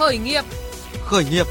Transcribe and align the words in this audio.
Khởi 0.00 0.18
nghiệp. 0.18 0.42
Khởi 1.04 1.24
nghiệp. 1.30 1.46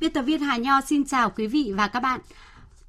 Biên 0.00 0.12
tập 0.12 0.22
viên 0.22 0.40
Hà 0.40 0.56
Nho 0.56 0.80
xin 0.80 1.04
chào 1.04 1.30
quý 1.30 1.46
vị 1.46 1.72
và 1.76 1.88
các 1.88 2.00
bạn. 2.00 2.20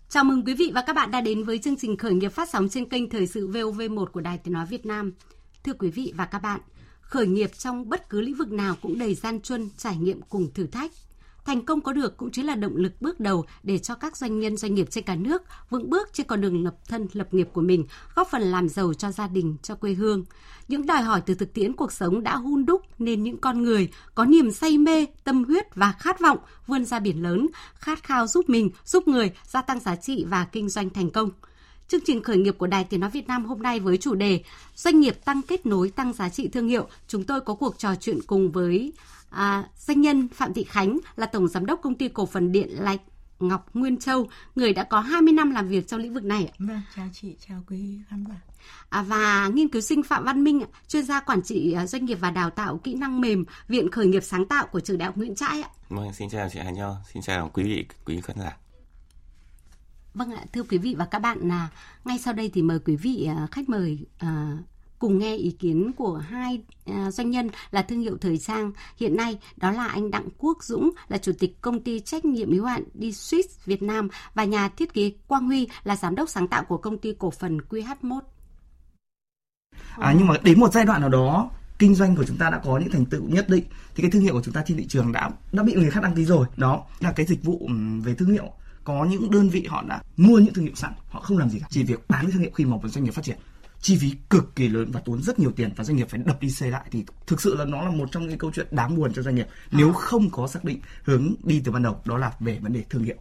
Chào 0.10 0.24
mừng 0.24 0.46
quý 0.46 0.54
vị 0.54 0.72
và 0.76 0.82
các 0.82 0.96
bạn 0.96 1.12
đã 1.12 1.22
đến 1.22 1.44
với 1.44 1.60
chương 1.60 1.78
trình 1.78 1.98
khởi 1.98 2.14
nghiệp 2.14 2.30
phát 2.30 2.50
sóng 2.50 2.70
trên 2.70 2.90
kênh 2.90 3.10
Thời 3.10 3.28
sự 3.28 3.48
VOV1 3.48 4.06
của 4.06 4.22
Đài 4.22 4.38
Tiếng 4.38 4.54
Nói 4.54 4.66
Việt 4.66 4.86
Nam. 4.86 5.14
Thưa 5.64 5.74
quý 5.74 5.90
vị 5.90 6.14
và 6.16 6.26
các 6.26 6.40
bạn, 6.40 6.60
khởi 7.02 7.28
nghiệp 7.28 7.52
trong 7.58 7.90
bất 7.90 8.10
cứ 8.10 8.22
lĩnh 8.22 8.36
vực 8.36 8.52
nào 8.52 8.76
cũng 8.82 9.00
đầy 9.00 9.16
gian 9.16 9.42
truân, 9.42 9.70
trải 9.78 9.98
nghiệm 9.98 10.22
cùng 10.22 10.54
thử 10.54 10.68
thách. 10.68 10.92
Thành 11.48 11.66
công 11.66 11.82
có 11.82 11.94
được 11.94 12.18
cũng 12.18 12.32
chính 12.32 12.46
là 12.46 12.56
động 12.56 12.76
lực 12.76 13.02
bước 13.02 13.20
đầu 13.20 13.46
để 13.64 13.78
cho 13.78 13.96
các 13.96 14.18
doanh 14.18 14.40
nhân 14.40 14.58
doanh 14.58 14.76
nghiệp 14.76 14.88
trên 14.92 15.04
cả 15.04 15.16
nước 15.16 15.42
vững 15.70 15.90
bước 15.90 16.10
trên 16.14 16.28
con 16.28 16.42
đường 16.42 16.64
lập 16.64 16.76
thân 16.88 17.08
lập 17.14 17.34
nghiệp 17.34 17.50
của 17.54 17.62
mình, 17.62 17.86
góp 18.16 18.28
phần 18.32 18.42
làm 18.42 18.70
giàu 18.70 18.94
cho 18.94 19.12
gia 19.12 19.28
đình, 19.28 19.58
cho 19.64 19.76
quê 19.76 19.94
hương. 19.94 20.26
Những 20.68 20.86
đòi 20.86 21.02
hỏi 21.02 21.22
từ 21.26 21.34
thực 21.34 21.54
tiễn 21.54 21.74
cuộc 21.74 21.92
sống 21.92 22.24
đã 22.24 22.36
hun 22.36 22.66
đúc 22.66 22.82
nên 23.00 23.24
những 23.24 23.38
con 23.38 23.64
người 23.64 23.90
có 24.16 24.26
niềm 24.26 24.52
say 24.52 24.78
mê, 24.78 25.06
tâm 25.24 25.44
huyết 25.44 25.76
và 25.76 25.92
khát 25.92 26.20
vọng 26.20 26.38
vươn 26.68 26.86
ra 26.86 27.00
biển 27.00 27.24
lớn, 27.24 27.48
khát 27.76 28.04
khao 28.04 28.28
giúp 28.28 28.50
mình, 28.50 28.70
giúp 28.86 29.08
người 29.08 29.32
gia 29.48 29.62
tăng 29.62 29.80
giá 29.80 29.96
trị 29.96 30.26
và 30.28 30.46
kinh 30.46 30.70
doanh 30.70 30.90
thành 30.90 31.10
công. 31.10 31.30
Chương 31.88 32.02
trình 32.06 32.24
khởi 32.24 32.38
nghiệp 32.38 32.58
của 32.58 32.68
Đài 32.68 32.84
Tiếng 32.84 33.00
Nói 33.00 33.10
Việt 33.10 33.28
Nam 33.28 33.46
hôm 33.46 33.62
nay 33.62 33.80
với 33.80 33.98
chủ 33.98 34.16
đề 34.16 34.44
Doanh 34.76 35.00
nghiệp 35.00 35.26
tăng 35.26 35.42
kết 35.42 35.66
nối, 35.66 35.90
tăng 35.90 36.14
giá 36.14 36.30
trị 36.30 36.48
thương 36.48 36.68
hiệu. 36.68 36.88
Chúng 37.08 37.24
tôi 37.24 37.42
có 37.42 37.54
cuộc 37.54 37.80
trò 37.80 37.96
chuyện 37.96 38.20
cùng 38.28 38.52
với 38.52 38.94
à, 39.30 39.70
doanh 39.78 40.02
nhân 40.02 40.28
Phạm 40.28 40.54
Thị 40.54 40.64
Khánh 40.64 41.00
là 41.16 41.26
Tổng 41.26 41.48
Giám 41.48 41.66
đốc 41.66 41.80
Công 41.82 41.96
ty 41.96 42.08
Cổ 42.08 42.26
phần 42.26 42.52
Điện 42.52 42.70
Lạch 42.72 43.02
Ngọc 43.40 43.76
Nguyên 43.76 43.98
Châu, 43.98 44.28
người 44.56 44.74
đã 44.74 44.84
có 44.84 45.00
20 45.00 45.34
năm 45.34 45.52
làm 45.52 45.68
việc 45.68 45.88
trong 45.88 46.00
lĩnh 46.00 46.14
vực 46.14 46.24
này. 46.24 46.52
Vâng, 46.60 46.82
chào 46.96 47.08
chị, 47.14 47.36
chào 47.48 47.64
quý 47.68 48.00
khán 48.10 48.26
giả. 48.30 48.36
À, 48.90 49.02
và 49.02 49.48
nghiên 49.48 49.70
cứu 49.70 49.82
sinh 49.82 50.04
Phạm 50.04 50.24
Văn 50.24 50.44
Minh, 50.44 50.62
chuyên 50.88 51.06
gia 51.06 51.20
quản 51.20 51.42
trị 51.42 51.74
à, 51.74 51.86
doanh 51.86 52.06
nghiệp 52.06 52.18
và 52.22 52.32
đào 52.32 52.50
tạo 52.50 52.78
kỹ 52.78 52.94
năng 52.94 53.22
mềm, 53.22 53.46
Viện 53.68 53.92
Khởi 53.92 54.08
nghiệp 54.08 54.24
sáng 54.24 54.46
tạo 54.46 54.68
của 54.68 54.80
Trường 54.80 54.98
Đại 54.98 55.06
học 55.06 55.18
Nguyễn 55.18 55.36
Trãi. 55.36 55.64
Vâng, 55.90 56.14
xin 56.14 56.30
chào 56.30 56.50
chị 56.50 56.60
Hà 56.60 56.72
Nho, 56.72 56.96
xin 57.14 57.24
chào 57.24 57.50
quý 57.54 57.64
vị, 57.64 57.86
quý 58.06 58.22
khán 58.22 58.40
giả. 58.40 58.58
Vâng 60.14 60.32
ạ, 60.32 60.44
thưa 60.54 60.64
quý 60.64 60.78
vị 60.78 60.96
và 60.98 61.06
các 61.06 61.20
bạn, 61.20 61.40
là 61.42 61.70
ngay 62.06 62.20
sau 62.20 62.34
đây 62.34 62.52
thì 62.54 62.62
mời 62.62 62.80
quý 62.80 62.96
vị 62.96 63.28
à, 63.30 63.48
khách 63.52 63.70
mời 63.70 64.00
à, 64.18 64.58
cùng 65.00 65.18
nghe 65.18 65.36
ý 65.36 65.52
kiến 65.52 65.92
của 65.98 66.18
hai 66.18 66.62
à, 66.86 67.12
doanh 67.12 67.30
nhân 67.30 67.50
là 67.72 67.82
thương 67.82 68.00
hiệu 68.00 68.18
thời 68.22 68.38
trang 68.38 68.72
hiện 68.98 69.16
nay 69.16 69.40
đó 69.58 69.72
là 69.72 69.88
anh 69.88 70.12
Đặng 70.12 70.28
Quốc 70.38 70.64
Dũng 70.64 70.92
là 71.08 71.18
chủ 71.18 71.32
tịch 71.40 71.62
công 71.62 71.80
ty 71.80 72.00
trách 72.00 72.26
nhiệm 72.26 72.52
hữu 72.52 72.66
hạn 72.66 72.84
đi 72.94 73.12
Swiss 73.12 73.48
Việt 73.66 73.82
Nam 73.82 74.10
và 74.34 74.44
nhà 74.44 74.70
thiết 74.70 74.94
kế 74.94 75.12
Quang 75.28 75.48
Huy 75.48 75.68
là 75.84 75.96
giám 75.96 76.16
đốc 76.16 76.30
sáng 76.30 76.48
tạo 76.48 76.64
của 76.64 76.78
công 76.78 76.98
ty 76.98 77.14
cổ 77.20 77.32
phần 77.32 77.58
QH1. 77.70 78.20
À, 79.98 80.14
nhưng 80.18 80.28
mà 80.28 80.36
đến 80.44 80.60
một 80.60 80.74
giai 80.74 80.86
đoạn 80.86 81.02
nào 81.02 81.10
đó 81.10 81.50
kinh 81.80 81.96
doanh 81.96 82.16
của 82.16 82.24
chúng 82.24 82.38
ta 82.38 82.50
đã 82.50 82.62
có 82.64 82.78
những 82.78 82.92
thành 82.92 83.06
tựu 83.06 83.22
nhất 83.24 83.50
định 83.50 83.64
thì 83.96 84.02
cái 84.02 84.12
thương 84.12 84.22
hiệu 84.22 84.34
của 84.34 84.42
chúng 84.42 84.54
ta 84.54 84.64
trên 84.68 84.78
thị 84.78 84.86
trường 84.88 85.12
đã 85.12 85.30
đã 85.52 85.64
bị 85.64 85.74
người 85.74 85.92
khác 85.92 86.04
đăng 86.04 86.16
ký 86.16 86.26
rồi. 86.26 86.48
Đó 86.58 86.84
là 87.00 87.12
cái 87.12 87.26
dịch 87.26 87.44
vụ 87.44 87.66
ừ, 87.68 87.74
về 88.04 88.16
thương 88.16 88.30
hiệu. 88.32 88.52
Có 88.84 89.06
những 89.06 89.32
đơn 89.32 89.50
vị 89.50 89.66
họ 89.70 89.84
đã 89.88 90.02
mua 90.18 90.40
những 90.40 90.54
thương 90.54 90.66
hiệu 90.66 90.76
sẵn 90.76 90.94
họ 91.10 91.20
không 91.20 91.38
làm 91.38 91.50
gì 91.50 91.60
cả. 91.60 91.68
Chỉ 91.70 91.84
việc 91.84 92.08
bán 92.10 92.22
cái 92.22 92.32
thương 92.32 92.42
hiệu 92.42 92.52
khi 92.56 92.66
mà 92.66 92.76
một 92.76 92.88
doanh 92.88 93.04
nghiệp 93.04 93.12
phát 93.12 93.26
triển 93.26 93.38
chi 93.82 93.98
phí 93.98 94.16
cực 94.30 94.56
kỳ 94.56 94.68
lớn 94.68 94.92
và 94.92 95.00
tốn 95.00 95.24
rất 95.24 95.40
nhiều 95.40 95.52
tiền 95.52 95.74
và 95.76 95.84
doanh 95.84 95.98
nghiệp 95.98 96.08
phải 96.10 96.20
đập 96.26 96.42
đi 96.42 96.50
xây 96.50 96.72
lại. 96.72 96.86
Thì 96.92 97.06
thực 97.28 97.42
sự 97.42 97.56
là 97.56 97.66
nó 97.66 97.82
là 97.82 97.92
một 97.92 98.10
trong 98.12 98.28
những 98.28 98.38
câu 98.38 98.52
chuyện 98.54 98.68
đáng 98.72 98.96
buồn 98.96 99.14
cho 99.14 99.22
doanh 99.22 99.36
nghiệp. 99.36 99.48
Nếu 99.72 99.94
không 99.94 100.30
có 100.30 100.48
xác 100.48 100.64
định 100.64 100.80
hướng 101.04 101.34
đi 101.44 101.62
từ 101.66 101.72
ban 101.72 101.84
đầu 101.84 102.02
đó 102.06 102.18
là 102.18 102.32
về 102.40 102.60
vấn 102.60 102.74
đề 102.74 102.84
thương 102.90 103.04
hiệu. 103.04 103.16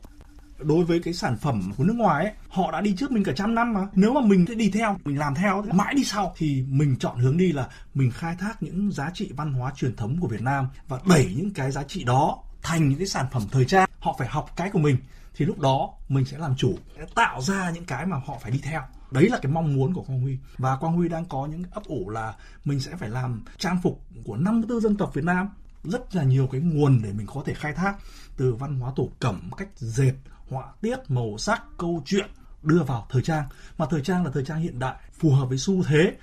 Đối 0.58 0.84
với 0.84 1.00
cái 1.00 1.14
sản 1.14 1.36
phẩm 1.36 1.72
của 1.76 1.84
nước 1.84 1.96
ngoài 1.96 2.24
ấy, 2.24 2.32
họ 2.48 2.72
đã 2.72 2.80
đi 2.80 2.94
trước 2.98 3.12
mình 3.12 3.24
cả 3.24 3.32
trăm 3.36 3.54
năm 3.54 3.72
mà. 3.74 3.80
Nếu 3.94 4.12
mà 4.12 4.20
mình 4.20 4.44
sẽ 4.48 4.54
đi 4.54 4.70
theo 4.70 4.98
mình 5.04 5.18
làm 5.18 5.34
theo 5.34 5.64
mãi 5.72 5.94
đi 5.94 6.04
sau 6.04 6.34
thì 6.36 6.64
mình 6.68 6.96
chọn 6.96 7.18
hướng 7.18 7.36
đi 7.36 7.52
là 7.52 7.68
mình 7.94 8.10
khai 8.10 8.36
thác 8.38 8.62
những 8.62 8.92
giá 8.92 9.10
trị 9.14 9.30
văn 9.36 9.52
hóa 9.52 9.72
truyền 9.76 9.96
thống 9.96 10.16
của 10.20 10.28
Việt 10.28 10.42
Nam 10.42 10.68
và 10.88 11.00
đẩy 11.08 11.34
những 11.36 11.50
cái 11.50 11.70
giá 11.70 11.82
trị 11.82 12.04
đó 12.04 12.38
thành 12.62 12.88
những 12.88 12.98
cái 12.98 13.06
sản 13.06 13.26
phẩm 13.32 13.42
thời 13.50 13.64
trang. 13.64 13.88
Họ 14.00 14.16
phải 14.18 14.28
học 14.28 14.50
cái 14.56 14.70
của 14.70 14.78
mình 14.78 14.96
thì 15.34 15.44
lúc 15.44 15.60
đó 15.60 15.90
mình 16.08 16.24
sẽ 16.24 16.38
làm 16.38 16.56
chủ 16.56 16.78
sẽ 16.96 17.06
tạo 17.14 17.40
ra 17.40 17.70
những 17.70 17.84
cái 17.84 18.06
mà 18.06 18.16
họ 18.26 18.38
phải 18.42 18.50
đi 18.50 18.60
theo 18.62 18.82
đấy 19.10 19.28
là 19.28 19.38
cái 19.42 19.52
mong 19.52 19.74
muốn 19.74 19.94
của 19.94 20.02
Quang 20.02 20.20
Huy. 20.20 20.38
Và 20.58 20.76
Quang 20.76 20.96
Huy 20.96 21.08
đang 21.08 21.24
có 21.24 21.46
những 21.46 21.62
ấp 21.70 21.84
ủ 21.84 22.10
là 22.10 22.34
mình 22.64 22.80
sẽ 22.80 22.96
phải 22.96 23.10
làm 23.10 23.44
trang 23.58 23.78
phục 23.82 24.00
của 24.24 24.36
54 24.36 24.80
dân 24.80 24.96
tộc 24.96 25.14
Việt 25.14 25.24
Nam. 25.24 25.48
Rất 25.84 26.14
là 26.14 26.22
nhiều 26.22 26.48
cái 26.52 26.60
nguồn 26.60 27.00
để 27.02 27.12
mình 27.12 27.26
có 27.34 27.42
thể 27.46 27.54
khai 27.54 27.72
thác. 27.72 27.96
Từ 28.36 28.54
văn 28.54 28.80
hóa 28.80 28.92
thổ 28.96 29.08
cẩm 29.20 29.50
cách 29.56 29.68
dệt 29.76 30.14
họa 30.48 30.64
tiết 30.80 30.96
màu 31.08 31.38
sắc 31.38 31.62
câu 31.78 32.02
chuyện 32.06 32.30
đưa 32.62 32.82
vào 32.82 33.06
thời 33.10 33.22
trang. 33.22 33.44
Mà 33.78 33.86
thời 33.90 34.02
trang 34.02 34.24
là 34.24 34.30
thời 34.30 34.44
trang 34.44 34.60
hiện 34.60 34.78
đại 34.78 34.94
phù 35.12 35.30
hợp 35.30 35.46
với 35.46 35.58
xu 35.58 35.82
thế. 35.82 36.16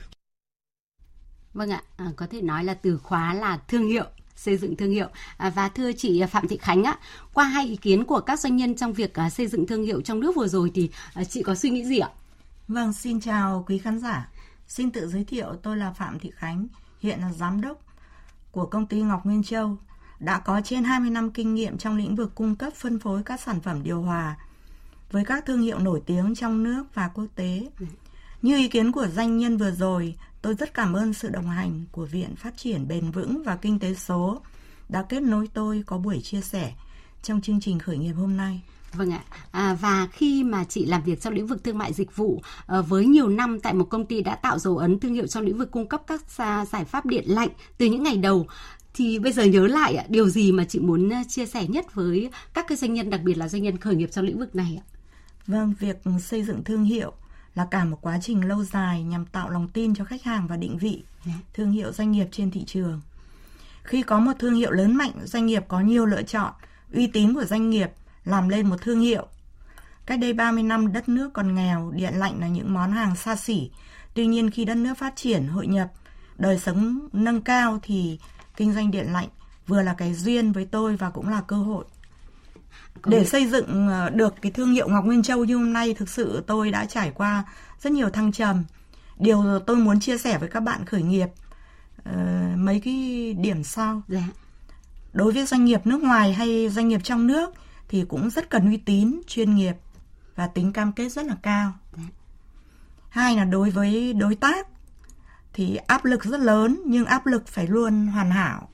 Vâng 1.54 1.70
ạ, 1.70 1.84
à, 1.98 2.12
có 2.16 2.28
thể 2.28 2.42
nói 2.42 2.64
là 2.64 2.74
từ 2.74 2.98
khóa 2.98 3.34
là 3.34 3.58
thương 3.68 3.88
hiệu 3.88 4.06
xây 4.36 4.58
dựng 4.58 4.76
thương 4.76 4.92
hiệu. 4.92 5.08
À, 5.38 5.50
và 5.50 5.70
thưa 5.70 5.92
chị 5.92 6.24
Phạm 6.32 6.48
Thị 6.48 6.58
Khánh 6.58 6.84
ạ 6.84 7.00
qua 7.34 7.44
hai 7.44 7.66
ý 7.66 7.76
kiến 7.76 8.06
của 8.06 8.20
các 8.20 8.40
doanh 8.40 8.56
nhân 8.56 8.76
trong 8.76 8.94
việc 8.94 9.14
à, 9.14 9.30
xây 9.30 9.48
dựng 9.48 9.68
thương 9.68 9.84
hiệu 9.84 10.02
trong 10.02 10.20
nước 10.20 10.36
vừa 10.36 10.48
rồi 10.48 10.72
thì 10.74 10.90
à, 11.14 11.24
chị 11.24 11.44
có 11.44 11.56
suy 11.56 11.70
nghĩ 11.70 11.86
gì 11.86 12.00
ạ? 12.00 12.10
Vâng, 12.68 12.94
xin 12.94 13.20
chào 13.20 13.64
quý 13.68 13.78
khán 13.78 14.00
giả. 14.00 14.30
Xin 14.68 14.92
tự 14.92 15.08
giới 15.08 15.24
thiệu 15.24 15.56
tôi 15.64 15.78
là 15.78 15.92
Phạm 15.92 16.20
Thị 16.20 16.32
Khánh, 16.36 16.68
hiện 17.00 17.20
là 17.20 17.34
giám 17.34 17.62
đốc 17.62 17.78
của 18.52 18.66
công 18.66 18.88
ty 18.88 19.02
Ngọc 19.02 19.26
Nguyên 19.26 19.44
Châu, 19.44 19.78
đã 20.20 20.40
có 20.40 20.62
trên 20.64 20.84
20 20.84 21.10
năm 21.10 21.32
kinh 21.32 21.56
nghiệm 21.56 21.78
trong 21.78 21.98
lĩnh 21.98 22.16
vực 22.16 22.36
cung 22.36 22.56
cấp 22.56 22.74
phân 22.74 23.00
phối 23.00 23.24
các 23.24 23.42
sản 23.42 23.62
phẩm 23.62 23.84
điều 23.84 24.02
hòa 24.02 24.38
với 25.12 25.26
các 25.26 25.46
thương 25.46 25.62
hiệu 25.62 25.80
nổi 25.80 26.02
tiếng 26.06 26.36
trong 26.36 26.64
nước 26.64 26.84
và 26.94 27.08
quốc 27.08 27.26
tế. 27.36 27.70
Như 28.42 28.58
ý 28.58 28.68
kiến 28.68 28.92
của 28.92 29.08
doanh 29.08 29.38
nhân 29.38 29.58
vừa 29.58 29.72
rồi, 29.72 30.16
tôi 30.42 30.54
rất 30.54 30.74
cảm 30.74 30.94
ơn 30.94 31.14
sự 31.14 31.30
đồng 31.30 31.50
hành 31.50 31.86
của 31.92 32.06
Viện 32.06 32.36
Phát 32.36 32.58
triển 32.58 32.88
Bền 32.88 33.12
vững 33.12 33.44
và 33.44 33.56
Kinh 33.56 33.80
tế 33.80 33.94
số 33.94 34.42
đã 34.90 35.04
kết 35.10 35.24
nối 35.24 35.48
tôi 35.54 35.84
có 35.86 35.98
buổi 35.98 36.22
chia 36.22 36.42
sẻ 36.42 36.74
trong 37.24 37.42
chương 37.42 37.62
trình 37.62 37.80
khởi 37.80 37.98
nghiệp 37.98 38.14
hôm 38.14 38.38
nay. 38.38 38.62
Vâng 38.94 39.12
ạ. 39.12 39.24
À, 39.52 39.78
và 39.82 40.08
khi 40.12 40.44
mà 40.44 40.64
chị 40.64 40.86
làm 40.86 41.04
việc 41.04 41.22
trong 41.22 41.34
lĩnh 41.34 41.48
vực 41.48 41.64
thương 41.64 41.78
mại 41.78 41.94
dịch 41.94 42.16
vụ 42.16 42.42
à, 42.68 42.82
với 42.82 43.06
nhiều 43.06 43.28
năm 43.28 43.60
tại 43.60 43.74
một 43.74 43.86
công 43.90 44.06
ty 44.06 44.22
đã 44.22 44.36
tạo 44.36 44.60
dấu 44.60 44.78
ấn 44.78 45.00
thương 45.00 45.14
hiệu 45.14 45.28
trong 45.28 45.44
lĩnh 45.44 45.58
vực 45.58 45.72
cung 45.72 45.88
cấp 45.88 46.02
các 46.08 46.22
giải 46.72 46.86
pháp 46.86 47.06
điện 47.06 47.24
lạnh 47.28 47.50
từ 47.78 47.86
những 47.86 48.04
ngày 48.04 48.18
đầu 48.18 48.48
thì 48.94 49.20
bây 49.20 49.32
giờ 49.32 49.44
nhớ 49.44 49.68
lại 49.68 50.06
điều 50.10 50.30
gì 50.30 50.52
mà 50.52 50.66
chị 50.66 50.80
muốn 50.80 51.14
à, 51.14 51.24
chia 51.28 51.46
sẻ 51.46 51.68
nhất 51.68 51.94
với 51.94 52.30
các 52.54 52.66
cái 52.68 52.78
doanh 52.78 52.94
nhân 52.94 53.10
đặc 53.10 53.22
biệt 53.24 53.38
là 53.38 53.48
doanh 53.48 53.64
nhân 53.64 53.78
khởi 53.78 53.96
nghiệp 53.96 54.10
trong 54.12 54.26
lĩnh 54.26 54.40
vực 54.40 54.56
này 54.56 54.80
ạ? 54.82 54.86
Vâng, 55.48 55.74
việc 55.80 55.98
xây 56.20 56.44
dựng 56.44 56.64
thương 56.64 56.84
hiệu 56.84 57.14
là 57.56 57.68
cả 57.72 57.86
một 57.86 57.98
quá 58.02 58.20
trình 58.22 58.48
lâu 58.48 58.64
dài 58.64 59.04
nhằm 59.04 59.26
tạo 59.26 59.50
lòng 59.50 59.68
tin 59.68 59.96
cho 59.96 60.06
khách 60.06 60.24
hàng 60.24 60.48
và 60.48 60.58
định 60.58 60.78
vị 60.78 61.04
dạ. 61.26 61.34
thương 61.54 61.72
hiệu 61.72 61.92
doanh 61.92 62.12
nghiệp 62.12 62.28
trên 62.32 62.52
thị 62.52 62.64
trường. 62.66 63.02
Khi 63.84 64.02
có 64.02 64.20
một 64.20 64.34
thương 64.40 64.56
hiệu 64.56 64.72
lớn 64.72 64.96
mạnh, 64.96 65.12
doanh 65.24 65.46
nghiệp 65.46 65.64
có 65.68 65.80
nhiều 65.80 66.06
lựa 66.06 66.24
chọn, 66.24 66.54
uy 66.94 67.08
tín 67.08 67.34
của 67.34 67.46
doanh 67.46 67.70
nghiệp 67.70 67.92
làm 68.26 68.50
lên 68.50 68.70
một 68.70 68.82
thương 68.82 69.00
hiệu. 69.00 69.28
Cách 70.06 70.20
đây 70.20 70.34
30 70.34 70.64
năm 70.64 70.94
đất 70.94 71.10
nước 71.10 71.34
còn 71.34 71.56
nghèo, 71.56 71.92
điện 71.96 72.14
lạnh 72.14 72.40
là 72.40 72.48
những 72.48 72.74
món 72.74 72.92
hàng 72.92 73.16
xa 73.16 73.36
xỉ. 73.36 73.72
Tuy 74.14 74.26
nhiên 74.26 74.50
khi 74.50 74.66
đất 74.66 74.76
nước 74.76 74.94
phát 74.98 75.16
triển, 75.16 75.48
hội 75.48 75.68
nhập, 75.68 75.88
đời 76.38 76.60
sống 76.60 77.08
nâng 77.14 77.42
cao 77.42 77.80
thì 77.84 78.20
kinh 78.58 78.74
doanh 78.74 78.92
điện 78.92 79.14
lạnh 79.14 79.28
vừa 79.68 79.82
là 79.82 79.94
cái 79.94 80.14
duyên 80.14 80.52
với 80.52 80.66
tôi 80.66 80.96
và 80.96 81.10
cũng 81.10 81.30
là 81.30 81.42
cơ 81.42 81.56
hội. 81.56 81.86
Để 83.06 83.26
xây 83.26 83.48
dựng 83.48 83.88
ờ, 83.88 84.10
được 84.10 84.36
cái 84.42 84.52
thương 84.52 84.72
hiệu 84.72 84.90
Ngọc 84.90 85.06
Nguyên 85.06 85.24
Châu 85.24 85.46
như 85.46 85.56
hôm 85.56 85.74
nay 85.74 85.94
thực 85.94 86.10
sự 86.10 86.44
tôi 86.48 86.72
đã 86.72 86.86
trải 86.86 87.12
qua 87.12 87.44
rất 87.82 87.94
nhiều 87.94 88.10
thăng 88.10 88.32
trầm. 88.32 88.64
Điều 89.20 89.60
tôi 89.68 89.78
muốn 89.78 90.00
chia 90.00 90.18
sẻ 90.18 90.38
với 90.38 90.50
các 90.50 90.60
bạn 90.60 90.86
khởi 90.86 91.04
nghiệp 91.04 91.28
uh, 92.10 92.16
mấy 92.58 92.80
cái 92.80 93.34
điểm 93.40 93.64
sau. 93.64 94.02
Dạ. 94.08 94.24
Đối 95.14 95.32
với 95.32 95.46
doanh 95.46 95.66
nghiệp 95.66 95.88
nước 95.88 96.04
ngoài 96.04 96.34
hay 96.34 96.70
doanh 96.70 96.88
nghiệp 96.88 97.02
trong 97.04 97.28
nước 97.28 97.54
thì 97.94 98.06
cũng 98.10 98.30
rất 98.30 98.50
cần 98.50 98.70
uy 98.70 98.78
tín, 98.78 99.22
chuyên 99.28 99.56
nghiệp 99.56 99.76
và 100.36 100.48
tính 100.48 100.74
cam 100.74 100.92
kết 100.92 101.10
rất 101.10 101.26
là 101.26 101.36
cao. 101.44 101.74
Hai 103.10 103.36
là 103.36 103.46
đối 103.46 103.70
với 103.70 104.14
đối 104.14 104.36
tác 104.36 104.68
thì 105.54 105.76
áp 105.76 106.06
lực 106.06 106.24
rất 106.24 106.40
lớn 106.40 106.82
nhưng 106.86 107.06
áp 107.06 107.26
lực 107.26 107.48
phải 107.48 107.68
luôn 107.68 108.08
hoàn 108.08 108.32
hảo. 108.32 108.70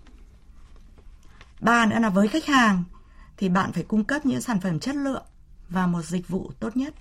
Ba 1.62 1.86
nữa 1.86 2.00
là 2.00 2.10
với 2.10 2.28
khách 2.28 2.46
hàng 2.46 2.84
thì 3.38 3.50
bạn 3.50 3.74
phải 3.74 3.84
cung 3.84 4.04
cấp 4.04 4.26
những 4.26 4.42
sản 4.42 4.60
phẩm 4.60 4.80
chất 4.80 4.96
lượng 4.96 5.26
và 5.70 5.88
một 5.88 6.02
dịch 6.02 6.28
vụ 6.28 6.52
tốt 6.60 6.78
nhất 6.78 6.94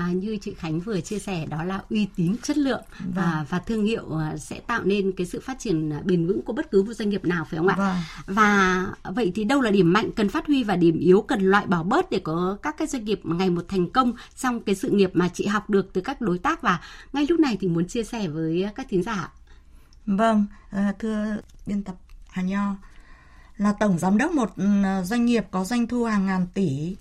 à, 0.00 0.12
như 0.12 0.36
chị 0.40 0.54
Khánh 0.54 0.80
vừa 0.80 1.00
chia 1.00 1.18
sẻ 1.18 1.46
đó 1.46 1.64
là 1.64 1.80
uy 1.90 2.08
tín 2.16 2.36
chất 2.42 2.58
lượng 2.58 2.82
vâng. 2.98 3.12
và 3.14 3.44
và 3.48 3.58
thương 3.58 3.84
hiệu 3.84 4.16
à, 4.16 4.36
sẽ 4.36 4.60
tạo 4.60 4.82
nên 4.84 5.12
cái 5.12 5.26
sự 5.26 5.40
phát 5.40 5.58
triển 5.58 5.92
à, 5.92 6.00
bền 6.04 6.26
vững 6.26 6.42
của 6.42 6.52
bất 6.52 6.70
cứ 6.70 6.82
một 6.82 6.92
doanh 6.92 7.08
nghiệp 7.08 7.24
nào 7.24 7.44
phải 7.50 7.58
không 7.58 7.68
ạ? 7.68 7.76
Vâng. 7.78 7.96
Và 8.26 8.86
vậy 9.02 9.32
thì 9.34 9.44
đâu 9.44 9.60
là 9.60 9.70
điểm 9.70 9.92
mạnh 9.92 10.10
cần 10.16 10.28
phát 10.28 10.46
huy 10.46 10.64
và 10.64 10.76
điểm 10.76 10.98
yếu 10.98 11.20
cần 11.20 11.40
loại 11.40 11.66
bỏ 11.66 11.82
bớt 11.82 12.10
để 12.10 12.18
có 12.18 12.58
các 12.62 12.74
cái 12.78 12.88
doanh 12.88 13.04
nghiệp 13.04 13.20
ngày 13.24 13.50
một 13.50 13.64
thành 13.68 13.90
công 13.90 14.12
trong 14.36 14.60
cái 14.60 14.74
sự 14.74 14.90
nghiệp 14.90 15.10
mà 15.14 15.28
chị 15.28 15.46
học 15.46 15.70
được 15.70 15.92
từ 15.92 16.00
các 16.00 16.20
đối 16.20 16.38
tác 16.38 16.62
và 16.62 16.80
ngay 17.12 17.26
lúc 17.28 17.40
này 17.40 17.56
thì 17.60 17.68
muốn 17.68 17.88
chia 17.88 18.04
sẻ 18.04 18.28
với 18.28 18.66
các 18.74 18.86
thính 18.88 19.02
giả. 19.02 19.32
Vâng, 20.06 20.46
à, 20.70 20.94
thưa 20.98 21.36
biên 21.66 21.82
tập 21.82 21.94
Hà 22.30 22.42
Nho 22.42 22.76
là 23.56 23.72
tổng 23.80 23.98
giám 23.98 24.18
đốc 24.18 24.32
một 24.32 24.50
doanh 25.04 25.24
nghiệp 25.24 25.44
có 25.50 25.64
doanh 25.64 25.86
thu 25.86 26.04
hàng 26.04 26.26
ngàn 26.26 26.46
tỷ 26.54 26.96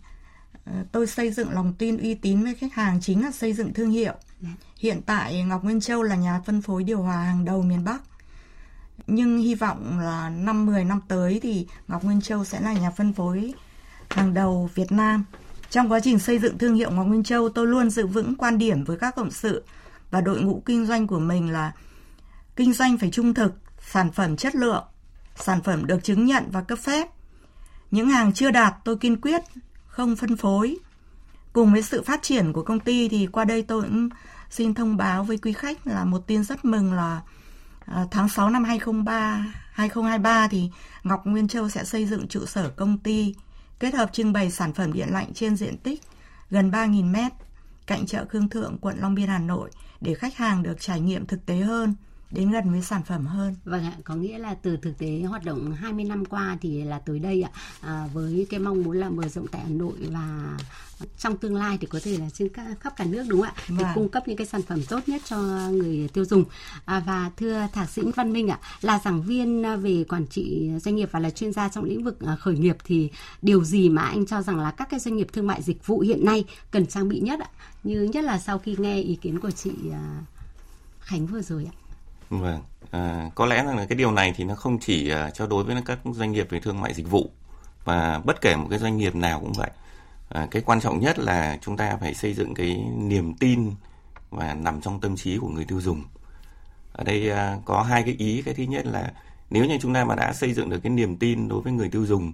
tôi 0.91 1.07
xây 1.07 1.31
dựng 1.31 1.51
lòng 1.51 1.73
tin 1.73 1.97
uy 1.97 2.13
tín 2.13 2.43
với 2.43 2.55
khách 2.55 2.73
hàng 2.73 3.01
chính 3.01 3.23
là 3.23 3.31
xây 3.31 3.53
dựng 3.53 3.73
thương 3.73 3.89
hiệu. 3.89 4.13
Dạ. 4.41 4.49
Hiện 4.77 5.01
tại 5.05 5.43
Ngọc 5.43 5.63
Nguyên 5.63 5.79
Châu 5.81 6.03
là 6.03 6.15
nhà 6.15 6.41
phân 6.45 6.61
phối 6.61 6.83
điều 6.83 7.01
hòa 7.01 7.23
hàng 7.23 7.45
đầu 7.45 7.61
miền 7.61 7.83
Bắc. 7.83 8.01
Nhưng 9.07 9.37
hy 9.37 9.55
vọng 9.55 9.99
là 9.99 10.29
năm 10.29 10.65
10 10.65 10.85
năm 10.85 11.01
tới 11.07 11.39
thì 11.43 11.67
Ngọc 11.87 12.03
Nguyên 12.03 12.21
Châu 12.21 12.45
sẽ 12.45 12.61
là 12.61 12.73
nhà 12.73 12.91
phân 12.91 13.13
phối 13.13 13.53
hàng 14.09 14.33
đầu 14.33 14.69
Việt 14.75 14.91
Nam. 14.91 15.25
Trong 15.69 15.91
quá 15.91 15.99
trình 15.99 16.19
xây 16.19 16.39
dựng 16.39 16.57
thương 16.57 16.75
hiệu 16.75 16.91
Ngọc 16.91 17.07
Nguyên 17.07 17.23
Châu, 17.23 17.49
tôi 17.49 17.67
luôn 17.67 17.89
giữ 17.89 18.07
vững 18.07 18.35
quan 18.35 18.57
điểm 18.57 18.83
với 18.83 18.97
các 18.97 19.15
cộng 19.15 19.31
sự 19.31 19.63
và 20.11 20.21
đội 20.21 20.41
ngũ 20.41 20.61
kinh 20.65 20.85
doanh 20.85 21.07
của 21.07 21.19
mình 21.19 21.51
là 21.51 21.71
kinh 22.55 22.73
doanh 22.73 22.97
phải 22.97 23.09
trung 23.11 23.33
thực, 23.33 23.53
sản 23.91 24.11
phẩm 24.11 24.35
chất 24.35 24.55
lượng, 24.55 24.83
sản 25.35 25.61
phẩm 25.63 25.85
được 25.85 26.03
chứng 26.03 26.25
nhận 26.25 26.43
và 26.51 26.61
cấp 26.61 26.79
phép. 26.79 27.07
Những 27.91 28.09
hàng 28.09 28.33
chưa 28.33 28.51
đạt 28.51 28.73
tôi 28.85 28.97
kiên 28.97 29.21
quyết 29.21 29.41
không 29.99 30.15
phân 30.15 30.37
phối. 30.37 30.77
Cùng 31.53 31.71
với 31.71 31.81
sự 31.81 32.01
phát 32.03 32.21
triển 32.21 32.53
của 32.53 32.63
công 32.63 32.79
ty 32.79 33.09
thì 33.09 33.27
qua 33.27 33.45
đây 33.45 33.63
tôi 33.63 33.81
cũng 33.81 34.09
xin 34.49 34.73
thông 34.73 34.97
báo 34.97 35.23
với 35.23 35.37
quý 35.37 35.53
khách 35.53 35.87
là 35.87 36.05
một 36.05 36.27
tin 36.27 36.43
rất 36.43 36.65
mừng 36.65 36.93
là 36.93 37.21
à, 37.85 38.05
tháng 38.11 38.29
6 38.29 38.49
năm 38.49 38.63
2003 38.63 39.45
2023 39.71 40.47
thì 40.47 40.69
Ngọc 41.03 41.25
Nguyên 41.25 41.47
Châu 41.47 41.69
sẽ 41.69 41.83
xây 41.83 42.05
dựng 42.05 42.27
trụ 42.27 42.45
sở 42.45 42.69
công 42.69 42.97
ty 42.97 43.35
kết 43.79 43.93
hợp 43.93 44.13
trưng 44.13 44.33
bày 44.33 44.51
sản 44.51 44.73
phẩm 44.73 44.93
điện 44.93 45.07
lạnh 45.11 45.33
trên 45.33 45.55
diện 45.55 45.77
tích 45.77 46.01
gần 46.49 46.71
3.000 46.71 47.11
mét 47.11 47.31
cạnh 47.87 48.05
chợ 48.05 48.25
Khương 48.29 48.49
Thượng, 48.49 48.77
quận 48.81 48.97
Long 48.99 49.15
Biên, 49.15 49.27
Hà 49.27 49.39
Nội 49.39 49.69
để 50.01 50.13
khách 50.13 50.35
hàng 50.35 50.63
được 50.63 50.81
trải 50.81 50.99
nghiệm 50.99 51.25
thực 51.25 51.45
tế 51.45 51.55
hơn 51.55 51.95
đến 52.31 52.51
gần 52.51 52.71
với 52.71 52.81
sản 52.81 53.03
phẩm 53.03 53.25
hơn. 53.25 53.55
Vâng 53.65 53.85
ạ, 53.85 53.93
có 54.03 54.15
nghĩa 54.15 54.37
là 54.37 54.53
từ 54.53 54.77
thực 54.77 54.97
tế 54.97 55.21
hoạt 55.21 55.45
động 55.45 55.71
20 55.71 56.05
năm 56.05 56.25
qua 56.25 56.57
thì 56.61 56.83
là 56.83 56.99
tới 56.99 57.19
đây 57.19 57.41
ạ, 57.41 57.51
à, 57.81 58.07
với 58.13 58.47
cái 58.49 58.59
mong 58.59 58.83
muốn 58.83 58.97
là 58.97 59.09
mở 59.09 59.27
rộng 59.27 59.47
tại 59.47 59.61
Hà 59.61 59.69
Nội 59.69 59.93
và 59.99 60.57
trong 61.17 61.37
tương 61.37 61.55
lai 61.55 61.77
thì 61.81 61.87
có 61.87 61.99
thể 62.03 62.17
là 62.17 62.29
trên 62.33 62.47
khắp 62.79 62.93
cả 62.95 63.05
nước 63.05 63.23
đúng 63.27 63.41
không 63.41 63.51
ạ? 63.55 63.63
Để 63.69 63.75
vâng. 63.75 63.91
cung 63.95 64.09
cấp 64.09 64.27
những 64.27 64.37
cái 64.37 64.47
sản 64.47 64.61
phẩm 64.61 64.83
tốt 64.89 64.99
nhất 65.07 65.21
cho 65.25 65.37
người 65.69 66.09
tiêu 66.13 66.25
dùng. 66.25 66.43
À, 66.85 67.03
và 67.05 67.31
thưa 67.37 67.67
thạc 67.73 67.89
sĩ 67.89 68.01
Văn 68.15 68.33
Minh 68.33 68.47
ạ, 68.47 68.59
là 68.81 68.99
giảng 69.05 69.21
viên 69.21 69.63
về 69.81 70.03
quản 70.09 70.27
trị 70.27 70.69
doanh 70.81 70.95
nghiệp 70.95 71.09
và 71.11 71.19
là 71.19 71.29
chuyên 71.29 71.53
gia 71.53 71.69
trong 71.69 71.83
lĩnh 71.83 72.03
vực 72.03 72.19
à, 72.25 72.35
khởi 72.35 72.57
nghiệp 72.57 72.77
thì 72.83 73.09
điều 73.41 73.63
gì 73.63 73.89
mà 73.89 74.01
anh 74.01 74.25
cho 74.25 74.41
rằng 74.41 74.59
là 74.59 74.71
các 74.71 74.89
cái 74.89 74.99
doanh 74.99 75.17
nghiệp 75.17 75.27
thương 75.33 75.47
mại 75.47 75.61
dịch 75.61 75.87
vụ 75.87 75.99
hiện 75.99 76.25
nay 76.25 76.45
cần 76.71 76.87
trang 76.87 77.09
bị 77.09 77.19
nhất 77.19 77.39
ạ? 77.39 77.49
Như 77.83 78.01
nhất 78.13 78.23
là 78.23 78.39
sau 78.39 78.59
khi 78.59 78.75
nghe 78.79 79.01
ý 79.01 79.15
kiến 79.15 79.39
của 79.39 79.51
chị 79.51 79.71
à, 79.91 80.21
Khánh 80.99 81.25
vừa 81.25 81.41
rồi 81.41 81.69
ạ. 81.73 81.88
Vâng, 82.29 82.61
à, 82.91 83.29
có 83.35 83.45
lẽ 83.45 83.63
là 83.63 83.85
cái 83.85 83.97
điều 83.97 84.11
này 84.11 84.33
thì 84.35 84.43
nó 84.43 84.55
không 84.55 84.79
chỉ 84.79 85.13
uh, 85.13 85.33
cho 85.33 85.47
đối 85.47 85.63
với 85.63 85.75
các 85.85 85.99
doanh 86.13 86.31
nghiệp 86.31 86.47
về 86.49 86.59
thương 86.59 86.81
mại 86.81 86.93
dịch 86.93 87.09
vụ 87.09 87.31
và 87.83 88.21
bất 88.25 88.41
kể 88.41 88.55
một 88.55 88.67
cái 88.69 88.79
doanh 88.79 88.97
nghiệp 88.97 89.15
nào 89.15 89.39
cũng 89.39 89.53
vậy. 89.53 89.69
À, 90.29 90.47
cái 90.51 90.61
quan 90.61 90.81
trọng 90.81 90.99
nhất 90.99 91.19
là 91.19 91.57
chúng 91.61 91.77
ta 91.77 91.97
phải 91.99 92.13
xây 92.13 92.33
dựng 92.33 92.53
cái 92.53 92.83
niềm 92.97 93.33
tin 93.33 93.71
và 94.29 94.53
nằm 94.53 94.81
trong 94.81 95.01
tâm 95.01 95.15
trí 95.15 95.37
của 95.37 95.49
người 95.49 95.65
tiêu 95.65 95.81
dùng. 95.81 96.03
Ở 96.91 97.03
đây 97.03 97.31
uh, 97.31 97.65
có 97.65 97.81
hai 97.81 98.03
cái 98.03 98.15
ý, 98.17 98.41
cái 98.41 98.53
thứ 98.53 98.63
nhất 98.63 98.85
là 98.85 99.13
nếu 99.49 99.65
như 99.65 99.77
chúng 99.81 99.93
ta 99.93 100.05
mà 100.05 100.15
đã 100.15 100.33
xây 100.33 100.53
dựng 100.53 100.69
được 100.69 100.79
cái 100.83 100.89
niềm 100.89 101.17
tin 101.17 101.47
đối 101.47 101.61
với 101.61 101.73
người 101.73 101.89
tiêu 101.89 102.05
dùng 102.05 102.33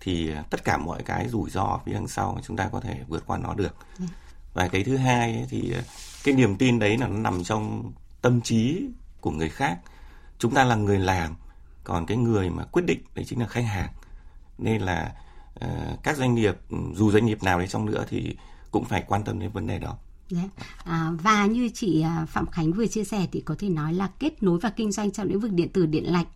thì 0.00 0.30
tất 0.50 0.64
cả 0.64 0.76
mọi 0.76 1.02
cái 1.02 1.28
rủi 1.28 1.50
ro 1.50 1.80
phía 1.86 1.92
đằng 1.92 2.08
sau 2.08 2.38
chúng 2.46 2.56
ta 2.56 2.68
có 2.72 2.80
thể 2.80 3.00
vượt 3.08 3.22
qua 3.26 3.38
nó 3.38 3.54
được. 3.54 3.76
Ừ. 3.98 4.04
Và 4.54 4.68
cái 4.68 4.84
thứ 4.84 4.96
hai 4.96 5.46
thì 5.48 5.74
cái 6.24 6.34
niềm 6.34 6.56
tin 6.56 6.78
đấy 6.78 6.98
là 6.98 7.08
nó 7.08 7.16
nằm 7.18 7.44
trong 7.44 7.92
tâm 8.22 8.40
trí 8.40 8.88
của 9.22 9.30
người 9.30 9.48
khác. 9.48 9.78
Chúng 10.38 10.54
ta 10.54 10.64
là 10.64 10.74
người 10.74 10.98
làm 10.98 11.34
còn 11.84 12.06
cái 12.06 12.16
người 12.16 12.50
mà 12.50 12.64
quyết 12.64 12.82
định 12.86 13.00
đấy 13.14 13.24
chính 13.28 13.40
là 13.40 13.46
khách 13.46 13.64
hàng. 13.64 13.92
Nên 14.58 14.82
là 14.82 15.14
uh, 15.64 16.02
các 16.02 16.16
doanh 16.16 16.34
nghiệp 16.34 16.56
dù 16.94 17.10
doanh 17.10 17.26
nghiệp 17.26 17.42
nào 17.42 17.58
đấy 17.58 17.68
trong 17.68 17.86
nữa 17.86 18.04
thì 18.08 18.36
cũng 18.70 18.84
phải 18.84 19.04
quan 19.06 19.24
tâm 19.24 19.38
đến 19.38 19.50
vấn 19.50 19.66
đề 19.66 19.78
đó. 19.78 19.98
À, 20.84 21.10
và 21.22 21.46
như 21.46 21.68
chị 21.74 22.02
à, 22.02 22.26
Phạm 22.28 22.46
Khánh 22.46 22.72
vừa 22.72 22.86
chia 22.86 23.04
sẻ 23.04 23.26
thì 23.32 23.40
có 23.40 23.54
thể 23.58 23.68
nói 23.68 23.94
là 23.94 24.08
kết 24.18 24.42
nối 24.42 24.58
và 24.58 24.70
kinh 24.70 24.92
doanh 24.92 25.10
trong 25.10 25.28
lĩnh 25.28 25.40
vực 25.40 25.52
điện 25.52 25.68
tử 25.68 25.86
điện 25.86 26.12
lạnh 26.12 26.26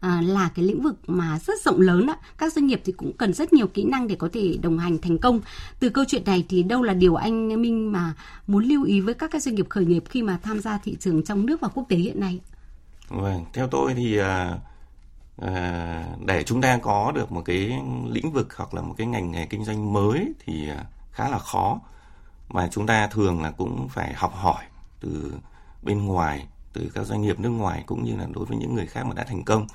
à, 0.00 0.22
là 0.26 0.50
cái 0.54 0.64
lĩnh 0.64 0.82
vực 0.82 0.96
mà 1.06 1.38
rất 1.38 1.62
rộng 1.64 1.80
lớn 1.80 2.06
đó. 2.06 2.16
Các 2.38 2.52
doanh 2.52 2.66
nghiệp 2.66 2.82
thì 2.84 2.92
cũng 2.92 3.12
cần 3.16 3.32
rất 3.32 3.52
nhiều 3.52 3.66
kỹ 3.66 3.84
năng 3.84 4.08
để 4.08 4.14
có 4.14 4.28
thể 4.32 4.58
đồng 4.62 4.78
hành 4.78 4.98
thành 4.98 5.18
công. 5.18 5.40
Từ 5.80 5.88
câu 5.88 6.04
chuyện 6.08 6.24
này 6.24 6.44
thì 6.48 6.62
đâu 6.62 6.82
là 6.82 6.94
điều 6.94 7.14
anh 7.14 7.62
Minh 7.62 7.92
mà 7.92 8.14
muốn 8.46 8.64
lưu 8.64 8.84
ý 8.84 9.00
với 9.00 9.14
các 9.14 9.30
cái 9.30 9.40
doanh 9.40 9.54
nghiệp 9.54 9.66
khởi 9.68 9.84
nghiệp 9.84 10.04
khi 10.08 10.22
mà 10.22 10.38
tham 10.42 10.60
gia 10.60 10.78
thị 10.78 10.96
trường 11.00 11.24
trong 11.24 11.46
nước 11.46 11.60
và 11.60 11.68
quốc 11.68 11.84
tế 11.88 11.96
hiện 11.96 12.20
nay? 12.20 12.40
Vâng, 13.08 13.44
theo 13.52 13.68
tôi 13.68 13.94
thì 13.94 14.18
à, 14.18 14.58
à, 15.36 16.04
để 16.26 16.42
chúng 16.42 16.60
ta 16.60 16.78
có 16.82 17.12
được 17.14 17.32
một 17.32 17.42
cái 17.44 17.72
lĩnh 18.10 18.32
vực 18.32 18.56
hoặc 18.56 18.74
là 18.74 18.82
một 18.82 18.94
cái 18.98 19.06
ngành 19.06 19.30
nghề 19.30 19.46
kinh 19.46 19.64
doanh 19.64 19.92
mới 19.92 20.32
thì 20.46 20.68
à, 20.68 20.84
khá 21.12 21.28
là 21.28 21.38
khó 21.38 21.80
mà 22.50 22.68
chúng 22.72 22.86
ta 22.86 23.06
thường 23.06 23.42
là 23.42 23.50
cũng 23.50 23.88
phải 23.88 24.14
học 24.14 24.34
hỏi 24.34 24.64
từ 25.00 25.32
bên 25.82 26.04
ngoài 26.04 26.46
từ 26.72 26.90
các 26.94 27.06
doanh 27.06 27.22
nghiệp 27.22 27.40
nước 27.40 27.48
ngoài 27.48 27.82
cũng 27.86 28.04
như 28.04 28.16
là 28.16 28.26
đối 28.32 28.44
với 28.44 28.56
những 28.56 28.74
người 28.74 28.86
khác 28.86 29.06
mà 29.06 29.14
đã 29.14 29.24
thành 29.24 29.44
công. 29.44 29.66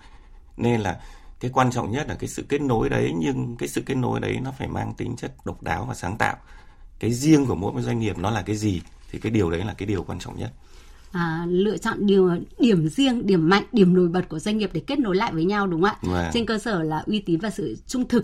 Nên 0.58 0.82
là 0.82 1.00
cái 1.40 1.52
quan 1.54 1.72
trọng 1.72 1.92
nhất 1.92 2.08
là 2.08 2.16
cái 2.16 2.30
sự 2.30 2.46
kết 2.50 2.62
nối 2.62 2.90
đấy 2.90 3.14
nhưng 3.18 3.56
cái 3.60 3.70
sự 3.70 3.82
kết 3.86 3.96
nối 3.96 4.20
đấy 4.20 4.40
nó 4.44 4.52
phải 4.52 4.68
mang 4.68 4.94
tính 4.98 5.16
chất 5.16 5.34
độc 5.46 5.64
đáo 5.64 5.86
và 5.86 5.94
sáng 5.94 6.18
tạo. 6.18 6.36
Cái 7.00 7.14
riêng 7.14 7.46
của 7.46 7.56
mỗi 7.56 7.74
một 7.74 7.82
doanh 7.82 8.00
nghiệp 8.00 8.18
nó 8.18 8.30
là 8.30 8.42
cái 8.42 8.56
gì 8.56 8.82
thì 9.12 9.20
cái 9.20 9.32
điều 9.32 9.52
đấy 9.52 9.64
là 9.66 9.74
cái 9.78 9.88
điều 9.88 10.04
quan 10.04 10.20
trọng 10.20 10.38
nhất. 10.38 10.52
À, 11.12 11.46
lựa 11.50 11.78
chọn 11.78 12.06
điều 12.06 12.32
điểm 12.60 12.90
riêng 12.90 13.28
điểm 13.28 13.50
mạnh 13.50 13.64
điểm 13.72 13.94
nổi 13.94 14.08
bật 14.08 14.30
của 14.30 14.40
doanh 14.40 14.58
nghiệp 14.58 14.70
để 14.74 14.82
kết 14.88 15.00
nối 15.00 15.16
lại 15.16 15.34
với 15.34 15.46
nhau 15.46 15.68
đúng 15.68 15.82
không 15.82 15.90
ạ? 15.90 15.98
Vâng. 16.02 16.32
trên 16.34 16.46
cơ 16.46 16.58
sở 16.58 16.84
là 16.84 17.04
uy 17.06 17.20
tín 17.20 17.40
và 17.40 17.50
sự 17.50 17.78
trung 17.88 18.08
thực 18.08 18.24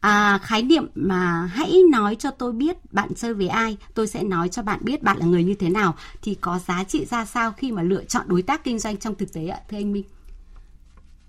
à, 0.00 0.38
khái 0.42 0.62
niệm 0.62 0.86
mà 0.94 1.46
hãy 1.46 1.82
nói 1.90 2.16
cho 2.18 2.30
tôi 2.30 2.52
biết 2.52 2.76
bạn 2.92 3.14
chơi 3.14 3.34
với 3.34 3.48
ai 3.48 3.76
tôi 3.94 4.06
sẽ 4.06 4.22
nói 4.22 4.48
cho 4.48 4.62
bạn 4.62 4.80
biết 4.82 5.02
bạn 5.02 5.16
là 5.18 5.26
người 5.26 5.44
như 5.44 5.54
thế 5.54 5.68
nào 5.68 5.94
thì 6.22 6.34
có 6.34 6.58
giá 6.58 6.84
trị 6.84 7.04
ra 7.04 7.24
sao 7.24 7.52
khi 7.52 7.72
mà 7.72 7.82
lựa 7.82 8.04
chọn 8.04 8.28
đối 8.28 8.42
tác 8.42 8.64
kinh 8.64 8.78
doanh 8.78 8.96
trong 8.96 9.14
thực 9.14 9.32
tế 9.32 9.46
ạ 9.46 9.60
thưa 9.68 9.76
anh 9.76 9.92
Minh 9.92 10.04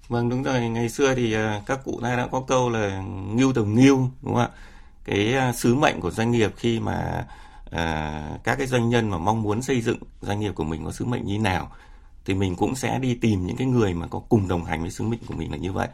Vâng 0.07 0.29
đúng 0.29 0.43
rồi, 0.43 0.69
ngày 0.69 0.89
xưa 0.89 1.15
thì 1.15 1.33
à, 1.33 1.61
các 1.65 1.79
cụ 1.83 1.99
ta 2.03 2.15
đã 2.15 2.27
có 2.27 2.43
câu 2.47 2.69
là 2.69 3.01
ngưu 3.33 3.53
tầm 3.53 3.75
ngưu 3.75 3.97
đúng 3.97 4.33
không 4.33 4.37
ạ? 4.37 4.49
Cái 5.05 5.33
à, 5.33 5.53
sứ 5.53 5.75
mệnh 5.75 5.99
của 5.99 6.11
doanh 6.11 6.31
nghiệp 6.31 6.51
khi 6.57 6.79
mà 6.79 7.25
à, 7.71 8.21
các 8.43 8.55
cái 8.55 8.67
doanh 8.67 8.89
nhân 8.89 9.09
mà 9.09 9.17
mong 9.17 9.41
muốn 9.41 9.61
xây 9.61 9.81
dựng 9.81 9.97
doanh 10.21 10.39
nghiệp 10.39 10.51
của 10.55 10.63
mình 10.63 10.85
có 10.85 10.91
sứ 10.91 11.05
mệnh 11.05 11.25
như 11.25 11.39
nào 11.39 11.71
thì 12.25 12.33
mình 12.33 12.55
cũng 12.55 12.75
sẽ 12.75 12.99
đi 12.99 13.15
tìm 13.15 13.47
những 13.47 13.57
cái 13.57 13.67
người 13.67 13.93
mà 13.93 14.07
có 14.07 14.19
cùng 14.19 14.47
đồng 14.47 14.65
hành 14.65 14.81
với 14.81 14.91
sứ 14.91 15.03
mệnh 15.03 15.19
của 15.27 15.33
mình 15.33 15.51
là 15.51 15.57
như 15.57 15.71
vậy 15.71 15.87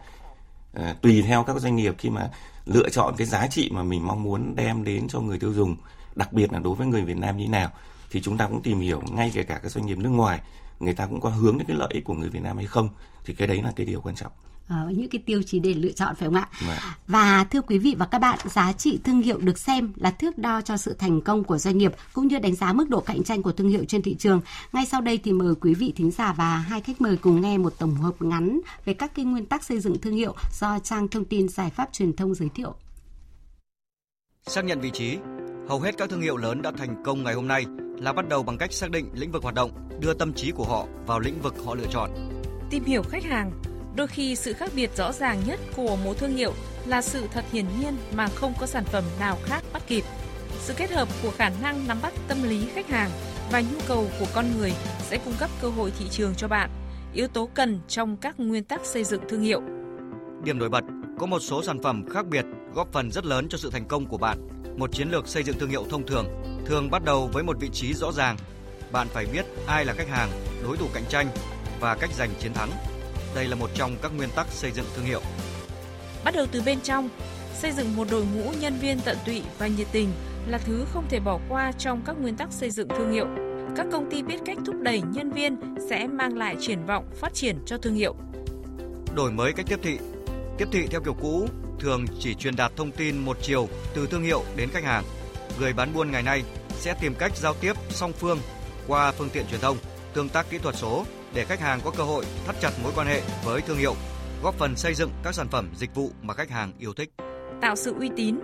à, 0.73 0.95
tùy 1.01 1.21
theo 1.21 1.43
các 1.43 1.59
doanh 1.59 1.75
nghiệp 1.75 1.95
khi 1.97 2.09
mà 2.09 2.29
lựa 2.65 2.89
chọn 2.89 3.13
cái 3.17 3.27
giá 3.27 3.47
trị 3.47 3.69
mà 3.73 3.83
mình 3.83 4.07
mong 4.07 4.23
muốn 4.23 4.55
đem 4.55 4.83
đến 4.83 5.07
cho 5.07 5.19
người 5.19 5.39
tiêu 5.39 5.53
dùng 5.53 5.75
đặc 6.15 6.33
biệt 6.33 6.53
là 6.53 6.59
đối 6.59 6.75
với 6.75 6.87
người 6.87 7.01
Việt 7.01 7.17
Nam 7.17 7.37
như 7.37 7.45
thế 7.45 7.51
nào 7.51 7.69
thì 8.11 8.21
chúng 8.21 8.37
ta 8.37 8.47
cũng 8.47 8.61
tìm 8.61 8.79
hiểu 8.79 9.01
ngay 9.11 9.31
kể 9.33 9.43
cả 9.43 9.59
các 9.63 9.69
doanh 9.69 9.85
nghiệp 9.85 9.97
nước 9.97 10.09
ngoài 10.09 10.39
người 10.79 10.93
ta 10.93 11.05
cũng 11.05 11.21
có 11.21 11.29
hướng 11.29 11.57
đến 11.57 11.67
cái 11.67 11.77
lợi 11.77 11.89
ích 11.91 12.03
của 12.03 12.13
người 12.13 12.29
Việt 12.29 12.43
Nam 12.43 12.57
hay 12.57 12.65
không 12.65 12.89
thì 13.25 13.33
cái 13.33 13.47
đấy 13.47 13.61
là 13.61 13.71
cái 13.75 13.85
điều 13.85 14.01
quan 14.01 14.15
trọng 14.15 14.31
à, 14.67 14.85
những 14.89 15.09
cái 15.09 15.21
tiêu 15.25 15.41
chí 15.43 15.59
để 15.59 15.73
lựa 15.73 15.91
chọn 15.91 16.15
phải 16.15 16.27
không 16.27 16.35
ạ? 16.35 16.49
Dạ. 16.67 16.97
Và 17.07 17.43
thưa 17.43 17.61
quý 17.61 17.77
vị 17.77 17.95
và 17.97 18.05
các 18.05 18.19
bạn, 18.19 18.39
giá 18.49 18.73
trị 18.73 18.99
thương 19.03 19.21
hiệu 19.21 19.37
được 19.37 19.57
xem 19.57 19.93
là 19.95 20.11
thước 20.11 20.37
đo 20.37 20.61
cho 20.61 20.77
sự 20.77 20.93
thành 20.93 21.21
công 21.21 21.43
của 21.43 21.57
doanh 21.57 21.77
nghiệp 21.77 21.93
cũng 22.13 22.27
như 22.27 22.39
đánh 22.39 22.55
giá 22.55 22.73
mức 22.73 22.89
độ 22.89 22.99
cạnh 22.99 23.23
tranh 23.23 23.43
của 23.43 23.51
thương 23.51 23.69
hiệu 23.69 23.83
trên 23.87 24.01
thị 24.01 24.15
trường. 24.19 24.41
Ngay 24.73 24.85
sau 24.85 25.01
đây 25.01 25.17
thì 25.17 25.33
mời 25.33 25.55
quý 25.61 25.73
vị 25.73 25.93
thính 25.95 26.11
giả 26.11 26.33
và 26.33 26.57
hai 26.57 26.81
khách 26.81 27.01
mời 27.01 27.17
cùng 27.17 27.41
nghe 27.41 27.57
một 27.57 27.73
tổng 27.79 27.95
hợp 27.95 28.13
ngắn 28.19 28.59
về 28.85 28.93
các 28.93 29.15
cái 29.15 29.25
nguyên 29.25 29.45
tắc 29.45 29.63
xây 29.63 29.79
dựng 29.79 30.01
thương 30.01 30.15
hiệu 30.15 30.35
do 30.59 30.79
trang 30.79 31.07
thông 31.07 31.25
tin 31.25 31.49
giải 31.49 31.69
pháp 31.69 31.89
truyền 31.91 32.13
thông 32.15 32.35
giới 32.35 32.49
thiệu. 32.55 32.75
Xác 34.47 34.65
nhận 34.65 34.81
vị 34.81 34.91
trí, 34.93 35.17
hầu 35.69 35.79
hết 35.79 35.97
các 35.97 36.09
thương 36.09 36.21
hiệu 36.21 36.37
lớn 36.37 36.61
đã 36.61 36.71
thành 36.77 37.03
công 37.05 37.23
ngày 37.23 37.33
hôm 37.33 37.47
nay 37.47 37.65
là 37.97 38.13
bắt 38.13 38.29
đầu 38.29 38.43
bằng 38.43 38.57
cách 38.57 38.73
xác 38.73 38.91
định 38.91 39.09
lĩnh 39.13 39.31
vực 39.31 39.43
hoạt 39.43 39.55
động, 39.55 39.71
đưa 39.99 40.13
tâm 40.13 40.33
trí 40.33 40.51
của 40.51 40.65
họ 40.65 40.87
vào 41.05 41.19
lĩnh 41.19 41.41
vực 41.41 41.53
họ 41.65 41.75
lựa 41.75 41.87
chọn. 41.91 42.09
Tìm 42.69 42.83
hiểu 42.83 43.03
khách 43.09 43.23
hàng, 43.23 43.51
Đôi 43.95 44.07
khi 44.07 44.35
sự 44.35 44.53
khác 44.53 44.71
biệt 44.75 44.95
rõ 44.97 45.11
ràng 45.11 45.41
nhất 45.47 45.59
của 45.75 45.95
một 45.95 46.17
thương 46.17 46.35
hiệu 46.35 46.53
là 46.85 47.01
sự 47.01 47.27
thật 47.31 47.45
hiển 47.51 47.65
nhiên 47.79 47.97
mà 48.13 48.27
không 48.27 48.53
có 48.59 48.65
sản 48.65 48.83
phẩm 48.85 49.03
nào 49.19 49.37
khác 49.43 49.63
bắt 49.73 49.83
kịp. 49.87 50.03
Sự 50.59 50.73
kết 50.77 50.91
hợp 50.91 51.07
của 51.23 51.31
khả 51.31 51.49
năng 51.61 51.87
nắm 51.87 51.97
bắt 52.01 52.13
tâm 52.27 52.43
lý 52.43 52.67
khách 52.73 52.89
hàng 52.89 53.09
và 53.51 53.61
nhu 53.61 53.79
cầu 53.87 54.07
của 54.19 54.25
con 54.33 54.45
người 54.57 54.73
sẽ 54.99 55.17
cung 55.17 55.33
cấp 55.39 55.49
cơ 55.61 55.69
hội 55.69 55.91
thị 55.99 56.05
trường 56.11 56.35
cho 56.35 56.47
bạn, 56.47 56.69
yếu 57.13 57.27
tố 57.27 57.49
cần 57.53 57.79
trong 57.87 58.17
các 58.17 58.39
nguyên 58.39 58.63
tắc 58.63 58.85
xây 58.85 59.03
dựng 59.03 59.21
thương 59.29 59.41
hiệu. 59.41 59.61
Điểm 60.43 60.59
nổi 60.59 60.69
bật, 60.69 60.83
có 61.19 61.25
một 61.25 61.39
số 61.39 61.63
sản 61.63 61.81
phẩm 61.83 62.05
khác 62.09 62.25
biệt 62.27 62.45
góp 62.73 62.91
phần 62.91 63.11
rất 63.11 63.25
lớn 63.25 63.47
cho 63.49 63.57
sự 63.57 63.69
thành 63.69 63.87
công 63.87 64.05
của 64.05 64.17
bạn. 64.17 64.37
Một 64.77 64.91
chiến 64.93 65.09
lược 65.09 65.27
xây 65.27 65.43
dựng 65.43 65.59
thương 65.59 65.69
hiệu 65.69 65.85
thông 65.89 66.07
thường 66.07 66.25
thường 66.65 66.89
bắt 66.91 67.03
đầu 67.05 67.29
với 67.33 67.43
một 67.43 67.57
vị 67.59 67.69
trí 67.73 67.93
rõ 67.93 68.11
ràng. 68.11 68.37
Bạn 68.91 69.07
phải 69.07 69.25
biết 69.25 69.45
ai 69.67 69.85
là 69.85 69.93
khách 69.93 70.09
hàng, 70.09 70.29
đối 70.63 70.77
thủ 70.77 70.85
cạnh 70.93 71.05
tranh 71.09 71.27
và 71.79 71.95
cách 71.95 72.09
giành 72.13 72.29
chiến 72.39 72.53
thắng 72.53 72.69
đây 73.35 73.47
là 73.47 73.55
một 73.55 73.69
trong 73.73 73.97
các 74.01 74.11
nguyên 74.17 74.29
tắc 74.35 74.47
xây 74.47 74.71
dựng 74.71 74.85
thương 74.95 75.05
hiệu. 75.05 75.21
Bắt 76.23 76.33
đầu 76.35 76.45
từ 76.51 76.61
bên 76.61 76.81
trong, 76.81 77.09
xây 77.59 77.71
dựng 77.71 77.95
một 77.95 78.07
đội 78.11 78.25
ngũ 78.25 78.51
nhân 78.59 78.77
viên 78.81 78.99
tận 78.99 79.17
tụy 79.25 79.41
và 79.57 79.67
nhiệt 79.67 79.87
tình 79.91 80.09
là 80.47 80.57
thứ 80.57 80.85
không 80.93 81.05
thể 81.09 81.19
bỏ 81.19 81.39
qua 81.49 81.71
trong 81.77 82.01
các 82.05 82.15
nguyên 82.21 82.35
tắc 82.35 82.51
xây 82.51 82.71
dựng 82.71 82.87
thương 82.87 83.11
hiệu. 83.11 83.27
Các 83.75 83.85
công 83.91 84.11
ty 84.11 84.23
biết 84.23 84.37
cách 84.45 84.57
thúc 84.65 84.75
đẩy 84.81 85.01
nhân 85.01 85.31
viên 85.31 85.75
sẽ 85.89 86.07
mang 86.07 86.37
lại 86.37 86.55
triển 86.59 86.85
vọng 86.85 87.05
phát 87.15 87.33
triển 87.33 87.57
cho 87.65 87.77
thương 87.77 87.95
hiệu. 87.95 88.15
Đổi 89.15 89.31
mới 89.31 89.53
cách 89.53 89.65
tiếp 89.69 89.79
thị. 89.83 89.99
Tiếp 90.57 90.67
thị 90.71 90.87
theo 90.91 91.01
kiểu 91.01 91.15
cũ 91.21 91.47
thường 91.79 92.05
chỉ 92.19 92.35
truyền 92.35 92.55
đạt 92.55 92.71
thông 92.75 92.91
tin 92.91 93.17
một 93.17 93.37
chiều 93.41 93.69
từ 93.93 94.07
thương 94.07 94.23
hiệu 94.23 94.43
đến 94.55 94.69
khách 94.69 94.83
hàng. 94.83 95.03
Người 95.59 95.73
bán 95.73 95.93
buôn 95.93 96.11
ngày 96.11 96.23
nay 96.23 96.43
sẽ 96.69 96.93
tìm 97.01 97.15
cách 97.15 97.37
giao 97.37 97.53
tiếp 97.53 97.73
song 97.89 98.13
phương 98.13 98.39
qua 98.87 99.11
phương 99.11 99.29
tiện 99.29 99.45
truyền 99.51 99.61
thông, 99.61 99.77
tương 100.13 100.29
tác 100.29 100.49
kỹ 100.49 100.57
thuật 100.57 100.75
số 100.75 101.05
để 101.33 101.45
khách 101.45 101.59
hàng 101.59 101.79
có 101.83 101.91
cơ 101.91 102.03
hội 102.03 102.25
thắt 102.45 102.55
chặt 102.61 102.71
mối 102.83 102.91
quan 102.95 103.07
hệ 103.07 103.21
với 103.43 103.61
thương 103.61 103.77
hiệu, 103.77 103.95
góp 104.43 104.55
phần 104.55 104.75
xây 104.75 104.93
dựng 104.93 105.09
các 105.23 105.35
sản 105.35 105.47
phẩm 105.47 105.69
dịch 105.75 105.95
vụ 105.95 106.11
mà 106.21 106.33
khách 106.33 106.49
hàng 106.49 106.73
yêu 106.79 106.93
thích. 106.93 107.09
Tạo 107.61 107.75
sự 107.75 107.93
uy 107.99 108.09
tín, 108.15 108.39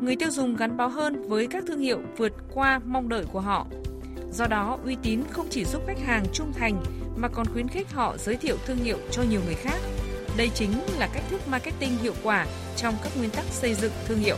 người 0.00 0.16
tiêu 0.16 0.30
dùng 0.30 0.56
gắn 0.56 0.76
bó 0.76 0.86
hơn 0.86 1.28
với 1.28 1.46
các 1.50 1.64
thương 1.66 1.80
hiệu 1.80 1.98
vượt 2.16 2.32
qua 2.54 2.80
mong 2.84 3.08
đợi 3.08 3.24
của 3.32 3.40
họ. 3.40 3.66
Do 4.32 4.46
đó, 4.46 4.78
uy 4.84 4.96
tín 5.02 5.22
không 5.30 5.46
chỉ 5.50 5.64
giúp 5.64 5.82
khách 5.86 5.98
hàng 6.06 6.24
trung 6.32 6.52
thành 6.52 6.82
mà 7.16 7.28
còn 7.28 7.46
khuyến 7.46 7.68
khích 7.68 7.92
họ 7.92 8.16
giới 8.18 8.36
thiệu 8.36 8.56
thương 8.66 8.76
hiệu 8.76 8.98
cho 9.10 9.22
nhiều 9.22 9.40
người 9.44 9.54
khác. 9.54 9.78
Đây 10.36 10.50
chính 10.54 10.72
là 10.98 11.08
cách 11.14 11.24
thức 11.30 11.40
marketing 11.48 11.98
hiệu 12.02 12.14
quả 12.22 12.46
trong 12.76 12.94
các 13.02 13.12
nguyên 13.18 13.30
tắc 13.30 13.44
xây 13.44 13.74
dựng 13.74 13.92
thương 14.06 14.18
hiệu. 14.18 14.36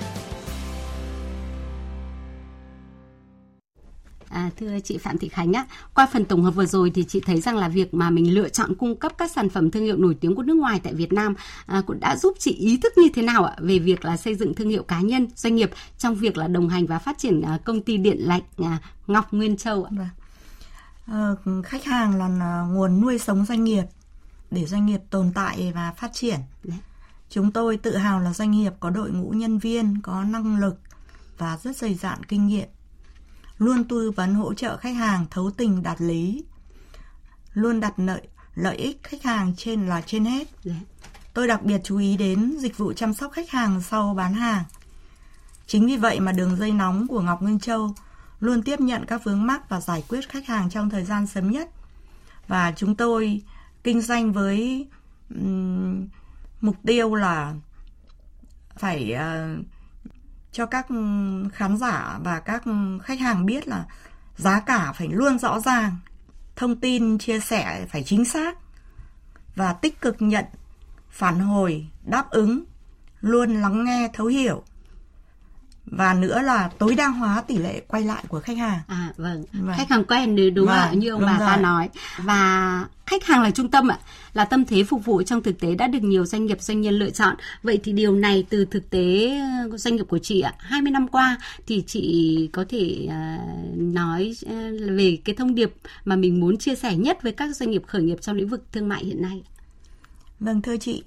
À, 4.34 4.50
thưa 4.56 4.80
chị 4.84 4.98
Phạm 4.98 5.18
Thị 5.18 5.28
Khánh 5.28 5.52
á, 5.52 5.66
qua 5.94 6.06
phần 6.12 6.24
tổng 6.24 6.42
hợp 6.42 6.50
vừa 6.50 6.66
rồi 6.66 6.90
thì 6.94 7.04
chị 7.04 7.20
thấy 7.20 7.40
rằng 7.40 7.56
là 7.56 7.68
việc 7.68 7.94
mà 7.94 8.10
mình 8.10 8.34
lựa 8.34 8.48
chọn 8.48 8.74
cung 8.74 8.96
cấp 8.96 9.12
các 9.18 9.30
sản 9.30 9.48
phẩm 9.48 9.70
thương 9.70 9.84
hiệu 9.84 9.96
nổi 9.96 10.16
tiếng 10.20 10.34
của 10.34 10.42
nước 10.42 10.56
ngoài 10.56 10.80
tại 10.84 10.94
Việt 10.94 11.12
Nam 11.12 11.34
à, 11.66 11.82
cũng 11.86 12.00
đã 12.00 12.16
giúp 12.16 12.34
chị 12.38 12.52
ý 12.52 12.76
thức 12.76 12.92
như 12.96 13.08
thế 13.14 13.22
nào 13.22 13.44
ạ 13.44 13.56
về 13.58 13.78
việc 13.78 14.04
là 14.04 14.16
xây 14.16 14.34
dựng 14.34 14.54
thương 14.54 14.68
hiệu 14.68 14.82
cá 14.82 15.00
nhân, 15.00 15.26
doanh 15.36 15.54
nghiệp 15.54 15.70
trong 15.98 16.14
việc 16.14 16.36
là 16.36 16.48
đồng 16.48 16.68
hành 16.68 16.86
và 16.86 16.98
phát 16.98 17.18
triển 17.18 17.42
à, 17.42 17.58
công 17.64 17.82
ty 17.82 17.96
điện 17.96 18.16
lạnh 18.20 18.42
à, 18.58 18.78
Ngọc 19.06 19.32
Nguyên 19.32 19.56
Châu 19.56 19.84
ạ. 19.84 19.90
Vâng. 19.96 20.08
Ờ, 21.06 21.36
khách 21.64 21.84
hàng 21.84 22.16
là 22.16 22.28
à, 22.40 22.66
nguồn 22.70 23.00
nuôi 23.00 23.18
sống 23.18 23.44
doanh 23.44 23.64
nghiệp 23.64 23.84
để 24.50 24.66
doanh 24.66 24.86
nghiệp 24.86 25.00
tồn 25.10 25.32
tại 25.34 25.72
và 25.74 25.92
phát 25.92 26.12
triển. 26.12 26.40
Đấy. 26.64 26.78
Chúng 27.30 27.52
tôi 27.52 27.76
tự 27.76 27.96
hào 27.96 28.20
là 28.20 28.32
doanh 28.32 28.50
nghiệp 28.50 28.72
có 28.80 28.90
đội 28.90 29.10
ngũ 29.10 29.30
nhân 29.30 29.58
viên 29.58 30.00
có 30.02 30.24
năng 30.24 30.60
lực 30.60 30.80
và 31.38 31.58
rất 31.62 31.76
dày 31.76 31.94
dạn 31.94 32.24
kinh 32.24 32.46
nghiệm 32.46 32.68
luôn 33.58 33.84
tư 33.84 34.10
vấn 34.10 34.34
hỗ 34.34 34.54
trợ 34.54 34.76
khách 34.76 34.96
hàng 34.96 35.26
thấu 35.30 35.50
tình 35.50 35.82
đạt 35.82 36.00
lý, 36.00 36.44
luôn 37.54 37.80
đặt 37.80 37.94
lợi 37.96 38.28
lợi 38.54 38.76
ích 38.76 39.02
khách 39.02 39.22
hàng 39.22 39.54
trên 39.56 39.86
là 39.86 40.00
trên 40.00 40.24
hết. 40.24 40.48
Đấy. 40.64 40.80
Tôi 41.34 41.48
đặc 41.48 41.62
biệt 41.62 41.80
chú 41.84 41.98
ý 41.98 42.16
đến 42.16 42.56
dịch 42.60 42.78
vụ 42.78 42.92
chăm 42.92 43.14
sóc 43.14 43.32
khách 43.32 43.50
hàng 43.50 43.80
sau 43.80 44.14
bán 44.14 44.34
hàng. 44.34 44.64
Chính 45.66 45.86
vì 45.86 45.96
vậy 45.96 46.20
mà 46.20 46.32
đường 46.32 46.56
dây 46.56 46.72
nóng 46.72 47.06
của 47.08 47.20
Ngọc 47.20 47.42
Nguyên 47.42 47.58
Châu 47.58 47.94
luôn 48.40 48.62
tiếp 48.62 48.80
nhận 48.80 49.06
các 49.06 49.24
vướng 49.24 49.46
mắc 49.46 49.68
và 49.68 49.80
giải 49.80 50.04
quyết 50.08 50.28
khách 50.28 50.46
hàng 50.46 50.70
trong 50.70 50.90
thời 50.90 51.04
gian 51.04 51.26
sớm 51.26 51.50
nhất. 51.50 51.70
Và 52.48 52.72
chúng 52.76 52.96
tôi 52.96 53.42
kinh 53.84 54.00
doanh 54.00 54.32
với 54.32 54.86
um, 55.30 56.06
mục 56.60 56.76
tiêu 56.86 57.14
là 57.14 57.54
phải 58.76 59.14
uh, 59.14 59.66
cho 60.54 60.66
các 60.66 60.88
ừ, 60.88 60.94
khán 61.52 61.76
giả 61.76 62.18
và 62.24 62.40
các 62.40 62.62
khách 63.02 63.20
hàng 63.20 63.46
biết 63.46 63.68
là 63.68 63.84
giá 64.36 64.60
cả 64.60 64.92
phải 64.92 65.08
luôn 65.08 65.38
rõ 65.38 65.60
ràng, 65.60 65.96
thông 66.56 66.76
tin 66.76 67.18
chia 67.18 67.40
sẻ 67.40 67.86
phải 67.90 68.02
chính 68.02 68.24
xác 68.24 68.58
và 69.56 69.72
tích 69.72 70.00
cực 70.00 70.16
nhận 70.18 70.44
phản 71.10 71.38
hồi, 71.38 71.86
đáp 72.04 72.30
ứng, 72.30 72.64
luôn 73.20 73.60
lắng 73.60 73.84
nghe 73.84 74.08
thấu 74.12 74.26
hiểu 74.26 74.62
và 75.86 76.14
nữa 76.14 76.42
là 76.42 76.70
tối 76.78 76.94
đa 76.94 77.08
hóa 77.08 77.42
tỷ 77.46 77.58
lệ 77.58 77.82
quay 77.88 78.02
lại 78.02 78.24
của 78.28 78.40
khách 78.40 78.56
hàng. 78.56 78.80
À 78.86 79.12
vâng, 79.16 79.44
vâng. 79.52 79.76
khách 79.76 79.90
hàng 79.90 80.04
quen 80.04 80.36
đúng, 80.36 80.54
đúng 80.54 80.66
vâng, 80.66 80.76
ạ? 80.76 80.92
Như 80.92 81.10
ông 81.10 81.22
bà 81.26 81.38
ta 81.38 81.56
nói. 81.56 81.88
Và 82.18 82.84
khách 83.06 83.24
hàng 83.24 83.42
là 83.42 83.50
trung 83.50 83.70
tâm 83.70 83.88
ạ, 83.88 83.98
là 84.32 84.44
tâm 84.44 84.64
thế 84.64 84.84
phục 84.84 85.04
vụ 85.04 85.22
trong 85.22 85.42
thực 85.42 85.60
tế 85.60 85.74
đã 85.74 85.86
được 85.86 86.02
nhiều 86.02 86.26
doanh 86.26 86.46
nghiệp 86.46 86.62
doanh 86.62 86.80
nhân 86.80 86.94
lựa 86.94 87.10
chọn. 87.10 87.36
Vậy 87.62 87.80
thì 87.84 87.92
điều 87.92 88.16
này 88.16 88.44
từ 88.50 88.64
thực 88.64 88.90
tế 88.90 89.38
ờ, 89.70 89.76
doanh 89.76 89.96
nghiệp 89.96 90.04
của 90.08 90.18
chị 90.18 90.40
ạ, 90.40 90.54
20 90.58 90.90
năm 90.90 91.08
qua 91.08 91.38
thì 91.66 91.84
chị 91.86 92.50
có 92.52 92.64
thể 92.68 93.08
uh, 93.08 93.78
nói 93.78 94.34
uh, 94.46 94.50
về 94.90 95.18
cái 95.24 95.34
thông 95.34 95.54
điệp 95.54 95.72
mà 96.04 96.16
mình 96.16 96.40
muốn 96.40 96.58
chia 96.58 96.74
sẻ 96.74 96.96
nhất 96.96 97.22
với 97.22 97.32
các 97.32 97.56
doanh 97.56 97.70
nghiệp 97.70 97.82
khởi 97.86 98.02
nghiệp 98.02 98.18
trong 98.20 98.36
lĩnh 98.36 98.48
vực 98.48 98.64
thương 98.72 98.88
mại 98.88 99.04
hiện 99.04 99.22
nay. 99.22 99.42
Vâng 100.40 100.62
thưa 100.62 100.76
chị, 100.76 101.02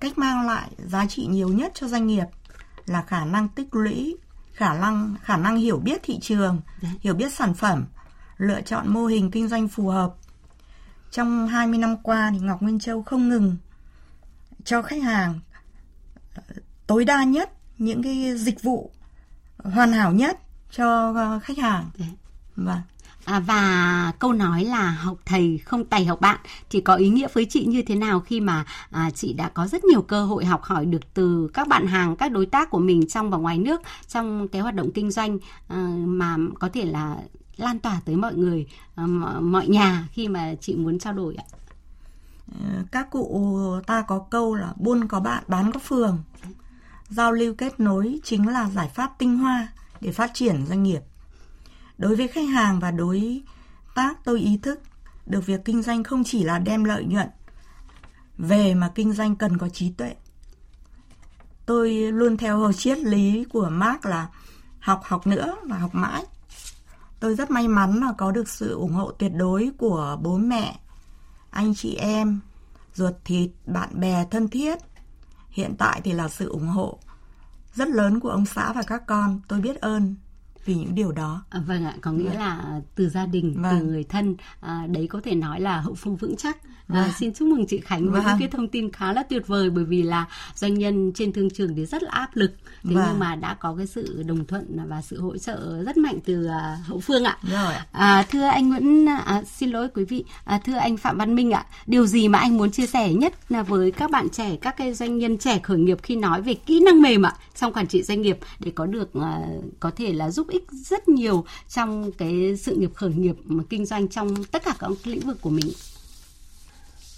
cách 0.00 0.18
mang 0.18 0.46
lại 0.46 0.68
giá 0.86 1.06
trị 1.06 1.26
nhiều 1.26 1.48
nhất 1.48 1.72
cho 1.74 1.88
doanh 1.88 2.06
nghiệp 2.06 2.24
là 2.86 3.02
khả 3.02 3.24
năng 3.24 3.48
tích 3.48 3.74
lũy, 3.74 4.16
khả 4.52 4.74
năng 4.74 5.14
khả 5.22 5.36
năng 5.36 5.56
hiểu 5.56 5.78
biết 5.78 6.00
thị 6.02 6.18
trường, 6.22 6.60
hiểu 7.00 7.14
biết 7.14 7.32
sản 7.32 7.54
phẩm, 7.54 7.84
lựa 8.36 8.60
chọn 8.60 8.88
mô 8.88 9.06
hình 9.06 9.30
kinh 9.30 9.48
doanh 9.48 9.68
phù 9.68 9.88
hợp. 9.88 10.14
Trong 11.10 11.48
20 11.48 11.78
năm 11.78 11.96
qua 12.02 12.30
thì 12.32 12.38
Ngọc 12.38 12.62
Nguyên 12.62 12.78
Châu 12.78 13.02
không 13.02 13.28
ngừng 13.28 13.56
cho 14.64 14.82
khách 14.82 15.02
hàng 15.02 15.40
ờ, 16.34 16.42
tối 16.86 17.04
đa 17.04 17.24
nhất 17.24 17.50
những 17.78 18.02
cái 18.02 18.36
dịch 18.36 18.62
vụ 18.62 18.90
hoàn 19.58 19.92
hảo 19.92 20.12
nhất 20.12 20.38
cho 20.70 21.12
ờ, 21.16 21.38
khách 21.42 21.58
hàng. 21.58 21.90
Vâng. 22.56 22.80
À, 23.24 23.40
và 23.40 24.12
câu 24.18 24.32
nói 24.32 24.64
là 24.64 24.90
học 24.90 25.18
thầy 25.24 25.58
không 25.58 25.84
tày 25.84 26.04
học 26.04 26.20
bạn 26.20 26.38
thì 26.70 26.80
có 26.80 26.94
ý 26.94 27.08
nghĩa 27.08 27.28
với 27.32 27.46
chị 27.50 27.64
như 27.64 27.82
thế 27.82 27.94
nào 27.94 28.20
khi 28.20 28.40
mà 28.40 28.64
à, 28.90 29.10
chị 29.10 29.32
đã 29.32 29.48
có 29.48 29.66
rất 29.66 29.84
nhiều 29.84 30.02
cơ 30.02 30.24
hội 30.24 30.44
học 30.44 30.62
hỏi 30.62 30.86
được 30.86 31.14
từ 31.14 31.48
các 31.54 31.68
bạn 31.68 31.86
hàng, 31.86 32.16
các 32.16 32.32
đối 32.32 32.46
tác 32.46 32.70
của 32.70 32.78
mình 32.78 33.08
trong 33.08 33.30
và 33.30 33.38
ngoài 33.38 33.58
nước 33.58 33.82
trong 34.08 34.48
cái 34.48 34.62
hoạt 34.62 34.74
động 34.74 34.90
kinh 34.94 35.10
doanh 35.10 35.38
à, 35.68 35.76
mà 35.98 36.36
có 36.58 36.68
thể 36.72 36.84
là 36.84 37.16
lan 37.56 37.78
tỏa 37.78 38.00
tới 38.04 38.16
mọi 38.16 38.34
người, 38.34 38.66
à, 38.94 39.06
mọi 39.40 39.68
nhà 39.68 40.08
khi 40.12 40.28
mà 40.28 40.54
chị 40.60 40.74
muốn 40.74 40.98
trao 40.98 41.12
đổi 41.12 41.34
ạ? 41.34 41.44
Ờ, 42.52 42.82
các 42.92 43.10
cụ 43.10 43.80
ta 43.86 44.02
có 44.02 44.18
câu 44.30 44.54
là 44.54 44.72
buôn 44.76 45.08
có 45.08 45.20
bạn, 45.20 45.44
bán 45.46 45.72
có 45.72 45.80
phường. 45.80 46.18
Giao 47.08 47.32
lưu 47.32 47.54
kết 47.54 47.80
nối 47.80 48.20
chính 48.24 48.48
là 48.48 48.70
giải 48.70 48.88
pháp 48.94 49.18
tinh 49.18 49.38
hoa 49.38 49.68
để 50.00 50.12
phát 50.12 50.30
triển 50.34 50.66
doanh 50.66 50.82
nghiệp 50.82 51.00
Đối 51.98 52.16
với 52.16 52.28
khách 52.28 52.48
hàng 52.48 52.80
và 52.80 52.90
đối 52.90 53.42
tác 53.94 54.24
tôi 54.24 54.40
ý 54.40 54.58
thức 54.62 54.80
được 55.26 55.46
việc 55.46 55.64
kinh 55.64 55.82
doanh 55.82 56.04
không 56.04 56.24
chỉ 56.24 56.44
là 56.44 56.58
đem 56.58 56.84
lợi 56.84 57.04
nhuận 57.04 57.28
về 58.38 58.74
mà 58.74 58.92
kinh 58.94 59.12
doanh 59.12 59.36
cần 59.36 59.58
có 59.58 59.68
trí 59.68 59.90
tuệ. 59.90 60.14
Tôi 61.66 61.92
luôn 61.92 62.36
theo 62.36 62.58
hồ 62.58 62.72
triết 62.72 62.98
lý 62.98 63.44
của 63.44 63.68
Mark 63.68 64.06
là 64.06 64.28
học 64.80 65.00
học 65.04 65.26
nữa 65.26 65.56
và 65.62 65.78
học 65.78 65.94
mãi. 65.94 66.24
Tôi 67.20 67.34
rất 67.34 67.50
may 67.50 67.68
mắn 67.68 68.00
là 68.00 68.12
có 68.18 68.30
được 68.30 68.48
sự 68.48 68.74
ủng 68.74 68.92
hộ 68.92 69.12
tuyệt 69.12 69.32
đối 69.34 69.70
của 69.78 70.18
bố 70.22 70.36
mẹ, 70.36 70.78
anh 71.50 71.74
chị 71.74 71.94
em, 71.94 72.40
ruột 72.94 73.14
thịt, 73.24 73.50
bạn 73.66 74.00
bè 74.00 74.26
thân 74.30 74.48
thiết. 74.48 74.78
Hiện 75.50 75.74
tại 75.78 76.00
thì 76.04 76.12
là 76.12 76.28
sự 76.28 76.48
ủng 76.48 76.66
hộ 76.68 76.98
rất 77.74 77.88
lớn 77.88 78.20
của 78.20 78.30
ông 78.30 78.46
xã 78.46 78.72
và 78.72 78.82
các 78.82 79.06
con. 79.06 79.40
Tôi 79.48 79.60
biết 79.60 79.80
ơn 79.80 80.14
vì 80.64 80.74
những 80.74 80.94
điều 80.94 81.12
đó. 81.12 81.44
À, 81.50 81.60
vâng 81.66 81.84
ạ, 81.84 81.94
có 82.00 82.12
nghĩa 82.12 82.28
vâng. 82.28 82.38
là 82.38 82.80
từ 82.94 83.08
gia 83.08 83.26
đình, 83.26 83.62
vâng. 83.62 83.80
từ 83.80 83.86
người 83.86 84.04
thân, 84.04 84.36
à, 84.60 84.86
đấy 84.88 85.06
có 85.06 85.20
thể 85.24 85.34
nói 85.34 85.60
là 85.60 85.80
hậu 85.80 85.94
phương 85.94 86.16
vững 86.16 86.36
chắc. 86.36 86.56
À, 86.88 87.02
vâng. 87.02 87.10
xin 87.18 87.34
chúc 87.34 87.48
mừng 87.48 87.66
chị 87.66 87.80
Khánh 87.80 88.10
với 88.10 88.20
vâng. 88.20 88.36
cái 88.38 88.48
thông 88.48 88.68
tin 88.68 88.92
khá 88.92 89.12
là 89.12 89.22
tuyệt 89.22 89.46
vời 89.46 89.70
bởi 89.70 89.84
vì 89.84 90.02
là 90.02 90.26
doanh 90.54 90.74
nhân 90.74 91.12
trên 91.14 91.32
thương 91.32 91.50
trường 91.50 91.74
thì 91.76 91.86
rất 91.86 92.02
là 92.02 92.10
áp 92.12 92.30
lực 92.34 92.50
thế 92.84 92.94
vâng. 92.94 93.04
nhưng 93.08 93.18
mà 93.18 93.34
đã 93.34 93.54
có 93.54 93.74
cái 93.76 93.86
sự 93.86 94.22
đồng 94.26 94.46
thuận 94.46 94.88
và 94.88 95.02
sự 95.02 95.20
hỗ 95.20 95.38
trợ 95.38 95.82
rất 95.82 95.96
mạnh 95.96 96.18
từ 96.24 96.46
uh, 96.46 96.86
hậu 96.86 97.00
phương 97.00 97.24
ạ. 97.24 97.38
Rồi. 97.42 97.72
À, 97.92 98.24
thưa 98.30 98.44
anh 98.44 98.68
Nguyễn, 98.68 99.06
à, 99.08 99.42
xin 99.46 99.70
lỗi 99.70 99.88
quý 99.94 100.04
vị, 100.04 100.24
à, 100.44 100.58
thưa 100.64 100.76
anh 100.76 100.96
Phạm 100.96 101.18
Văn 101.18 101.34
Minh 101.34 101.50
ạ, 101.50 101.66
điều 101.86 102.06
gì 102.06 102.28
mà 102.28 102.38
anh 102.38 102.56
muốn 102.56 102.70
chia 102.70 102.86
sẻ 102.86 103.12
nhất 103.12 103.34
là 103.48 103.62
với 103.62 103.90
các 103.90 104.10
bạn 104.10 104.28
trẻ, 104.28 104.56
các 104.56 104.76
cái 104.76 104.94
doanh 104.94 105.18
nhân 105.18 105.38
trẻ 105.38 105.58
khởi 105.62 105.78
nghiệp 105.78 105.98
khi 106.02 106.16
nói 106.16 106.42
về 106.42 106.54
kỹ 106.54 106.80
năng 106.80 107.02
mềm 107.02 107.26
ạ 107.26 107.32
trong 107.54 107.72
quản 107.72 107.86
trị 107.86 108.02
doanh 108.02 108.22
nghiệp 108.22 108.38
để 108.58 108.72
có 108.74 108.86
được 108.86 109.10
uh, 109.18 109.24
có 109.80 109.90
thể 109.96 110.12
là 110.12 110.30
giúp 110.30 110.48
ích 110.48 110.66
rất 110.70 111.08
nhiều 111.08 111.44
trong 111.68 112.12
cái 112.12 112.56
sự 112.56 112.76
nghiệp 112.76 112.90
khởi 112.94 113.14
nghiệp 113.14 113.36
kinh 113.70 113.86
doanh 113.86 114.08
trong 114.08 114.44
tất 114.44 114.64
cả 114.64 114.74
các 114.78 114.90
lĩnh 115.04 115.20
vực 115.20 115.40
của 115.40 115.50
mình. 115.50 115.72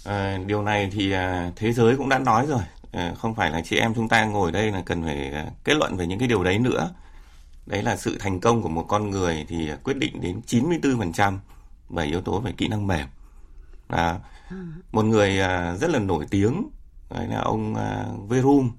À, 0.07 0.39
điều 0.45 0.63
này 0.63 0.89
thì 0.91 1.11
à, 1.11 1.51
thế 1.55 1.73
giới 1.73 1.97
cũng 1.97 2.09
đã 2.09 2.19
nói 2.19 2.45
rồi, 2.47 2.61
à, 2.91 3.13
không 3.17 3.35
phải 3.35 3.51
là 3.51 3.61
chị 3.61 3.77
em 3.77 3.93
chúng 3.95 4.09
ta 4.09 4.25
ngồi 4.25 4.51
đây 4.51 4.71
là 4.71 4.81
cần 4.85 5.03
phải 5.03 5.31
à, 5.31 5.45
kết 5.63 5.73
luận 5.77 5.97
về 5.97 6.07
những 6.07 6.19
cái 6.19 6.27
điều 6.27 6.43
đấy 6.43 6.59
nữa. 6.59 6.93
Đấy 7.65 7.83
là 7.83 7.95
sự 7.95 8.17
thành 8.19 8.39
công 8.39 8.61
của 8.61 8.69
một 8.69 8.85
con 8.87 9.09
người 9.09 9.45
thì 9.47 9.69
quyết 9.83 9.97
định 9.97 10.21
đến 10.21 10.41
94% 10.47 11.37
về 11.89 12.05
yếu 12.05 12.21
tố 12.21 12.39
về 12.39 12.51
kỹ 12.57 12.67
năng 12.67 12.87
mềm. 12.87 13.07
À, 13.87 14.19
một 14.91 15.05
người 15.05 15.37
rất 15.79 15.89
là 15.89 15.99
nổi 15.99 16.25
tiếng 16.29 16.69
đấy 17.09 17.27
là 17.27 17.39
ông 17.39 17.75
Verum 18.29 18.71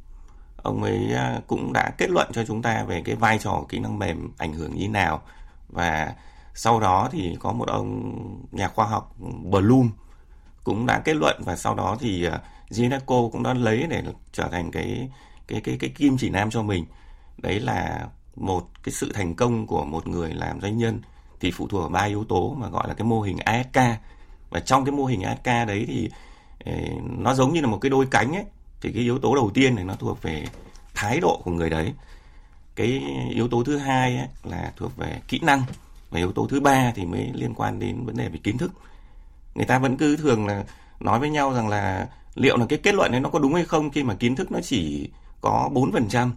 ông 0.62 0.82
ấy 0.82 1.12
à, 1.14 1.40
cũng 1.46 1.72
đã 1.72 1.90
kết 1.98 2.10
luận 2.10 2.30
cho 2.32 2.44
chúng 2.44 2.62
ta 2.62 2.84
về 2.84 3.02
cái 3.04 3.14
vai 3.14 3.38
trò 3.38 3.64
kỹ 3.68 3.78
năng 3.78 3.98
mềm 3.98 4.32
ảnh 4.38 4.52
hưởng 4.52 4.74
như 4.74 4.88
nào. 4.88 5.22
Và 5.68 6.14
sau 6.54 6.80
đó 6.80 7.08
thì 7.12 7.36
có 7.40 7.52
một 7.52 7.68
ông 7.68 8.14
nhà 8.52 8.68
khoa 8.68 8.86
học, 8.86 9.16
Bloom, 9.50 9.90
cũng 10.64 10.86
đã 10.86 11.00
kết 11.04 11.16
luận 11.16 11.42
và 11.44 11.56
sau 11.56 11.74
đó 11.74 11.96
thì 12.00 12.24
à, 12.24 12.40
Gineco 12.70 13.28
cũng 13.32 13.42
đã 13.42 13.54
lấy 13.54 13.86
để 13.90 14.02
trở 14.32 14.48
thành 14.48 14.70
cái 14.70 15.10
cái 15.46 15.60
cái 15.60 15.76
cái 15.80 15.90
kim 15.90 16.18
chỉ 16.18 16.30
nam 16.30 16.50
cho 16.50 16.62
mình. 16.62 16.84
Đấy 17.38 17.60
là 17.60 18.08
một 18.36 18.68
cái 18.82 18.92
sự 18.92 19.12
thành 19.14 19.34
công 19.34 19.66
của 19.66 19.84
một 19.84 20.06
người 20.06 20.34
làm 20.34 20.60
doanh 20.60 20.78
nhân 20.78 21.00
thì 21.40 21.50
phụ 21.50 21.68
thuộc 21.68 21.80
vào 21.80 21.90
ba 21.90 22.02
yếu 22.02 22.24
tố 22.24 22.54
mà 22.58 22.68
gọi 22.68 22.88
là 22.88 22.94
cái 22.94 23.04
mô 23.04 23.20
hình 23.20 23.38
ASK 23.38 23.76
và 24.50 24.60
trong 24.60 24.84
cái 24.84 24.92
mô 24.92 25.04
hình 25.04 25.22
ASK 25.22 25.44
đấy 25.44 25.84
thì 25.88 26.10
ờ, 26.64 26.72
nó 27.18 27.34
giống 27.34 27.52
như 27.52 27.60
là 27.60 27.66
một 27.66 27.78
cái 27.80 27.90
đôi 27.90 28.06
cánh 28.10 28.34
ấy 28.34 28.44
thì 28.80 28.92
cái 28.92 29.02
yếu 29.02 29.18
tố 29.18 29.34
đầu 29.34 29.50
tiên 29.54 29.74
này 29.74 29.84
nó 29.84 29.94
thuộc 29.94 30.22
về 30.22 30.44
thái 30.94 31.20
độ 31.20 31.40
của 31.44 31.50
người 31.50 31.70
đấy 31.70 31.92
cái 32.76 33.02
yếu 33.30 33.48
tố 33.48 33.64
thứ 33.64 33.76
hai 33.76 34.16
ấy, 34.16 34.28
là 34.44 34.72
thuộc 34.76 34.96
về 34.96 35.20
kỹ 35.28 35.38
năng 35.42 35.62
và 36.10 36.18
yếu 36.18 36.32
tố 36.32 36.46
thứ 36.46 36.60
ba 36.60 36.92
thì 36.94 37.04
mới 37.04 37.30
liên 37.34 37.54
quan 37.54 37.78
đến 37.78 38.06
vấn 38.06 38.16
đề 38.16 38.28
về 38.28 38.38
kiến 38.42 38.58
thức 38.58 38.72
người 39.54 39.66
ta 39.66 39.78
vẫn 39.78 39.96
cứ 39.96 40.16
thường 40.16 40.46
là 40.46 40.64
nói 41.00 41.20
với 41.20 41.30
nhau 41.30 41.54
rằng 41.54 41.68
là 41.68 42.08
liệu 42.34 42.56
là 42.56 42.66
cái 42.68 42.78
kết 42.82 42.94
luận 42.94 43.12
đấy 43.12 43.20
nó 43.20 43.28
có 43.28 43.38
đúng 43.38 43.54
hay 43.54 43.64
không 43.64 43.90
khi 43.90 44.02
mà 44.02 44.14
kiến 44.14 44.36
thức 44.36 44.52
nó 44.52 44.60
chỉ 44.62 45.10
có 45.40 45.70
4%. 45.72 46.30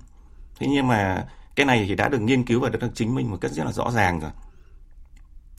Thế 0.59 0.67
nhưng 0.69 0.87
mà 0.87 1.25
cái 1.55 1.65
này 1.65 1.85
thì 1.87 1.95
đã 1.95 2.09
được 2.09 2.21
nghiên 2.21 2.45
cứu 2.45 2.59
và 2.59 2.69
đã 2.69 2.79
được 2.81 2.95
chứng 2.95 3.15
minh 3.15 3.31
một 3.31 3.37
cách 3.41 3.51
rất 3.51 3.63
là 3.65 3.71
rõ 3.71 3.91
ràng 3.91 4.19
rồi. 4.19 4.31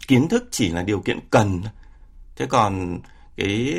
Kiến 0.08 0.28
thức 0.28 0.48
chỉ 0.50 0.68
là 0.68 0.82
điều 0.82 1.00
kiện 1.00 1.18
cần. 1.30 1.62
Thế 2.36 2.46
còn 2.46 2.98
cái 3.42 3.74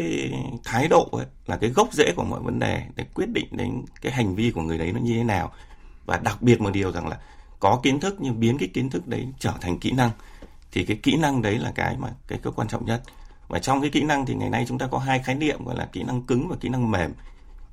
thái 0.64 0.88
độ 0.88 1.10
ấy, 1.12 1.26
là 1.46 1.58
cái 1.58 1.70
gốc 1.70 1.94
rễ 1.94 2.12
của 2.16 2.24
mọi 2.24 2.40
vấn 2.40 2.60
đề 2.60 2.84
để 2.96 3.06
quyết 3.14 3.30
định 3.30 3.48
đến 3.52 3.86
cái 4.02 4.12
hành 4.12 4.36
vi 4.36 4.52
của 4.52 4.62
người 4.62 4.78
đấy 4.78 4.92
nó 4.92 5.00
như 5.00 5.14
thế 5.14 5.24
nào. 5.24 5.52
Và 6.06 6.18
đặc 6.18 6.42
biệt 6.42 6.62
một 6.62 6.70
điều 6.74 6.92
rằng 6.92 7.08
là 7.08 7.20
có 7.60 7.80
kiến 7.84 8.00
thức 8.00 8.16
nhưng 8.20 8.40
biến 8.40 8.58
cái 8.58 8.70
kiến 8.74 8.90
thức 8.90 9.08
đấy 9.08 9.28
trở 9.40 9.54
thành 9.62 9.80
kỹ 9.80 9.92
năng, 9.92 10.12
thì 10.72 10.86
cái 10.86 10.98
kỹ 11.04 11.16
năng 11.16 11.42
đấy 11.42 11.58
là 11.58 11.72
cái 11.76 11.98
mà, 11.98 12.10
cái 12.28 12.40
cái 12.44 12.54
quan 12.56 12.68
trọng 12.68 12.86
nhất. 12.86 13.04
Và 13.48 13.60
trong 13.60 13.82
cái 13.82 13.90
kỹ 13.90 14.04
năng 14.04 14.26
thì 14.26 14.36
ngày 14.36 14.50
nay 14.50 14.66
chúng 14.68 14.78
ta 14.78 14.88
có 14.88 14.98
hai 14.98 15.20
khái 15.20 15.36
niệm 15.36 15.66
gọi 15.66 15.76
là 15.78 15.86
kỹ 15.86 16.04
năng 16.04 16.22
cứng 16.22 16.48
và 16.48 16.56
kỹ 16.60 16.70
năng 16.70 16.92
mềm. 16.92 17.14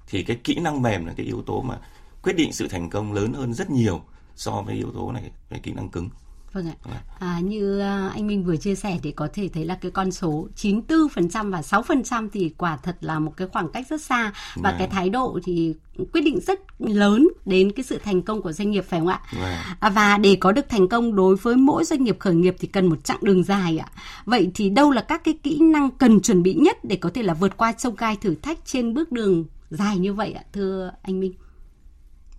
Thì 0.09 0.23
cái 0.23 0.37
kỹ 0.44 0.54
năng 0.54 0.82
mềm 0.82 1.06
là 1.06 1.12
cái 1.16 1.26
yếu 1.26 1.42
tố 1.42 1.62
mà 1.62 1.78
quyết 2.23 2.37
định 2.37 2.52
sự 2.52 2.68
thành 2.68 2.90
công 2.90 3.12
lớn 3.12 3.32
hơn 3.32 3.54
rất 3.54 3.70
nhiều 3.70 4.00
so 4.37 4.62
với 4.62 4.75
yếu 4.75 4.92
tố 4.94 5.12
này 5.12 5.30
về 5.50 5.59
kỹ 5.62 5.73
năng 5.73 5.88
cứng. 5.88 6.11
Vâng 6.52 6.69
ạ. 6.69 6.75
Vâng 6.85 6.95
à, 7.21 7.40
như 7.40 7.80
à, 7.80 8.11
anh 8.14 8.26
Minh 8.26 8.45
vừa 8.45 8.57
chia 8.57 8.75
sẻ 8.75 8.99
thì 9.02 9.12
có 9.12 9.28
thể 9.33 9.49
thấy 9.49 9.64
là 9.64 9.75
cái 9.75 9.90
con 9.90 10.11
số 10.11 10.49
94% 10.57 11.50
và 11.50 11.61
6% 11.61 12.28
thì 12.33 12.54
quả 12.59 12.76
thật 12.76 12.97
là 13.00 13.19
một 13.19 13.37
cái 13.37 13.49
khoảng 13.52 13.69
cách 13.69 13.87
rất 13.90 14.02
xa 14.02 14.33
và 14.57 14.71
cái 14.71 14.87
vâng. 14.87 14.90
thái 14.90 15.11
độ 15.11 15.38
thì 15.45 15.75
quyết 16.12 16.21
định 16.21 16.40
rất 16.47 16.61
lớn 16.78 17.28
đến 17.47 17.73
cái 17.73 17.85
sự 17.85 17.99
thành 18.04 18.23
công 18.23 18.42
của 18.42 18.52
doanh 18.52 18.71
nghiệp 18.71 18.85
phải 18.88 19.00
không 19.00 19.09
ạ? 19.09 19.21
Vâng. 19.33 19.54
À, 19.80 19.90
và 19.90 20.19
để 20.19 20.37
có 20.40 20.52
được 20.52 20.69
thành 20.69 20.88
công 20.88 21.16
đối 21.16 21.37
với 21.37 21.57
mỗi 21.57 21.85
doanh 21.85 22.04
nghiệp 22.04 22.16
khởi 22.19 22.35
nghiệp 22.35 22.57
thì 22.59 22.69
cần 22.69 22.87
một 22.87 23.04
chặng 23.04 23.19
đường 23.23 23.45
dài 23.45 23.78
ạ. 23.78 23.88
Vậy 24.25 24.50
thì 24.54 24.71
đâu 24.71 24.90
là 24.90 25.00
các 25.00 25.25
cái 25.25 25.35
kỹ 25.42 25.59
năng 25.59 25.90
cần 25.90 26.21
chuẩn 26.21 26.42
bị 26.42 26.54
nhất 26.54 26.85
để 26.85 26.97
có 26.97 27.11
thể 27.14 27.23
là 27.23 27.35
vượt 27.35 27.57
qua 27.57 27.75
sông 27.78 27.95
gai 27.99 28.16
thử 28.16 28.35
thách 28.35 28.59
trên 28.64 28.95
bước 28.95 29.12
đường 29.12 29.45
dài 29.71 29.99
như 29.99 30.14
vậy 30.14 30.33
ạ 30.33 30.42
thưa 30.52 30.92
anh 31.02 31.21
Minh? 31.21 31.33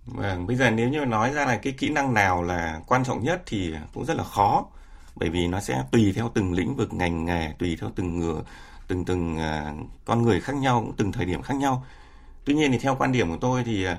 Vâng, 0.06 0.46
bây 0.46 0.56
giờ 0.56 0.70
nếu 0.70 0.88
như 0.88 1.04
nói 1.04 1.32
ra 1.32 1.44
là 1.44 1.56
cái 1.56 1.72
kỹ 1.72 1.88
năng 1.88 2.14
nào 2.14 2.42
là 2.42 2.80
quan 2.86 3.04
trọng 3.04 3.24
nhất 3.24 3.42
thì 3.46 3.74
cũng 3.94 4.04
rất 4.04 4.16
là 4.16 4.24
khó 4.24 4.66
bởi 5.16 5.30
vì 5.30 5.46
nó 5.46 5.60
sẽ 5.60 5.84
tùy 5.90 6.12
theo 6.16 6.30
từng 6.34 6.52
lĩnh 6.52 6.76
vực 6.76 6.92
ngành 6.92 7.24
nghề, 7.24 7.52
tùy 7.58 7.76
theo 7.80 7.90
từng 7.94 8.18
người, 8.18 8.42
từng 8.88 9.04
từng 9.04 9.36
uh, 9.36 9.86
con 10.04 10.22
người 10.22 10.40
khác 10.40 10.56
nhau, 10.56 10.80
cũng 10.80 10.96
từng 10.96 11.12
thời 11.12 11.24
điểm 11.24 11.42
khác 11.42 11.56
nhau. 11.56 11.86
Tuy 12.44 12.54
nhiên 12.54 12.72
thì 12.72 12.78
theo 12.78 12.96
quan 12.98 13.12
điểm 13.12 13.30
của 13.30 13.36
tôi 13.40 13.64
thì 13.64 13.86
uh, 13.88 13.98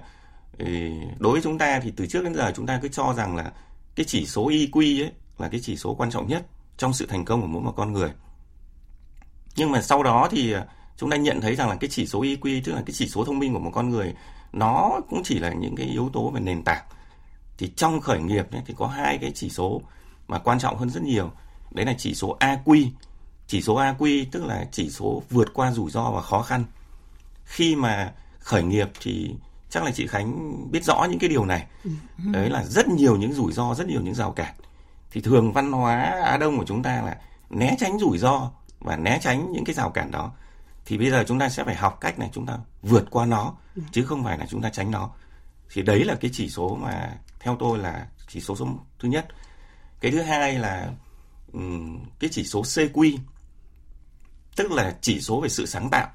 đối 1.19 1.31
với 1.31 1.41
chúng 1.41 1.57
ta 1.57 1.79
thì 1.79 1.93
từ 1.95 2.07
trước 2.07 2.23
đến 2.23 2.35
giờ 2.35 2.51
chúng 2.55 2.65
ta 2.65 2.79
cứ 2.81 2.87
cho 2.87 3.13
rằng 3.17 3.35
là 3.35 3.51
cái 3.95 4.05
chỉ 4.05 4.25
số 4.25 4.47
IQ 4.47 5.03
ấy 5.03 5.11
là 5.37 5.49
cái 5.49 5.59
chỉ 5.63 5.77
số 5.77 5.95
quan 5.95 6.11
trọng 6.11 6.27
nhất 6.27 6.45
trong 6.77 6.93
sự 6.93 7.05
thành 7.05 7.25
công 7.25 7.41
của 7.41 7.47
mỗi 7.47 7.61
một 7.61 7.73
con 7.75 7.93
người. 7.93 8.11
Nhưng 9.55 9.71
mà 9.71 9.81
sau 9.81 10.03
đó 10.03 10.27
thì 10.31 10.53
à, 10.53 10.65
chúng 10.97 11.09
ta 11.09 11.17
nhận 11.17 11.41
thấy 11.41 11.55
rằng 11.55 11.69
là 11.69 11.75
cái 11.75 11.89
chỉ 11.89 12.07
số 12.07 12.21
IQ 12.21 12.61
tức 12.63 12.71
là 12.73 12.81
cái 12.85 12.93
chỉ 12.93 13.07
số 13.07 13.25
thông 13.25 13.39
minh 13.39 13.53
của 13.53 13.59
một 13.59 13.71
con 13.73 13.89
người 13.89 14.13
nó 14.53 15.01
cũng 15.09 15.21
chỉ 15.23 15.39
là 15.39 15.53
những 15.53 15.75
cái 15.75 15.87
yếu 15.87 16.09
tố 16.13 16.29
về 16.29 16.39
nền 16.39 16.63
tảng. 16.63 16.83
Thì 17.57 17.71
trong 17.75 18.01
khởi 18.01 18.19
nghiệp 18.19 18.51
ấy, 18.51 18.61
thì 18.65 18.73
có 18.77 18.87
hai 18.87 19.17
cái 19.17 19.31
chỉ 19.35 19.49
số 19.49 19.81
mà 20.27 20.39
quan 20.39 20.59
trọng 20.59 20.77
hơn 20.77 20.89
rất 20.89 21.03
nhiều. 21.03 21.31
Đấy 21.71 21.85
là 21.85 21.93
chỉ 21.97 22.15
số 22.15 22.37
AQ 22.39 22.89
chỉ 23.47 23.61
số 23.61 23.75
AQ 23.75 24.25
tức 24.31 24.45
là 24.45 24.67
chỉ 24.71 24.89
số 24.89 25.23
vượt 25.29 25.53
qua 25.53 25.71
rủi 25.71 25.91
ro 25.91 26.11
và 26.11 26.21
khó 26.21 26.41
khăn. 26.41 26.65
Khi 27.43 27.75
mà 27.75 28.13
khởi 28.39 28.63
nghiệp 28.63 28.89
thì 29.01 29.35
chắc 29.69 29.83
là 29.83 29.91
chị 29.91 30.07
Khánh 30.07 30.55
biết 30.71 30.83
rõ 30.83 31.07
những 31.09 31.19
cái 31.19 31.29
điều 31.29 31.45
này. 31.45 31.67
Đấy 32.17 32.49
là 32.49 32.63
rất 32.63 32.87
nhiều 32.87 33.17
những 33.17 33.33
rủi 33.33 33.53
ro 33.53 33.73
rất 33.73 33.87
nhiều 33.87 34.01
những 34.01 34.15
rào 34.15 34.31
cản. 34.31 34.53
Thì 35.11 35.21
thường 35.21 35.53
văn 35.53 35.71
hóa 35.71 36.01
Á 36.25 36.37
Đông 36.37 36.57
của 36.57 36.65
chúng 36.65 36.83
ta 36.83 37.01
là 37.01 37.17
né 37.49 37.75
tránh 37.79 37.99
rủi 37.99 38.17
ro 38.17 38.51
và 38.79 38.97
né 38.97 39.19
tránh 39.21 39.51
những 39.51 39.65
cái 39.65 39.75
rào 39.75 39.89
cản 39.89 40.11
đó 40.11 40.31
thì 40.85 40.97
bây 40.97 41.09
giờ 41.09 41.23
chúng 41.27 41.39
ta 41.39 41.49
sẽ 41.49 41.63
phải 41.63 41.75
học 41.75 41.97
cách 42.01 42.19
này 42.19 42.29
chúng 42.33 42.45
ta 42.45 42.57
vượt 42.81 43.05
qua 43.09 43.25
nó 43.25 43.55
chứ 43.91 44.05
không 44.05 44.23
phải 44.23 44.37
là 44.37 44.45
chúng 44.49 44.61
ta 44.61 44.69
tránh 44.69 44.91
nó. 44.91 45.09
Thì 45.73 45.81
đấy 45.81 46.03
là 46.03 46.15
cái 46.15 46.31
chỉ 46.33 46.49
số 46.49 46.75
mà 46.75 47.17
theo 47.39 47.57
tôi 47.59 47.77
là 47.77 48.07
chỉ 48.27 48.41
số 48.41 48.55
số 48.55 48.67
thứ 48.99 49.09
nhất. 49.09 49.27
Cái 49.99 50.11
thứ 50.11 50.21
hai 50.21 50.59
là 50.59 50.91
um, 51.53 51.99
cái 52.19 52.29
chỉ 52.33 52.43
số 52.43 52.61
CQ 52.61 53.17
tức 54.55 54.71
là 54.71 54.95
chỉ 55.01 55.21
số 55.21 55.41
về 55.41 55.49
sự 55.49 55.65
sáng 55.65 55.89
tạo. 55.89 56.09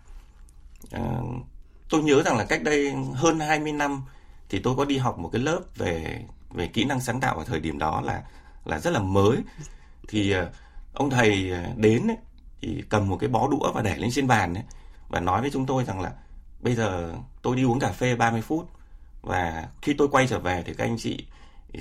Uh, 0.97 1.47
tôi 1.91 2.03
nhớ 2.03 2.23
rằng 2.23 2.37
là 2.37 2.45
cách 2.45 2.63
đây 2.63 2.95
hơn 3.15 3.41
20 3.41 3.73
năm 3.73 4.03
thì 4.49 4.59
tôi 4.59 4.77
có 4.77 4.85
đi 4.85 4.97
học 4.97 5.19
một 5.19 5.29
cái 5.33 5.43
lớp 5.43 5.61
về 5.77 6.25
về 6.51 6.67
kỹ 6.67 6.85
năng 6.85 7.01
sáng 7.01 7.21
tạo 7.21 7.39
ở 7.39 7.45
thời 7.45 7.61
điểm 7.61 7.79
đó 7.79 8.01
là 8.01 8.23
là 8.65 8.79
rất 8.79 8.91
là 8.91 9.01
mới. 9.01 9.37
Thì 10.09 10.35
uh, 10.39 10.49
ông 10.93 11.11
thầy 11.11 11.51
ờ, 11.51 11.63
đến 11.77 12.09
ấy, 12.09 12.17
thì 12.61 12.83
cầm 12.89 13.09
một 13.09 13.17
cái 13.17 13.29
bó 13.29 13.49
đũa 13.49 13.73
và 13.73 13.83
để 13.83 13.97
lên 13.97 14.11
trên 14.13 14.27
bàn 14.27 14.55
ấy, 14.55 14.65
và 15.09 15.21
nói 15.21 15.41
với 15.41 15.51
chúng 15.51 15.67
tôi 15.67 15.85
rằng 15.85 16.01
là 16.01 16.13
bây 16.61 16.75
giờ 16.75 17.15
tôi 17.43 17.57
đi 17.57 17.65
uống 17.65 17.81
cà 17.81 17.93
phê 17.93 18.17
30 18.17 18.43
phút 18.43 18.71
và 19.23 19.69
khi 19.83 19.95
tôi 19.99 20.09
quay 20.09 20.27
trở 20.27 20.39
về 20.39 20.63
thì 20.67 20.75
các 20.75 20.85
anh 20.85 20.97
chị 20.99 21.27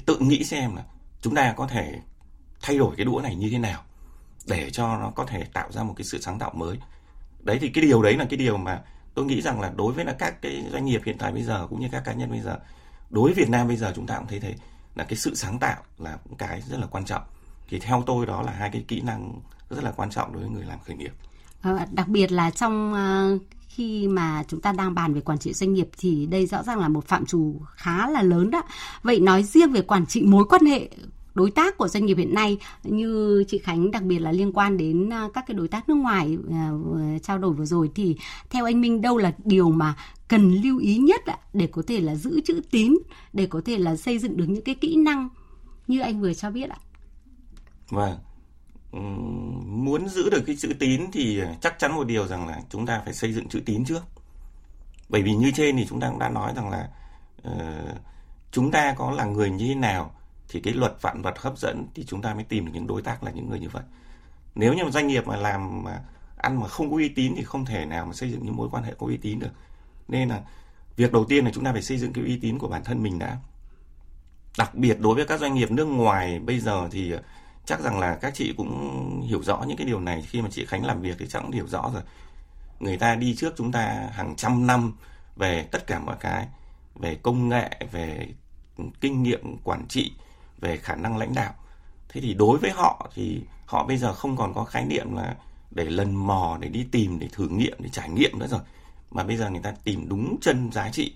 tự 0.06 0.18
nghĩ 0.20 0.44
xem 0.44 0.76
là 0.76 0.84
chúng 1.22 1.36
ta 1.36 1.54
có 1.58 1.68
thể 1.68 2.00
thay 2.62 2.78
đổi 2.78 2.96
cái 2.96 3.06
đũa 3.06 3.22
này 3.24 3.36
như 3.36 3.50
thế 3.52 3.58
nào 3.58 3.84
để 4.48 4.70
cho 4.70 4.98
nó 4.98 5.10
có 5.10 5.26
thể 5.26 5.44
tạo 5.54 5.72
ra 5.72 5.84
một 5.84 5.94
cái 5.98 6.06
sự 6.06 6.22
sáng 6.22 6.40
tạo 6.40 6.52
mới. 6.56 6.78
Đấy 7.40 7.58
thì 7.62 7.70
cái 7.70 7.84
điều 7.84 8.02
đấy 8.02 8.18
là 8.18 8.26
cái 8.30 8.38
điều 8.38 8.58
mà 8.58 8.82
tôi 9.14 9.26
nghĩ 9.26 9.42
rằng 9.42 9.62
là 9.62 9.72
đối 9.76 9.94
với 9.94 10.06
là 10.06 10.14
các 10.20 10.42
cái 10.42 10.64
doanh 10.72 10.86
nghiệp 10.86 11.02
hiện 11.06 11.18
tại 11.18 11.32
bây 11.32 11.44
giờ 11.44 11.68
cũng 11.70 11.80
như 11.80 11.88
các 11.92 12.04
cá 12.06 12.14
nhân 12.14 12.32
bây 12.32 12.42
giờ 12.42 12.60
đối 13.10 13.24
với 13.24 13.34
Việt 13.34 13.50
Nam 13.50 13.68
bây 13.68 13.78
giờ 13.78 13.94
chúng 13.96 14.08
ta 14.08 14.18
cũng 14.18 14.28
thấy 14.28 14.40
thế 14.40 14.56
là 14.96 15.04
cái 15.04 15.18
sự 15.18 15.36
sáng 15.36 15.60
tạo 15.60 15.84
là 15.98 16.18
cái 16.38 16.62
rất 16.62 16.80
là 16.80 16.88
quan 16.88 17.06
trọng. 17.06 17.22
Thì 17.70 17.80
theo 17.80 18.04
tôi 18.06 18.26
đó 18.26 18.42
là 18.42 18.52
hai 18.52 18.70
cái 18.70 18.86
kỹ 18.88 19.02
năng 19.02 19.42
rất 19.70 19.84
là 19.84 19.92
quan 19.92 20.10
trọng 20.10 20.34
đối 20.34 20.42
với 20.42 20.52
người 20.52 20.66
làm 20.66 20.80
khởi 20.86 20.96
nghiệp 20.96 21.12
ờ, 21.62 21.80
đặc 21.92 22.08
biệt 22.08 22.32
là 22.32 22.52
trong 22.52 22.94
ờ, 22.94 23.38
khi 23.68 24.08
mà 24.08 24.44
chúng 24.48 24.62
ta 24.62 24.72
đang 24.72 24.96
bàn 24.96 25.14
về 25.14 25.22
quản 25.22 25.38
trị 25.38 25.54
doanh 25.54 25.74
nghiệp 25.74 25.90
thì 25.98 26.26
đây 26.26 26.46
rõ 26.46 26.64
ràng 26.64 26.80
là 26.80 26.88
một 26.88 27.06
phạm 27.06 27.26
trù 27.26 27.62
khá 27.76 28.10
là 28.10 28.22
lớn 28.22 28.52
đó. 28.52 28.64
Vậy 29.04 29.20
nói 29.20 29.44
riêng 29.44 29.72
về 29.72 29.82
quản 29.82 30.06
trị 30.06 30.22
mối 30.22 30.46
quan 30.50 30.66
hệ 30.66 30.90
đối 31.34 31.52
tác 31.52 31.78
của 31.78 31.88
doanh 31.88 32.06
nghiệp 32.06 32.18
hiện 32.18 32.34
nay 32.34 32.58
như 32.84 33.44
chị 33.48 33.58
Khánh 33.58 33.92
đặc 33.92 34.04
biệt 34.04 34.20
là 34.20 34.32
liên 34.32 34.54
quan 34.54 34.78
đến 34.78 35.10
ờ, 35.10 35.30
các 35.34 35.44
cái 35.48 35.56
đối 35.56 35.68
tác 35.68 35.90
nước 35.90 35.96
ngoài 35.96 36.38
trao 37.24 37.38
đổi 37.38 37.54
vừa 37.54 37.66
rồi 37.66 37.92
thì 37.96 38.18
theo 38.50 38.66
anh 38.66 38.82
Minh 38.82 39.02
đâu 39.02 39.18
là 39.18 39.32
điều 39.44 39.70
mà 39.70 39.96
cần 40.28 40.62
lưu 40.62 40.78
ý 40.78 40.98
nhất 40.98 41.22
để 41.54 41.68
có 41.68 41.82
thể 41.88 42.00
là 42.00 42.16
giữ 42.16 42.42
chữ 42.42 42.62
tín 42.72 42.98
để 43.34 43.46
có 43.46 43.62
thể 43.66 43.78
là 43.78 43.96
xây 43.96 44.20
dựng 44.20 44.38
được 44.38 44.46
những 44.48 44.64
cái 44.64 44.76
kỹ 44.76 44.96
năng 44.96 45.30
như 45.88 46.00
anh 46.00 46.22
vừa 46.22 46.34
cho 46.34 46.52
biết 46.52 46.70
ạ. 46.70 46.78
Vâng 47.90 48.18
muốn 48.92 50.08
giữ 50.10 50.30
được 50.30 50.44
cái 50.48 50.56
chữ 50.60 50.74
tín 50.80 51.02
thì 51.12 51.42
chắc 51.62 51.80
chắn 51.80 51.96
một 51.96 52.08
điều 52.08 52.28
rằng 52.28 52.48
là 52.48 52.62
chúng 52.70 52.86
ta 52.86 53.02
phải 53.06 53.14
xây 53.14 53.34
dựng 53.34 53.50
chữ 53.50 53.62
tín 53.66 53.86
trước. 53.86 54.02
Bởi 55.10 55.22
vì 55.22 55.34
như 55.34 55.52
trên 55.56 55.78
thì 55.78 55.86
chúng 55.90 56.00
ta 56.00 56.10
cũng 56.10 56.20
đã 56.20 56.30
nói 56.30 56.54
rằng 56.56 56.70
là 56.70 56.90
uh, 57.48 57.98
chúng 58.52 58.72
ta 58.72 58.94
có 58.98 59.12
là 59.12 59.26
người 59.26 59.50
như 59.50 59.68
thế 59.68 59.76
nào 59.76 60.12
thì 60.50 60.60
cái 60.60 60.74
luật 60.74 60.94
vạn 61.02 61.22
vật 61.22 61.40
hấp 61.40 61.58
dẫn 61.58 61.88
thì 61.96 62.04
chúng 62.08 62.22
ta 62.22 62.34
mới 62.34 62.44
tìm 62.44 62.66
được 62.66 62.72
những 62.74 62.88
đối 62.88 63.02
tác 63.02 63.24
là 63.24 63.32
những 63.32 63.50
người 63.50 63.60
như 63.60 63.70
vậy. 63.70 63.84
Nếu 64.56 64.74
như 64.74 64.84
một 64.84 64.92
doanh 64.92 65.08
nghiệp 65.08 65.28
mà 65.28 65.36
làm 65.36 65.84
mà 65.84 66.02
ăn 66.38 66.60
mà 66.60 66.68
không 66.68 66.90
có 66.90 66.96
uy 66.96 67.10
tín 67.10 67.34
thì 67.36 67.44
không 67.44 67.66
thể 67.66 67.86
nào 67.86 68.06
mà 68.06 68.14
xây 68.14 68.32
dựng 68.32 68.46
những 68.46 68.56
mối 68.56 68.70
quan 68.72 68.84
hệ 68.84 68.94
có 68.98 69.08
uy 69.08 69.18
tín 69.18 69.40
được. 69.40 69.52
Nên 70.08 70.30
là 70.30 70.42
việc 70.96 71.12
đầu 71.12 71.26
tiên 71.26 71.46
là 71.46 71.52
chúng 71.54 71.64
ta 71.64 71.72
phải 71.72 71.82
xây 71.82 71.98
dựng 71.98 72.14
cái 72.14 72.24
uy 72.24 72.38
tín 72.38 72.58
của 72.60 72.68
bản 72.68 72.84
thân 72.84 73.04
mình 73.04 73.20
đã. 73.20 73.38
Đặc 74.58 74.76
biệt 74.76 75.00
đối 75.00 75.16
với 75.16 75.26
các 75.26 75.40
doanh 75.40 75.54
nghiệp 75.54 75.72
nước 75.72 75.86
ngoài 75.86 76.40
bây 76.40 76.60
giờ 76.60 76.88
thì 76.92 77.12
ờ, 77.12 77.22
chắc 77.68 77.82
rằng 77.82 78.00
là 78.00 78.18
các 78.22 78.34
chị 78.36 78.54
cũng 78.58 79.22
hiểu 79.28 79.44
rõ 79.44 79.64
những 79.68 79.78
cái 79.78 79.88
điều 79.88 80.00
này. 80.00 80.22
Khi 80.22 80.42
mà 80.42 80.50
chị 80.52 80.66
Khánh 80.66 80.86
làm 80.86 81.02
việc 81.02 81.16
thì 81.20 81.26
chắc 81.30 81.40
cũng 81.40 81.52
hiểu 81.52 81.68
rõ 81.68 81.92
rồi. 81.94 82.02
Người 82.80 82.98
ta 82.98 83.16
đi 83.16 83.36
trước 83.36 83.54
chúng 83.58 83.72
ta 83.72 84.10
hàng 84.12 84.36
trăm 84.36 84.68
năm 84.68 84.94
về 85.36 85.64
tất 85.72 85.88
cả 85.88 86.00
mọi 86.00 86.16
cái, 86.20 86.48
về 86.96 87.16
công 87.16 87.50
nghệ, 87.50 87.70
về 87.92 88.28
kinh 89.02 89.24
nghiệm, 89.24 89.58
quản 89.64 89.86
trị, 89.88 90.12
về 90.60 90.78
khả 90.78 90.96
năng 90.96 91.18
lãnh 91.18 91.34
đạo. 91.34 91.54
Thế 92.10 92.22
thì 92.22 92.34
đối 92.34 92.58
với 92.58 92.72
họ 92.72 93.10
thì 93.16 93.42
họ 93.66 93.86
bây 93.88 93.98
giờ 93.98 94.14
không 94.14 94.38
còn 94.38 94.54
có 94.54 94.64
khái 94.64 94.86
niệm 94.86 95.16
là 95.16 95.36
để 95.72 95.86
lần 95.86 96.16
mò, 96.16 96.58
để 96.60 96.70
đi 96.70 96.86
tìm, 96.92 97.20
để 97.20 97.28
thử 97.32 97.48
nghiệm, 97.48 97.78
để 97.80 97.90
trải 97.90 98.10
nghiệm 98.10 98.40
nữa 98.40 98.48
rồi. 98.48 98.62
Mà 99.12 99.24
bây 99.24 99.38
giờ 99.38 99.50
người 99.50 99.62
ta 99.62 99.74
tìm 99.84 100.10
đúng 100.10 100.38
chân 100.42 100.72
giá 100.72 100.90
trị. 100.90 101.14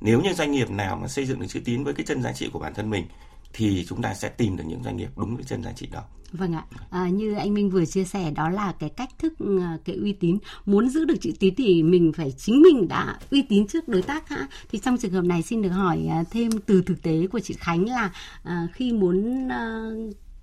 Nếu 0.00 0.20
như 0.20 0.32
doanh 0.32 0.52
nghiệp 0.52 0.70
nào 0.70 0.96
mà 0.96 1.08
xây 1.08 1.26
dựng 1.26 1.40
được 1.40 1.46
chữ 1.48 1.60
tín 1.64 1.84
với 1.84 1.94
cái 1.94 2.06
chân 2.06 2.22
giá 2.22 2.32
trị 2.32 2.50
của 2.52 2.58
bản 2.58 2.74
thân 2.74 2.90
mình 2.90 3.06
thì 3.52 3.84
chúng 3.88 4.02
ta 4.02 4.14
sẽ 4.14 4.28
tìm 4.28 4.56
được 4.56 4.64
những 4.66 4.82
doanh 4.84 4.96
nghiệp 4.96 5.10
đúng 5.16 5.36
với 5.36 5.44
chân 5.44 5.62
giá 5.62 5.72
trị 5.72 5.88
đó. 5.92 6.02
Vâng 6.32 6.52
ạ, 6.52 6.64
à, 6.90 7.08
như 7.08 7.34
anh 7.34 7.54
Minh 7.54 7.70
vừa 7.70 7.84
chia 7.84 8.04
sẻ 8.04 8.30
đó 8.30 8.48
là 8.48 8.72
cái 8.78 8.90
cách 8.90 9.10
thức 9.18 9.32
à, 9.60 9.78
cái 9.84 9.96
uy 9.96 10.12
tín 10.12 10.38
muốn 10.66 10.88
giữ 10.88 11.04
được 11.04 11.16
chữ 11.20 11.32
tín 11.40 11.54
thì 11.56 11.82
mình 11.82 12.12
phải 12.16 12.32
chính 12.38 12.62
mình 12.62 12.88
đã 12.88 13.18
uy 13.30 13.42
tín 13.42 13.66
trước 13.66 13.88
đối 13.88 14.02
tác 14.02 14.28
hả? 14.28 14.48
Thì 14.70 14.78
trong 14.78 14.98
trường 14.98 15.12
hợp 15.12 15.24
này 15.24 15.42
xin 15.42 15.62
được 15.62 15.68
hỏi 15.68 16.06
à, 16.10 16.24
thêm 16.30 16.50
từ 16.66 16.82
thực 16.82 17.02
tế 17.02 17.26
của 17.26 17.40
chị 17.40 17.54
Khánh 17.58 17.88
là 17.88 18.12
à, 18.42 18.68
khi 18.72 18.92
muốn 18.92 19.48
à, 19.48 19.90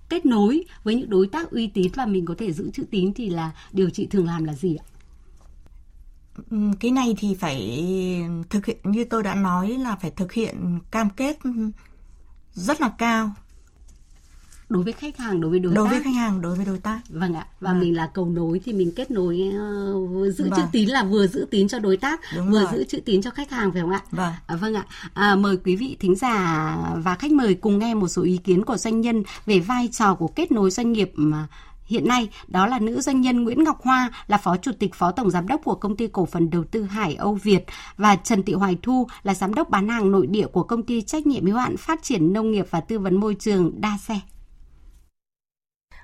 kết 0.10 0.26
nối 0.26 0.66
với 0.84 0.96
những 0.96 1.10
đối 1.10 1.28
tác 1.28 1.52
uy 1.52 1.68
tín 1.68 1.92
và 1.96 2.06
mình 2.06 2.26
có 2.26 2.36
thể 2.38 2.54
giữ 2.54 2.70
chữ 2.74 2.84
tín 2.92 3.14
thì 3.14 3.30
là 3.30 3.52
điều 3.72 3.90
chị 3.90 4.06
thường 4.06 4.26
làm 4.26 4.44
là 4.44 4.54
gì 4.54 4.76
ạ? 4.76 4.86
cái 6.80 6.92
này 6.92 7.16
thì 7.18 7.36
phải 7.36 7.82
thực 8.50 8.66
hiện 8.66 8.78
như 8.84 9.04
tôi 9.04 9.24
đã 9.24 9.36
nói 9.36 9.70
là 9.70 9.96
phải 9.96 10.12
thực 10.12 10.34
hiện 10.34 10.80
cam 10.92 11.10
kết 11.10 11.38
rất 12.54 12.82
là 12.82 12.90
cao. 12.98 13.32
Đối 14.70 14.84
với 14.84 14.94
khách 14.94 15.18
hàng 15.18 15.42
đối 15.42 15.52
với 15.52 15.60
đối 15.60 15.74
đối 15.74 15.86
tác. 15.88 15.92
với 15.92 16.04
khách 16.04 16.16
hàng 16.16 16.42
đối 16.42 16.56
với 16.56 16.66
đối 16.66 16.78
tác. 16.78 17.00
Vâng 17.10 17.34
ạ. 17.34 17.46
Và 17.60 17.72
Vâng. 17.72 17.80
mình 17.80 17.96
là 17.96 18.10
cầu 18.14 18.26
nối 18.26 18.62
thì 18.66 18.74
mình 18.74 18.92
kết 18.96 19.12
nối 19.12 19.42
uh, 19.50 20.36
giữ 20.36 20.50
Vâng. 20.50 20.54
chữ 20.60 20.64
tín 20.72 20.90
là 20.90 21.04
vừa 21.04 21.28
giữ 21.28 21.48
tín 21.52 21.68
cho 21.68 21.80
đối 21.80 21.98
tác 21.98 22.20
Đúng 22.36 22.52
vừa 22.52 22.60
rồi. 22.64 22.70
giữ 22.72 22.84
chữ 22.84 23.00
tín 23.06 23.22
cho 23.22 23.32
khách 23.32 23.52
hàng 23.52 23.72
phải 23.72 23.82
không 23.82 23.92
ạ? 23.92 24.02
Vâng. 24.12 24.34
À, 24.48 24.56
vâng 24.56 24.74
ạ, 24.74 24.86
à, 25.14 25.36
mời 25.36 25.58
quý 25.58 25.76
vị 25.76 25.98
thính 26.00 26.16
giả 26.16 26.78
và 26.98 27.16
khách 27.16 27.32
mời 27.32 27.54
cùng 27.56 27.80
nghe 27.80 27.94
một 27.94 28.08
số 28.08 28.22
ý 28.24 28.38
kiến 28.38 28.66
của 28.66 28.78
doanh 28.78 29.02
nhân 29.02 29.24
về 29.46 29.60
vai 29.60 29.90
trò 29.92 30.16
của 30.16 30.28
kết 30.28 30.52
nối 30.52 30.72
doanh 30.72 30.92
nghiệp 30.92 31.12
mà 31.16 31.48
hiện 31.90 32.08
nay. 32.08 32.30
Đó 32.48 32.68
là 32.68 32.80
nữ 32.80 33.02
doanh 33.02 33.22
nhân 33.22 33.44
Nguyễn 33.44 33.64
Ngọc 33.64 33.82
Hoa, 33.82 34.12
là 34.28 34.38
phó 34.38 34.58
chủ 34.58 34.72
tịch 34.80 34.96
phó 34.96 35.12
tổng 35.12 35.30
giám 35.30 35.48
đốc 35.48 35.62
của 35.64 35.76
công 35.76 35.96
ty 35.96 36.08
cổ 36.08 36.26
phần 36.26 36.50
đầu 36.50 36.64
tư 36.72 36.84
Hải 36.84 37.16
Âu 37.16 37.34
Việt, 37.34 37.66
và 37.98 38.16
Trần 38.16 38.44
Thị 38.44 38.54
Hoài 38.54 38.78
Thu, 38.82 39.08
là 39.24 39.34
giám 39.34 39.54
đốc 39.54 39.70
bán 39.70 39.90
hàng 39.90 40.12
nội 40.12 40.28
địa 40.28 40.48
của 40.48 40.64
công 40.64 40.84
ty 40.84 41.02
trách 41.02 41.28
nhiệm 41.28 41.46
hữu 41.46 41.58
hạn 41.58 41.78
phát 41.78 42.04
triển 42.04 42.34
nông 42.34 42.52
nghiệp 42.52 42.66
và 42.70 42.82
tư 42.82 43.00
vấn 43.00 43.16
môi 43.16 43.36
trường 43.40 43.82
Đa 43.82 43.98
Xe. 43.98 44.20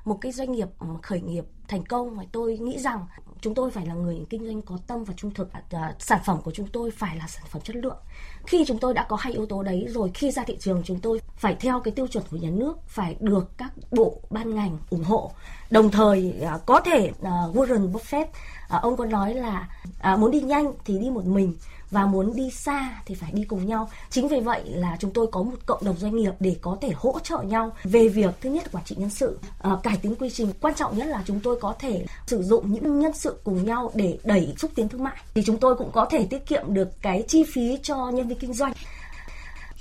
một 0.06 0.18
cái 0.22 0.32
doanh 0.32 0.52
nghiệp 0.52 0.68
ừ, 0.80 0.88
khởi 1.02 1.22
nghiệp 1.22 1.46
thành 1.68 1.86
công 1.86 2.18
mà 2.18 2.24
tôi 2.32 2.58
nghĩ 2.58 2.80
rằng 2.80 3.06
chúng 3.42 3.56
tôi 3.56 3.72
phải 3.72 3.86
là 3.86 3.94
người 3.94 4.26
kinh 4.30 4.46
doanh 4.46 4.62
có 4.62 4.78
tâm 4.88 5.04
và 5.04 5.14
trung 5.18 5.34
thực 5.34 5.50
à, 5.70 5.96
sản 6.00 6.20
phẩm 6.26 6.42
của 6.42 6.52
chúng 6.52 6.68
tôi 6.68 6.92
phải 6.92 7.18
là 7.18 7.28
sản 7.28 7.44
phẩm 7.50 7.62
chất 7.62 7.76
lượng 7.76 7.98
khi 8.48 8.66
chúng 8.68 8.78
tôi 8.78 8.94
đã 8.94 9.06
có 9.10 9.16
hai 9.16 9.34
yếu 9.34 9.46
tố 9.46 9.64
đấy 9.64 9.86
rồi, 9.90 10.12
khi 10.14 10.32
ra 10.32 10.44
thị 10.44 10.58
trường 10.60 10.82
chúng 10.86 11.00
tôi 11.00 11.22
phải 11.38 11.56
theo 11.60 11.80
cái 11.80 11.92
tiêu 11.92 12.08
chuẩn 12.08 12.24
của 12.32 12.38
nhà 12.38 12.50
nước, 12.50 12.78
phải 12.88 13.16
được 13.20 13.58
các 13.58 13.72
bộ 13.92 14.20
ban 14.30 14.56
ngành 14.56 14.78
ủng 14.90 15.04
hộ. 15.04 15.32
Đồng 15.70 15.92
thời 15.92 16.34
à, 16.46 16.58
có 16.66 16.82
thể 16.82 17.12
à, 17.24 17.32
Warren 17.54 17.92
Buffett 17.92 18.26
à, 18.68 18.78
ông 18.78 18.98
có 18.98 19.06
nói 19.06 19.34
là 19.34 19.70
muốn 20.18 20.32
đi 20.32 20.42
nhanh 20.42 20.74
thì 20.86 20.98
đi 21.00 21.10
một 21.10 21.26
mình 21.26 21.56
và 21.92 22.06
muốn 22.06 22.36
đi 22.36 22.52
xa 22.52 23.02
thì 23.06 23.16
phải 23.16 23.32
đi 23.32 23.44
cùng 23.44 23.66
nhau. 23.66 23.90
Chính 24.10 24.28
vì 24.28 24.40
vậy 24.40 24.62
là 24.66 24.98
chúng 25.00 25.12
tôi 25.12 25.28
có 25.32 25.44
một 25.44 25.56
cộng 25.66 25.84
đồng 25.86 25.98
doanh 25.98 26.16
nghiệp 26.16 26.32
để 26.40 26.56
có 26.62 26.78
thể 26.82 26.92
hỗ 26.96 27.20
trợ 27.24 27.42
nhau 27.42 27.72
về 27.84 28.08
việc, 28.08 28.36
thứ 28.42 28.50
nhất 28.50 28.72
quản 28.72 28.84
trị 28.86 28.96
nhân 29.00 29.10
sự 29.10 29.40
cải 29.84 29.98
tiến 29.98 30.16
quy 30.16 30.30
trình. 30.30 30.52
Quan 30.62 30.76
trọng 30.76 30.98
nhất 30.98 31.08
là 31.08 31.24
chúng 31.26 31.40
tôi 31.40 31.60
có 31.62 31.74
thể 31.80 32.06
sử 32.28 32.44
dụng 32.44 32.74
những 32.74 33.00
nhân 33.00 33.14
sự 33.14 33.40
cùng 33.44 33.66
nhau 33.66 33.92
để 33.94 34.18
đẩy 34.24 34.54
xúc 34.58 34.72
tiến 34.76 34.90
thương 34.90 35.04
mại. 35.04 35.18
Thì 35.36 35.44
chúng 35.46 35.58
tôi 35.58 35.76
cũng 35.76 35.92
có 35.92 36.06
thể 36.06 36.28
tiết 36.30 36.46
kiệm 36.48 36.74
được 36.74 37.02
cái 37.02 37.24
chi 37.28 37.44
phí 37.54 37.78
cho 37.84 38.10
nhân 38.10 38.28
viên 38.28 38.35
kinh 38.40 38.54
doanh. 38.54 38.74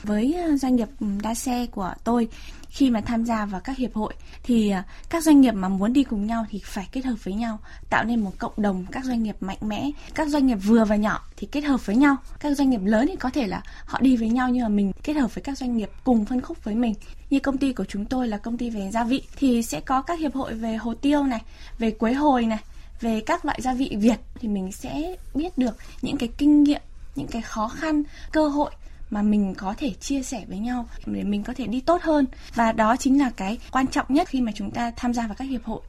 Với 0.03 0.35
ờ, 0.35 0.57
doanh 0.57 0.77
nghiệp 0.77 0.89
ừ, 1.01 1.07
đa 1.23 1.35
xe 1.35 1.67
của 1.67 1.95
tôi, 2.05 2.29
khi 2.69 2.91
mà 2.91 3.01
tham 3.01 3.25
gia 3.25 3.47
vào 3.47 3.61
các 3.61 3.77
hiệp 3.77 3.95
hội 3.95 4.15
thì 4.43 4.71
ờ, 4.71 4.83
các 5.11 5.23
doanh 5.23 5.41
nghiệp 5.41 5.53
mà 5.53 5.69
muốn 5.69 5.93
đi 5.93 6.05
cùng 6.05 6.27
nhau 6.27 6.47
thì 6.51 6.61
phải 6.65 6.89
kết 6.93 7.05
hợp 7.05 7.15
với 7.25 7.35
nhau, 7.35 7.59
tạo 7.91 8.05
nên 8.05 8.21
một 8.21 8.33
cộng 8.39 8.53
đồng 8.57 8.87
các 8.93 9.05
doanh 9.05 9.23
nghiệp 9.23 9.37
mạnh 9.41 9.59
mẽ. 9.61 9.91
Các 10.15 10.29
doanh 10.29 10.47
nghiệp 10.47 10.55
vừa 10.55 10.85
và 10.85 10.97
nhỏ 10.97 11.29
thì 11.37 11.49
kết 11.53 11.61
hợp 11.61 11.87
với 11.87 11.97
nhau. 11.97 12.17
Các 12.41 12.57
doanh 12.57 12.71
nghiệp 12.71 12.81
lớn 12.85 13.07
thì 13.09 13.17
có 13.17 13.31
thể 13.31 13.47
là 13.47 13.63
họ 13.87 14.01
đi 14.01 14.17
với 14.17 14.29
nhau 14.29 14.49
nhưng 14.49 14.63
mà 14.63 14.69
mình 14.69 14.93
kết 15.03 15.13
hợp 15.13 15.35
với 15.35 15.43
các 15.43 15.59
doanh 15.59 15.77
nghiệp 15.77 15.91
cùng 16.05 16.25
phân 16.25 16.41
khúc 16.41 16.65
với 16.65 16.75
mình. 16.75 16.95
Như 17.31 17.41
công 17.41 17.59
ty 17.59 17.73
của 17.73 17.85
chúng 17.85 18.05
tôi 18.05 18.29
là 18.29 18.37
công 18.37 18.59
ty 18.59 18.71
về 18.71 18.91
gia 18.93 19.05
vị 19.05 19.23
thì 19.37 19.63
sẽ 19.63 19.81
có 19.81 20.03
các 20.03 20.19
hiệp 20.19 20.35
hội 20.35 20.55
về 20.55 20.77
hồ 20.77 20.95
tiêu 20.95 21.23
này, 21.23 21.43
về 21.79 21.91
quế 21.91 22.13
hồi 22.13 22.47
này, 22.47 22.61
về 23.01 23.21
các 23.21 23.45
loại 23.45 23.61
gia 23.63 23.75
vị 23.75 23.97
Việt 23.99 24.19
thì 24.35 24.49
mình 24.49 24.73
sẽ 24.73 25.17
biết 25.35 25.59
được 25.59 25.77
những 26.03 26.17
cái 26.17 26.29
kinh 26.39 26.63
nghiệm 26.63 26.81
những 27.15 27.27
cái 27.27 27.43
khó 27.43 27.69
khăn, 27.69 28.03
cơ 28.33 28.49
hội 28.49 28.71
mà 29.11 29.23
mình 29.23 29.55
có 29.59 29.75
thể 29.79 29.91
chia 30.01 30.23
sẻ 30.23 30.45
với 30.49 30.59
nhau 30.59 30.89
để 31.07 31.23
mình 31.23 31.43
có 31.43 31.53
thể 31.57 31.67
đi 31.67 31.81
tốt 31.81 32.03
hơn. 32.03 32.27
Và 32.55 32.73
đó 32.73 32.97
chính 32.97 33.21
là 33.21 33.31
cái 33.37 33.59
quan 33.73 33.87
trọng 33.87 34.07
nhất 34.09 34.29
khi 34.29 34.41
mà 34.41 34.53
chúng 34.55 34.71
ta 34.71 34.93
tham 34.97 35.15
gia 35.15 35.27
vào 35.27 35.35
các 35.35 35.45
hiệp 35.45 35.65
hội. 35.65 35.81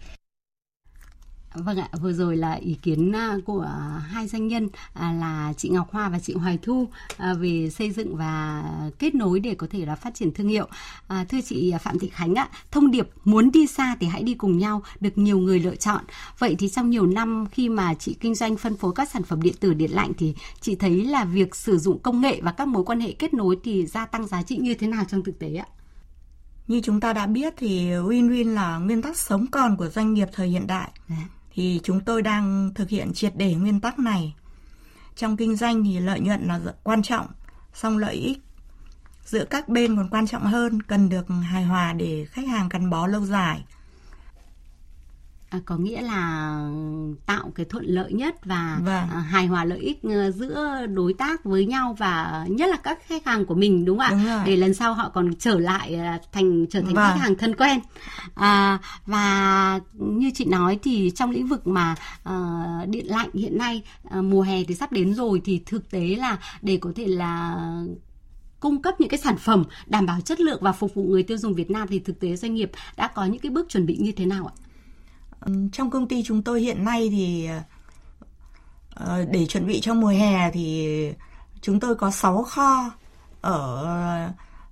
Vâng 1.55 1.77
ạ, 1.77 1.89
vừa 2.01 2.13
rồi 2.13 2.37
là 2.37 2.53
ý 2.53 2.73
kiến 2.81 3.11
à, 3.15 3.37
của 3.45 3.69
hai 4.07 4.27
doanh 4.27 4.47
nhân 4.47 4.69
à, 4.93 5.13
là 5.13 5.53
chị 5.57 5.69
Ngọc 5.69 5.91
Hoa 5.91 6.09
và 6.09 6.19
chị 6.19 6.33
Hoài 6.33 6.59
Thu 6.61 6.87
à, 7.17 7.33
về 7.33 7.69
xây 7.69 7.91
dựng 7.91 8.15
và 8.15 8.63
kết 8.99 9.15
nối 9.15 9.39
để 9.39 9.55
có 9.55 9.67
thể 9.71 9.85
là 9.85 9.95
phát 9.95 10.15
triển 10.15 10.33
thương 10.33 10.47
hiệu. 10.47 10.67
Thưa 11.29 11.41
chị 11.45 11.73
Phạm 11.81 11.99
Thị 11.99 12.09
Khánh 12.09 12.35
ạ, 12.35 12.49
thông 12.71 12.91
điệp 12.91 13.09
muốn 13.23 13.51
đi 13.51 13.67
xa 13.67 13.95
thì 13.99 14.07
hãy 14.07 14.23
đi 14.23 14.33
cùng 14.33 14.57
nhau 14.57 14.83
được 14.99 15.17
nhiều 15.17 15.39
người 15.39 15.59
lựa 15.59 15.75
chọn. 15.75 16.03
Vậy 16.39 16.55
thì 16.59 16.69
trong 16.69 16.89
nhiều 16.89 17.07
năm 17.07 17.45
khi 17.51 17.69
mà 17.69 17.93
chị 17.93 18.15
kinh 18.19 18.35
doanh 18.35 18.57
phân 18.57 18.77
phối 18.77 18.93
các 18.95 19.09
sản 19.09 19.23
phẩm 19.23 19.41
điện 19.41 19.55
tử 19.59 19.73
điện 19.73 19.91
lạnh 19.91 20.11
thì 20.17 20.35
chị 20.61 20.75
thấy 20.75 21.05
là 21.05 21.25
việc 21.25 21.55
sử 21.55 21.77
dụng 21.77 21.99
công 21.99 22.21
nghệ 22.21 22.41
và 22.41 22.51
các 22.51 22.67
mối 22.67 22.83
quan 22.83 22.99
hệ 22.99 23.11
kết 23.11 23.33
nối 23.33 23.57
thì 23.63 23.85
gia 23.85 24.05
tăng 24.05 24.27
giá 24.27 24.43
trị 24.43 24.57
như 24.57 24.73
thế 24.73 24.87
nào 24.87 25.03
trong 25.07 25.23
thực 25.23 25.39
tế 25.39 25.55
ạ? 25.55 25.65
như 26.67 26.81
chúng 26.83 26.99
ta 26.99 27.13
đã 27.13 27.25
biết 27.25 27.53
thì 27.57 27.89
win-win 27.89 28.53
là 28.53 28.77
nguyên 28.77 29.01
tắc 29.01 29.17
sống 29.17 29.47
còn 29.51 29.77
của 29.77 29.87
doanh 29.87 30.13
nghiệp 30.13 30.27
thời 30.33 30.47
hiện 30.47 30.67
đại 30.67 30.91
Dạ 31.09 31.15
thì 31.55 31.79
chúng 31.83 31.99
tôi 31.99 32.21
đang 32.21 32.71
thực 32.75 32.89
hiện 32.89 33.13
triệt 33.13 33.33
để 33.35 33.53
nguyên 33.53 33.79
tắc 33.79 33.99
này. 33.99 34.35
Trong 35.15 35.37
kinh 35.37 35.55
doanh 35.55 35.83
thì 35.83 35.99
lợi 35.99 36.19
nhuận 36.19 36.47
là 36.47 36.59
quan 36.83 37.03
trọng, 37.03 37.27
song 37.73 37.97
lợi 37.97 38.15
ích 38.15 38.37
giữa 39.25 39.45
các 39.45 39.69
bên 39.69 39.95
còn 39.95 40.09
quan 40.09 40.27
trọng 40.27 40.43
hơn, 40.43 40.81
cần 40.81 41.09
được 41.09 41.25
hài 41.27 41.63
hòa 41.63 41.93
để 41.93 42.25
khách 42.29 42.47
hàng 42.47 42.69
gắn 42.69 42.89
bó 42.89 43.07
lâu 43.07 43.25
dài 43.25 43.65
có 45.65 45.77
nghĩa 45.77 46.01
là 46.01 46.59
tạo 47.25 47.51
cái 47.55 47.65
thuận 47.65 47.85
lợi 47.85 48.13
nhất 48.13 48.45
và 48.45 48.79
Vâng. 48.85 49.09
à, 49.13 49.19
hài 49.19 49.47
hòa 49.47 49.65
lợi 49.65 49.79
ích 49.79 49.99
ờ, 50.03 50.31
giữa 50.31 50.85
đối 50.93 51.13
tác 51.13 51.43
với 51.43 51.65
nhau 51.65 51.95
và 51.99 52.45
nhất 52.49 52.69
là 52.69 52.77
các 52.77 52.99
khách 53.07 53.25
hàng 53.25 53.45
của 53.45 53.55
mình 53.55 53.85
đúng 53.85 53.99
không 53.99 54.25
ạ? 54.27 54.43
Để 54.45 54.55
lần 54.55 54.73
sau 54.73 54.93
họ 54.93 55.09
còn 55.09 55.35
trở 55.35 55.59
lại 55.59 55.95
à, 55.95 56.19
thành 56.31 56.65
trở 56.69 56.81
thành 56.81 56.93
Vâng. 56.93 57.05
khách 57.13 57.19
hàng 57.21 57.35
thân 57.35 57.55
quen. 57.55 57.79
À, 58.35 58.79
và 59.05 59.79
như 59.93 60.31
chị 60.35 60.45
nói 60.45 60.79
thì 60.83 61.11
trong 61.15 61.31
lĩnh 61.31 61.47
vực 61.47 61.67
mà 61.67 61.95
ờ, 62.23 62.53
điện 62.89 63.05
lạnh 63.07 63.29
hiện 63.33 63.57
nay 63.57 63.81
ờ, 64.09 64.21
mùa 64.21 64.41
hè 64.41 64.63
thì 64.63 64.75
sắp 64.75 64.91
đến 64.91 65.13
rồi 65.13 65.41
thì 65.45 65.61
thực 65.65 65.91
tế 65.91 65.99
là 66.19 66.37
để 66.61 66.77
có 66.77 66.91
thể 66.95 67.07
là 67.07 67.61
cung 68.59 68.81
cấp 68.81 68.95
những 68.99 69.09
cái 69.09 69.19
sản 69.19 69.37
phẩm 69.37 69.63
đảm 69.87 70.05
bảo 70.05 70.21
chất 70.21 70.39
lượng 70.39 70.59
và 70.61 70.71
phục 70.71 70.93
vụ 70.95 71.03
người 71.03 71.23
tiêu 71.23 71.37
dùng 71.37 71.53
Việt 71.53 71.71
Nam 71.71 71.87
thì 71.87 71.99
thực 71.99 72.19
tế 72.19 72.35
doanh 72.35 72.53
nghiệp 72.55 72.71
đã 72.97 73.07
có 73.07 73.25
những 73.25 73.39
cái 73.41 73.49
bước 73.49 73.69
chuẩn 73.69 73.85
bị 73.85 73.97
như 73.97 74.11
thế 74.11 74.25
nào 74.25 74.47
ạ? 74.47 74.53
Trong 75.71 75.89
công 75.89 76.07
ty 76.07 76.23
chúng 76.23 76.43
tôi 76.43 76.61
hiện 76.61 76.85
nay 76.85 77.09
thì 77.11 77.45
ờ, 77.45 77.61
ờ, 78.89 79.25
để 79.31 79.45
chuẩn 79.45 79.67
bị 79.67 79.79
cho 79.81 79.93
mùa 79.93 80.07
hè 80.07 80.51
thì 80.51 80.87
chúng 81.61 81.79
tôi 81.79 81.95
có 81.95 82.11
6 82.11 82.43
kho 82.43 82.91
ở 83.41 83.83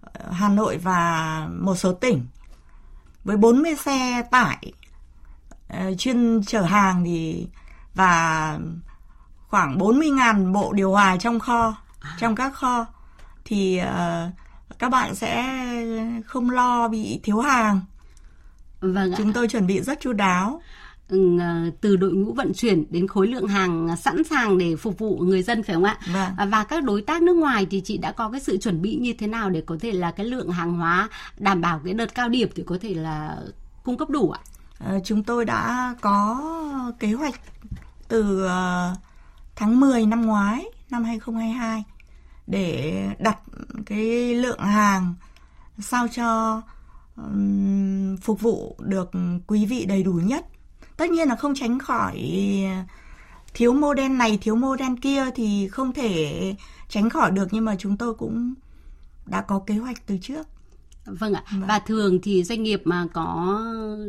ờ, 0.02 0.32
Hà 0.32 0.50
Nội 0.50 0.78
và 0.78 1.48
một 1.60 1.76
số 1.76 1.94
tỉnh. 1.94 2.26
Với 3.24 3.38
40 3.38 3.76
xe 3.76 4.22
tải 4.32 4.74
chuyên 5.98 6.44
chở 6.44 6.62
hàng 6.62 7.04
thì, 7.06 7.48
và 7.96 8.60
khoảng 9.48 9.78
40.000 9.78 10.54
bộ 10.54 10.74
điều 10.74 10.92
hòa 10.92 11.18
trong 11.18 11.40
kho, 11.40 11.76
trong 12.20 12.36
các 12.36 12.54
kho 12.54 12.86
thì 13.46 13.82
các 14.80 14.90
bạn 14.90 15.16
sẽ 15.16 15.56
không 16.26 16.50
lo 16.50 16.88
bị 16.88 17.20
thiếu 17.24 17.40
hàng. 17.40 17.82
Vâng 18.84 19.12
ạ. 19.12 19.16
chúng 19.18 19.34
tôi 19.34 19.48
chuẩn 19.48 19.68
bị 19.68 19.82
rất 19.82 20.00
chu 20.00 20.14
đáo 20.14 20.62
ờ, 21.10 21.18
từ 21.82 21.96
đội 21.96 22.12
ngũ 22.14 22.34
vận 22.34 22.54
chuyển 22.54 22.86
đến 22.90 23.08
khối 23.08 23.28
lượng 23.28 23.48
hàng 23.48 23.96
sẵn 23.98 24.24
sàng 24.24 24.58
để 24.58 24.76
phục 24.76 25.00
vụ 25.00 25.18
người 25.18 25.44
dân 25.44 25.64
phải 25.64 25.76
không 25.76 25.84
ạ? 25.84 25.98
Vâng. 26.14 26.32
À, 26.38 26.46
Và 26.46 26.64
các 26.64 26.84
đối 26.84 27.02
tác 27.02 27.22
nước 27.22 27.36
ngoài 27.36 27.68
thì 27.72 27.82
chị 27.86 27.98
đã 27.98 28.12
có 28.12 28.30
cái 28.30 28.40
sự 28.40 28.58
chuẩn 28.58 28.82
bị 28.82 28.96
như 28.96 29.14
thế 29.14 29.28
nào 29.28 29.50
để 29.50 29.64
có 29.66 29.78
thể 29.82 29.92
là 29.92 30.12
cái 30.12 30.26
lượng 30.26 30.50
hàng 30.50 30.74
hóa 30.74 31.10
đảm 31.38 31.62
bảo 31.62 31.82
cái 31.86 31.94
đợt 31.94 32.16
cao 32.16 32.30
điểm 32.30 32.50
thì 32.56 32.64
có 32.66 32.78
thể 32.82 32.94
là 32.94 33.38
cung 33.84 33.98
cấp 33.98 34.10
đủ 34.10 34.32
ạ? 34.32 34.40
Ờ, 34.80 35.00
chúng 35.04 35.24
tôi 35.24 35.46
đã 35.46 35.96
có 36.02 36.42
kế 37.00 37.12
hoạch 37.12 37.36
từ 38.08 38.46
ờ, 38.46 38.94
tháng 39.56 39.80
10 39.80 40.06
năm 40.06 40.26
ngoái 40.26 40.66
năm 40.90 41.04
2022 41.04 41.84
để 42.48 42.94
đặt 43.20 43.38
cái 43.86 44.36
lượng 44.36 44.60
hàng 44.60 45.14
sao 45.80 46.08
cho 46.08 46.62
phục 48.22 48.42
vụ 48.42 48.76
được 48.80 49.12
quý 49.48 49.66
vị 49.66 49.86
đầy 49.86 50.04
đủ 50.04 50.14
nhất. 50.14 50.46
Tất 50.98 51.10
nhiên 51.10 51.28
là 51.28 51.36
không 51.36 51.56
tránh 51.56 51.80
khỏi 51.80 52.20
thiếu 53.54 53.74
model 53.74 54.12
này 54.12 54.38
thiếu 54.42 54.56
model 54.56 54.92
kia 55.02 55.26
thì 55.36 55.68
không 55.68 55.94
thể 55.94 56.56
tránh 56.90 57.10
khỏi 57.10 57.32
được 57.32 57.48
nhưng 57.52 57.66
mà 57.66 57.76
chúng 57.80 57.98
tôi 57.98 58.14
cũng 58.14 58.54
đã 59.26 59.42
có 59.42 59.60
kế 59.60 59.76
hoạch 59.76 60.08
từ 60.08 60.18
trước. 60.22 60.48
Vâng 61.06 61.34
ạ. 61.34 61.44
Và 61.68 61.80
thường 61.80 62.20
thì 62.24 62.44
doanh 62.44 62.64
nghiệp 62.64 62.82
mà 62.86 63.08
có 63.14 63.62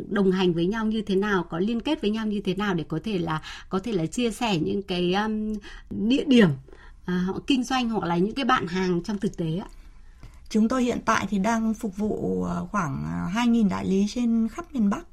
đồng 0.08 0.32
hành 0.32 0.52
với 0.54 0.66
nhau 0.66 0.86
như 0.86 1.02
thế 1.02 1.16
nào, 1.16 1.46
có 1.50 1.58
liên 1.58 1.80
kết 1.80 2.00
với 2.00 2.10
nhau 2.10 2.26
như 2.26 2.40
thế 2.44 2.54
nào 2.54 2.74
để 2.74 2.84
có 2.88 2.98
thể 3.04 3.18
là 3.18 3.42
có 3.68 3.78
thể 3.78 3.92
là 3.92 4.06
chia 4.06 4.30
sẻ 4.30 4.58
những 4.58 4.82
cái 4.82 5.14
um, 5.14 5.54
địa 5.90 6.24
điểm 6.26 6.48
à, 7.04 7.24
họ 7.26 7.40
kinh 7.46 7.64
doanh 7.64 7.90
hoặc 7.90 8.04
là 8.06 8.16
những 8.16 8.34
cái 8.34 8.44
bạn 8.44 8.66
hàng 8.66 9.02
trong 9.02 9.18
thực 9.18 9.36
tế 9.36 9.56
ạ? 9.56 9.68
Chúng 10.54 10.68
tôi 10.68 10.82
hiện 10.82 10.98
tại 11.04 11.26
thì 11.30 11.38
đang 11.38 11.74
phục 11.74 11.96
vụ 11.96 12.44
ờ, 12.44 12.66
khoảng 12.70 13.04
ờ, 13.34 13.42
2.000 13.42 13.68
đại 13.68 13.84
lý 13.86 14.06
trên 14.08 14.48
khắp 14.48 14.64
miền 14.72 14.90
Bắc. 14.90 15.06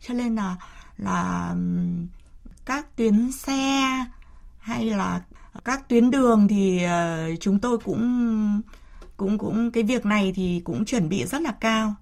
Cho 0.00 0.14
nên 0.14 0.34
là 0.36 0.56
là 0.98 1.54
các 2.64 2.96
tuyến 2.96 3.32
xe 3.32 4.04
hay 4.58 4.84
là 4.84 5.22
các 5.64 5.88
tuyến 5.88 6.10
đường 6.10 6.48
thì 6.48 6.82
ờ, 6.82 7.28
chúng 7.40 7.58
tôi 7.58 7.78
cũng 7.78 8.62
cũng 9.16 9.38
cũng, 9.38 9.70
cái 9.70 9.82
việc 9.82 10.06
này 10.06 10.32
thì 10.36 10.60
cũng 10.64 10.84
chuẩn 10.84 11.08
bị 11.08 11.24
rất 11.24 11.42
là 11.42 11.52
cao. 11.60 11.94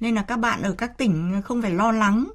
Nên 0.00 0.14
là 0.14 0.22
các 0.22 0.36
bạn 0.36 0.62
ở 0.62 0.72
các 0.72 0.98
tỉnh 0.98 1.42
không 1.44 1.62
phải 1.62 1.70
lo 1.70 1.92
lắng 1.92 2.28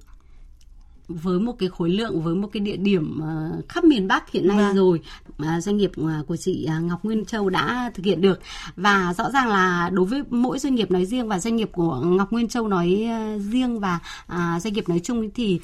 với 1.09 1.39
một 1.39 1.53
cái 1.59 1.69
khối 1.69 1.89
lượng 1.89 2.21
với 2.21 2.35
một 2.35 2.47
cái 2.53 2.61
địa 2.61 2.77
điểm 2.77 3.21
uh, 3.21 3.69
khắp 3.69 3.83
miền 3.83 4.07
Bắc 4.07 4.31
hiện 4.31 4.47
nay 4.47 4.57
vâng. 4.57 4.75
rồi 4.75 5.01
doanh 5.59 5.77
nghiệp 5.77 5.91
uh, 6.01 6.27
của 6.27 6.37
chị 6.37 6.67
uh, 6.77 6.83
Ngọc 6.83 7.05
Nguyên 7.05 7.25
Châu 7.25 7.49
đã 7.49 7.91
thực 7.93 8.05
hiện 8.05 8.21
được 8.21 8.39
và 8.75 9.13
rõ 9.17 9.31
ràng 9.31 9.47
là 9.47 9.89
đối 9.93 10.05
với 10.05 10.23
mỗi 10.29 10.59
doanh 10.59 10.75
nghiệp 10.75 10.91
nói 10.91 11.05
riêng 11.05 11.27
và 11.27 11.39
doanh 11.39 11.55
nghiệp 11.55 11.69
của 11.71 11.99
Ngọc 11.99 12.31
Nguyên 12.31 12.47
Châu 12.47 12.67
nói 12.67 13.07
uh, 13.35 13.41
riêng 13.51 13.79
và 13.79 13.99
uh, 14.25 14.61
doanh 14.61 14.73
nghiệp 14.73 14.89
nói 14.89 14.99
chung 15.03 15.29
thì 15.35 15.59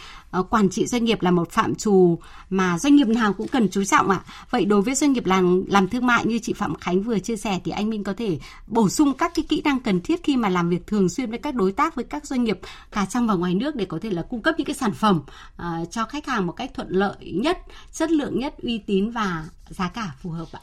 quản 0.50 0.70
trị 0.70 0.86
doanh 0.88 1.06
nghiệp 1.06 1.22
là 1.22 1.32
một 1.32 1.52
phạm 1.52 1.76
trù 1.76 2.20
mà 2.50 2.80
doanh 2.80 2.96
nghiệp 2.96 3.08
nào 3.08 3.34
cũng 3.34 3.48
cần 3.48 3.70
chú 3.70 3.84
trọng 3.84 4.10
ạ. 4.10 4.22
À. 4.26 4.48
Vậy 4.50 4.66
đối 4.66 4.82
với 4.82 4.96
doanh 4.96 5.14
nghiệp 5.14 5.26
làm 5.26 5.66
làm 5.68 5.88
thương 5.88 6.06
mại 6.06 6.26
như 6.26 6.40
chị 6.40 6.54
Phạm 6.54 6.76
Khánh 6.76 7.02
vừa 7.02 7.20
chia 7.20 7.36
sẻ 7.36 7.60
thì 7.64 7.72
anh 7.72 7.90
Minh 7.90 8.04
có 8.04 8.14
thể 8.18 8.40
bổ 8.68 8.90
sung 8.90 9.14
các 9.14 9.32
cái 9.36 9.46
kỹ 9.50 9.62
năng 9.66 9.80
cần 9.80 10.02
thiết 10.02 10.24
khi 10.24 10.38
mà 10.38 10.50
làm 10.50 10.70
việc 10.70 10.88
thường 10.88 11.10
xuyên 11.10 11.30
với 11.30 11.40
các 11.40 11.56
đối 11.56 11.72
tác 11.72 11.96
với 11.96 12.06
các 12.06 12.26
doanh 12.26 12.44
nghiệp 12.44 12.60
cả 12.92 13.06
trong 13.10 13.28
và 13.28 13.34
ngoài 13.34 13.56
nước 13.56 13.76
để 13.76 13.86
có 13.86 14.00
thể 14.02 14.10
là 14.10 14.22
cung 14.22 14.42
cấp 14.42 14.56
những 14.58 14.66
cái 14.66 14.76
sản 14.76 14.92
phẩm 14.92 15.22
uh, 15.62 15.92
cho 15.92 16.06
khách 16.06 16.26
hàng 16.26 16.48
một 16.48 16.54
cách 16.54 16.72
thuận 16.74 16.90
lợi 16.90 17.32
nhất, 17.44 17.58
chất 17.92 18.12
lượng 18.12 18.40
nhất, 18.40 18.54
uy 18.64 18.78
tín 18.78 19.12
và 19.12 19.46
giá 19.70 19.90
cả 19.90 20.16
phù 20.22 20.30
hợp 20.30 20.48
ạ. 20.52 20.60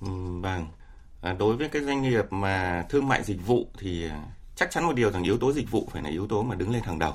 Ừ, 0.00 0.40
vâng. 0.40 0.66
À, 1.22 1.32
đối 1.32 1.56
với 1.56 1.68
cái 1.68 1.82
doanh 1.82 2.02
nghiệp 2.02 2.24
mà 2.30 2.84
thương 2.88 3.08
mại 3.08 3.24
dịch 3.24 3.46
vụ 3.46 3.66
thì 3.78 4.08
à, 4.08 4.22
chắc 4.56 4.70
chắn 4.70 4.84
một 4.84 4.92
điều 4.92 5.10
rằng 5.10 5.22
yếu 5.22 5.38
tố 5.38 5.52
dịch 5.52 5.70
vụ 5.70 5.88
phải 5.92 6.02
là 6.02 6.10
yếu 6.10 6.26
tố 6.26 6.42
mà 6.42 6.54
đứng 6.54 6.70
lên 6.70 6.82
hàng 6.82 6.98
đầu. 6.98 7.14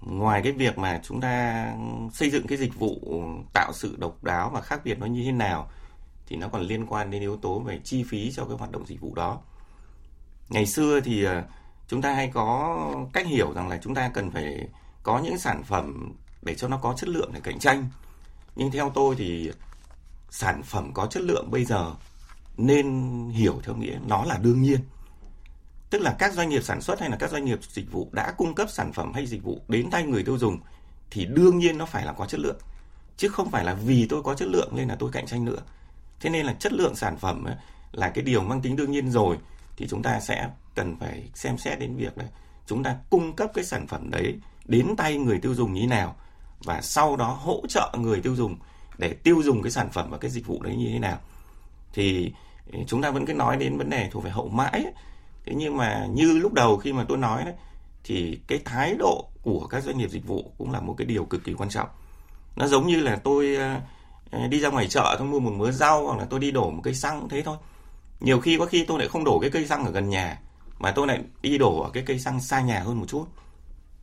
Ngoài 0.00 0.40
cái 0.44 0.52
việc 0.52 0.78
mà 0.78 1.00
chúng 1.02 1.20
ta 1.20 1.66
xây 2.12 2.30
dựng 2.30 2.46
cái 2.46 2.58
dịch 2.58 2.78
vụ 2.78 3.22
tạo 3.54 3.72
sự 3.74 3.96
độc 3.98 4.24
đáo 4.24 4.50
và 4.54 4.60
khác 4.60 4.80
biệt 4.84 4.98
nó 4.98 5.06
như 5.06 5.22
thế 5.24 5.32
nào 5.32 5.70
thì 6.26 6.36
nó 6.36 6.48
còn 6.48 6.62
liên 6.62 6.86
quan 6.86 7.10
đến 7.10 7.20
yếu 7.20 7.36
tố 7.36 7.58
về 7.58 7.80
chi 7.84 8.04
phí 8.08 8.32
cho 8.32 8.44
cái 8.44 8.56
hoạt 8.56 8.70
động 8.70 8.86
dịch 8.86 9.00
vụ 9.00 9.14
đó. 9.14 9.40
Ngày 10.48 10.66
xưa 10.66 11.00
thì 11.00 11.24
à, 11.24 11.44
chúng 11.88 12.02
ta 12.02 12.12
hay 12.12 12.30
có 12.34 12.78
cách 13.12 13.26
hiểu 13.26 13.52
rằng 13.52 13.68
là 13.68 13.78
chúng 13.82 13.94
ta 13.94 14.10
cần 14.14 14.30
phải 14.30 14.68
có 15.08 15.18
những 15.18 15.38
sản 15.38 15.62
phẩm 15.64 16.12
để 16.42 16.54
cho 16.54 16.68
nó 16.68 16.76
có 16.76 16.94
chất 16.96 17.08
lượng 17.08 17.30
để 17.34 17.40
cạnh 17.40 17.58
tranh. 17.58 17.88
Nhưng 18.56 18.70
theo 18.70 18.90
tôi 18.94 19.14
thì 19.18 19.50
sản 20.30 20.62
phẩm 20.62 20.90
có 20.94 21.06
chất 21.06 21.22
lượng 21.22 21.50
bây 21.50 21.64
giờ 21.64 21.94
nên 22.56 22.84
hiểu 23.30 23.60
theo 23.64 23.76
nghĩa 23.76 23.98
nó 24.06 24.24
là 24.24 24.36
đương 24.36 24.62
nhiên. 24.62 24.80
Tức 25.90 25.98
là 25.98 26.16
các 26.18 26.32
doanh 26.32 26.48
nghiệp 26.48 26.62
sản 26.62 26.80
xuất 26.80 27.00
hay 27.00 27.10
là 27.10 27.16
các 27.16 27.30
doanh 27.30 27.44
nghiệp 27.44 27.58
dịch 27.62 27.92
vụ 27.92 28.08
đã 28.12 28.32
cung 28.32 28.54
cấp 28.54 28.70
sản 28.70 28.92
phẩm 28.92 29.12
hay 29.14 29.26
dịch 29.26 29.42
vụ 29.42 29.62
đến 29.68 29.90
tay 29.90 30.04
người 30.04 30.24
tiêu 30.24 30.38
dùng 30.38 30.58
thì 31.10 31.26
đương 31.26 31.58
nhiên 31.58 31.78
nó 31.78 31.86
phải 31.86 32.06
là 32.06 32.12
có 32.12 32.26
chất 32.26 32.40
lượng. 32.40 32.58
Chứ 33.16 33.28
không 33.28 33.50
phải 33.50 33.64
là 33.64 33.74
vì 33.74 34.06
tôi 34.08 34.22
có 34.22 34.34
chất 34.34 34.48
lượng 34.48 34.72
nên 34.74 34.88
là 34.88 34.96
tôi 34.98 35.10
cạnh 35.12 35.26
tranh 35.26 35.44
nữa. 35.44 35.60
Thế 36.20 36.30
nên 36.30 36.46
là 36.46 36.52
chất 36.52 36.72
lượng 36.72 36.94
sản 36.94 37.16
phẩm 37.18 37.44
là 37.92 38.08
cái 38.08 38.24
điều 38.24 38.42
mang 38.42 38.60
tính 38.60 38.76
đương 38.76 38.90
nhiên 38.90 39.10
rồi, 39.10 39.38
thì 39.76 39.86
chúng 39.88 40.02
ta 40.02 40.20
sẽ 40.20 40.50
cần 40.74 40.96
phải 41.00 41.28
xem 41.34 41.58
xét 41.58 41.78
đến 41.78 41.96
việc 41.96 42.18
là 42.18 42.24
chúng 42.66 42.82
ta 42.82 42.96
cung 43.10 43.36
cấp 43.36 43.50
cái 43.54 43.64
sản 43.64 43.86
phẩm 43.86 44.10
đấy 44.10 44.38
đến 44.68 44.96
tay 44.96 45.16
người 45.16 45.38
tiêu 45.38 45.54
dùng 45.54 45.72
như 45.72 45.80
thế 45.80 45.86
nào 45.86 46.16
và 46.64 46.80
sau 46.80 47.16
đó 47.16 47.38
hỗ 47.40 47.62
trợ 47.68 47.92
người 47.98 48.20
tiêu 48.20 48.34
dùng 48.34 48.56
để 48.98 49.12
tiêu 49.12 49.42
dùng 49.42 49.62
cái 49.62 49.70
sản 49.70 49.88
phẩm 49.90 50.10
và 50.10 50.18
cái 50.18 50.30
dịch 50.30 50.46
vụ 50.46 50.62
đấy 50.62 50.76
như 50.76 50.88
thế 50.92 50.98
nào. 50.98 51.18
Thì 51.92 52.32
ừ, 52.72 52.78
chúng 52.86 53.02
ta 53.02 53.10
vẫn 53.10 53.26
cứ 53.26 53.34
nói 53.34 53.56
đến 53.56 53.78
vấn 53.78 53.90
đề 53.90 54.08
thuộc 54.10 54.24
về 54.24 54.30
hậu 54.30 54.48
mãi 54.48 54.70
ấy. 54.70 54.92
thế 55.44 55.52
nhưng 55.56 55.76
mà 55.76 56.06
như 56.10 56.38
lúc 56.38 56.52
đầu 56.52 56.76
khi 56.76 56.92
mà 56.92 57.04
tôi 57.08 57.18
nói 57.18 57.44
đấy, 57.44 57.54
thì 58.04 58.40
cái 58.46 58.60
thái 58.64 58.94
độ 58.98 59.28
của 59.42 59.66
các 59.66 59.82
doanh 59.82 59.98
nghiệp 59.98 60.10
dịch 60.10 60.26
vụ 60.26 60.52
cũng 60.58 60.72
là 60.72 60.80
một 60.80 60.94
cái 60.98 61.06
điều 61.06 61.24
cực 61.24 61.44
kỳ 61.44 61.54
quan 61.54 61.70
trọng. 61.70 61.88
Nó 62.56 62.66
giống 62.66 62.86
như 62.86 63.00
là 63.00 63.16
tôi 63.16 63.56
ờ, 63.56 63.80
ờ, 64.30 64.46
đi 64.46 64.60
ra 64.60 64.68
ngoài 64.68 64.88
chợ 64.88 65.16
tôi 65.18 65.28
mua 65.28 65.40
một 65.40 65.52
mớ 65.52 65.70
rau 65.70 66.06
hoặc 66.06 66.18
là 66.18 66.24
tôi 66.24 66.40
đi 66.40 66.50
đổ 66.50 66.70
một 66.70 66.80
cây 66.84 66.94
xăng 66.94 67.28
thế 67.28 67.42
thôi. 67.42 67.56
Nhiều 68.20 68.40
khi 68.40 68.58
có 68.58 68.66
khi 68.66 68.84
tôi 68.84 68.98
lại 68.98 69.08
không 69.08 69.24
đổ 69.24 69.38
cái 69.38 69.50
cây 69.50 69.66
xăng 69.66 69.84
ở 69.84 69.90
gần 69.90 70.08
nhà 70.08 70.38
mà 70.78 70.90
tôi 70.90 71.06
lại 71.06 71.20
đi 71.42 71.58
đổ 71.58 71.82
ở 71.82 71.90
cái 71.90 72.02
cây 72.06 72.18
xăng 72.18 72.40
xa 72.40 72.60
nhà 72.60 72.80
hơn 72.80 73.00
một 73.00 73.06
chút 73.08 73.26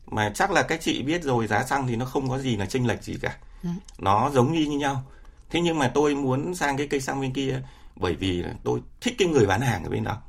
mà 0.08 0.32
chắc 0.36 0.52
là 0.52 0.64
các 0.64 0.82
chị 0.82 1.04
biết 1.04 1.24
rồi 1.24 1.48
giá 1.48 1.64
xăng 1.64 1.88
thì 1.88 1.96
nó 1.96 2.06
không 2.06 2.30
có 2.30 2.40
gì 2.40 2.56
là 2.56 2.66
chênh 2.66 2.88
lệch 2.88 3.04
gì 3.04 3.18
cả 3.22 3.38
Đấy. 3.64 3.74
nó 4.00 4.32
giống 4.34 4.54
như 4.54 4.66
như 4.66 4.78
nhau 4.78 5.04
thế 5.50 5.62
nhưng 5.62 5.80
mà 5.80 5.92
tôi 5.94 6.16
muốn 6.16 6.56
sang 6.56 6.78
cái 6.78 6.88
cây 6.88 7.02
xăng 7.02 7.22
bên 7.22 7.34
kia 7.34 7.62
bởi 7.96 8.16
vì 8.16 8.44
tôi 8.64 8.82
thích 9.02 9.16
cái 9.18 9.28
người 9.28 9.46
bán 9.46 9.62
hàng 9.62 9.84
ở 9.84 9.90
bên 9.90 10.04
đó 10.04 10.22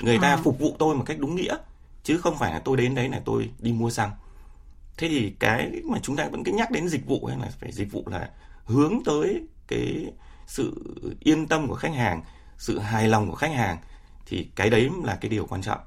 người 0.00 0.16
à. 0.16 0.22
ta 0.22 0.36
phục 0.36 0.58
vụ 0.58 0.76
tôi 0.78 0.94
một 0.94 1.04
cách 1.06 1.18
đúng 1.18 1.34
nghĩa 1.34 1.56
chứ 2.04 2.18
không 2.18 2.38
phải 2.38 2.52
là 2.52 2.58
tôi 2.58 2.76
đến 2.76 2.94
đấy 2.94 3.08
là 3.08 3.20
tôi 3.24 3.50
đi 3.58 3.72
mua 3.72 3.90
xăng 3.90 4.10
thế 4.96 5.08
thì 5.08 5.32
cái 5.38 5.70
mà 5.84 5.98
chúng 6.02 6.16
ta 6.16 6.28
vẫn 6.28 6.44
cứ 6.44 6.52
nhắc 6.52 6.70
đến 6.70 6.88
dịch 6.88 7.06
vụ 7.06 7.26
hay 7.26 7.38
là 7.38 7.48
phải 7.60 7.72
dịch 7.72 7.92
vụ 7.92 8.04
là 8.06 8.30
hướng 8.64 8.94
tới 9.04 9.42
cái 9.68 10.12
sự 10.46 10.96
yên 11.20 11.46
tâm 11.46 11.68
của 11.68 11.74
khách 11.74 11.94
hàng 11.94 12.22
sự 12.58 12.78
hài 12.78 13.08
lòng 13.08 13.30
của 13.30 13.36
khách 13.36 13.52
hàng 13.54 13.78
thì 14.26 14.48
cái 14.56 14.70
đấy 14.70 14.90
là 15.04 15.16
cái 15.16 15.28
điều 15.28 15.46
quan 15.46 15.62
trọng 15.62 15.80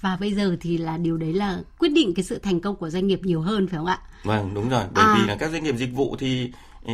và 0.00 0.16
bây 0.20 0.34
giờ 0.34 0.56
thì 0.60 0.78
là 0.78 0.96
điều 0.96 1.16
đấy 1.16 1.32
là 1.32 1.58
quyết 1.78 1.88
định 1.88 2.14
cái 2.14 2.24
sự 2.24 2.38
thành 2.38 2.60
công 2.60 2.76
của 2.76 2.90
doanh 2.90 3.06
nghiệp 3.06 3.20
nhiều 3.22 3.40
hơn 3.40 3.68
phải 3.68 3.76
không 3.76 3.86
ạ? 3.86 3.98
Vâng 4.24 4.54
đúng 4.54 4.68
rồi 4.68 4.84
bởi 4.94 5.04
à. 5.04 5.16
vì 5.18 5.26
là 5.28 5.36
các 5.36 5.50
doanh 5.50 5.64
nghiệp 5.64 5.76
dịch 5.76 5.92
vụ 5.94 6.16
thì 6.18 6.52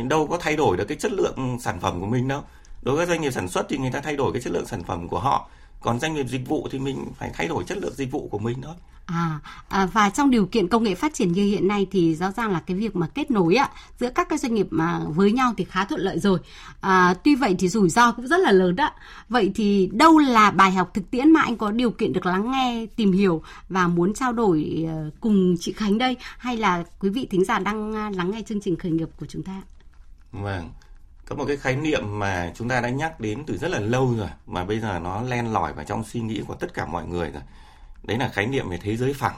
đâu 0.09 0.27
có 0.27 0.37
thay 0.37 0.55
đổi 0.55 0.77
được 0.77 0.85
cái 0.87 0.97
chất 0.97 1.11
lượng 1.11 1.57
sản 1.61 1.79
phẩm 1.79 1.99
của 1.99 2.07
mình 2.07 2.27
đâu 2.27 2.43
đối 2.81 2.95
với 2.95 3.05
doanh 3.05 3.21
nghiệp 3.21 3.31
sản 3.31 3.47
xuất 3.47 3.65
thì 3.69 3.77
người 3.77 3.91
ta 3.91 4.01
thay 4.01 4.15
đổi 4.15 4.33
cái 4.33 4.41
chất 4.41 4.53
lượng 4.53 4.65
sản 4.65 4.83
phẩm 4.83 5.07
của 5.07 5.19
họ 5.19 5.49
còn 5.79 5.99
doanh 5.99 6.13
nghiệp 6.13 6.27
dịch 6.29 6.47
vụ 6.47 6.67
thì 6.71 6.79
mình 6.79 7.05
phải 7.17 7.31
thay 7.33 7.47
đổi 7.47 7.63
chất 7.63 7.77
lượng 7.77 7.93
dịch 7.95 8.11
vụ 8.11 8.27
của 8.31 8.39
mình 8.39 8.61
thôi 8.61 8.75
À, 9.09 9.39
à 9.69 9.85
và 9.85 10.09
trong 10.09 10.31
điều 10.31 10.45
kiện 10.45 10.67
công 10.67 10.83
nghệ 10.83 10.95
phát 10.95 11.13
triển 11.13 11.31
như 11.31 11.43
hiện 11.43 11.67
nay 11.67 11.87
thì 11.91 12.15
rõ 12.15 12.31
ràng 12.31 12.51
là 12.51 12.59
cái 12.59 12.77
việc 12.77 12.95
mà 12.95 13.07
kết 13.07 13.31
nối 13.31 13.55
ạ 13.55 13.69
giữa 13.99 14.09
các 14.09 14.29
cái 14.29 14.39
doanh 14.39 14.53
nghiệp 14.53 14.67
mà 14.69 14.99
với 15.07 15.31
nhau 15.31 15.53
thì 15.57 15.63
khá 15.63 15.85
thuận 15.85 16.01
lợi 16.01 16.19
rồi. 16.19 16.39
À, 16.81 17.13
tuy 17.23 17.35
vậy 17.35 17.55
thì 17.59 17.69
rủi 17.69 17.89
ro 17.89 18.11
cũng 18.11 18.27
rất 18.27 18.39
là 18.39 18.51
lớn 18.51 18.75
đó. 18.75 18.91
Vậy 19.29 19.51
thì 19.55 19.89
đâu 19.93 20.17
là 20.17 20.51
bài 20.51 20.71
học 20.71 20.91
thực 20.93 21.11
tiễn 21.11 21.31
mà 21.31 21.41
anh 21.41 21.57
có 21.57 21.71
điều 21.71 21.91
kiện 21.91 22.13
được 22.13 22.25
lắng 22.25 22.51
nghe, 22.51 22.85
tìm 22.95 23.11
hiểu 23.11 23.41
và 23.69 23.87
muốn 23.87 24.13
trao 24.13 24.33
đổi 24.33 24.85
ờ, 24.87 25.09
cùng 25.19 25.55
chị 25.59 25.71
Khánh 25.73 25.97
đây 25.97 26.17
hay 26.37 26.57
là 26.57 26.83
quý 26.99 27.09
vị 27.09 27.27
thính 27.31 27.45
giả 27.45 27.59
đang 27.59 27.95
à, 27.95 28.11
lắng 28.15 28.31
nghe 28.31 28.41
chương 28.41 28.61
trình 28.61 28.75
khởi 28.75 28.91
nghiệp 28.91 29.09
của 29.19 29.25
chúng 29.25 29.43
ta? 29.43 29.61
Vâng 30.31 30.69
có 31.29 31.35
một 31.35 31.45
cái 31.47 31.57
khái 31.57 31.75
niệm 31.75 32.19
mà 32.19 32.51
chúng 32.55 32.69
ta 32.69 32.81
đã 32.81 32.89
nhắc 32.89 33.19
đến 33.19 33.43
từ 33.47 33.57
rất 33.57 33.67
là 33.71 33.79
lâu 33.79 34.15
rồi 34.17 34.29
mà 34.45 34.65
bây 34.65 34.79
giờ 34.79 34.99
nó 34.99 35.21
len 35.21 35.53
lỏi 35.53 35.73
vào 35.73 35.85
trong 35.85 36.03
suy 36.03 36.21
nghĩ 36.21 36.43
của 36.47 36.55
tất 36.55 36.73
cả 36.73 36.85
mọi 36.85 37.07
người 37.07 37.31
rồi. 37.31 37.41
Đấy 38.03 38.17
là 38.17 38.29
khái 38.29 38.47
niệm 38.47 38.69
về 38.69 38.77
thế 38.77 38.97
giới 38.97 39.13
phẳng. 39.13 39.35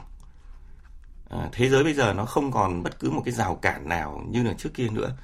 À, 1.29 1.49
thế 1.51 1.69
giới 1.69 1.83
bây 1.83 1.93
giờ 1.93 2.13
nó 2.13 2.25
không 2.25 2.51
còn 2.51 2.83
bất 2.83 2.99
cứ 2.99 3.11
một 3.11 3.21
cái 3.25 3.33
rào 3.33 3.55
cản 3.55 3.89
nào 3.89 4.23
như 4.29 4.43
là 4.43 4.53
trước 4.57 4.69
kia 4.73 4.87
nữa. 4.91 5.15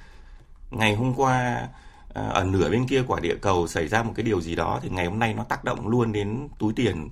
Ngày 0.70 0.94
hôm 0.94 1.14
qua 1.14 1.68
à, 2.14 2.22
ở 2.28 2.44
nửa 2.44 2.70
bên 2.70 2.86
kia 2.86 3.02
quả 3.06 3.20
địa 3.20 3.36
cầu 3.36 3.66
xảy 3.66 3.88
ra 3.88 4.02
một 4.02 4.12
cái 4.16 4.24
điều 4.24 4.40
gì 4.40 4.56
đó 4.56 4.80
thì 4.82 4.88
ngày 4.88 5.06
hôm 5.06 5.18
nay 5.18 5.34
nó 5.34 5.44
tác 5.44 5.64
động 5.64 5.88
luôn 5.88 6.12
đến 6.12 6.48
túi 6.58 6.72
tiền 6.76 7.08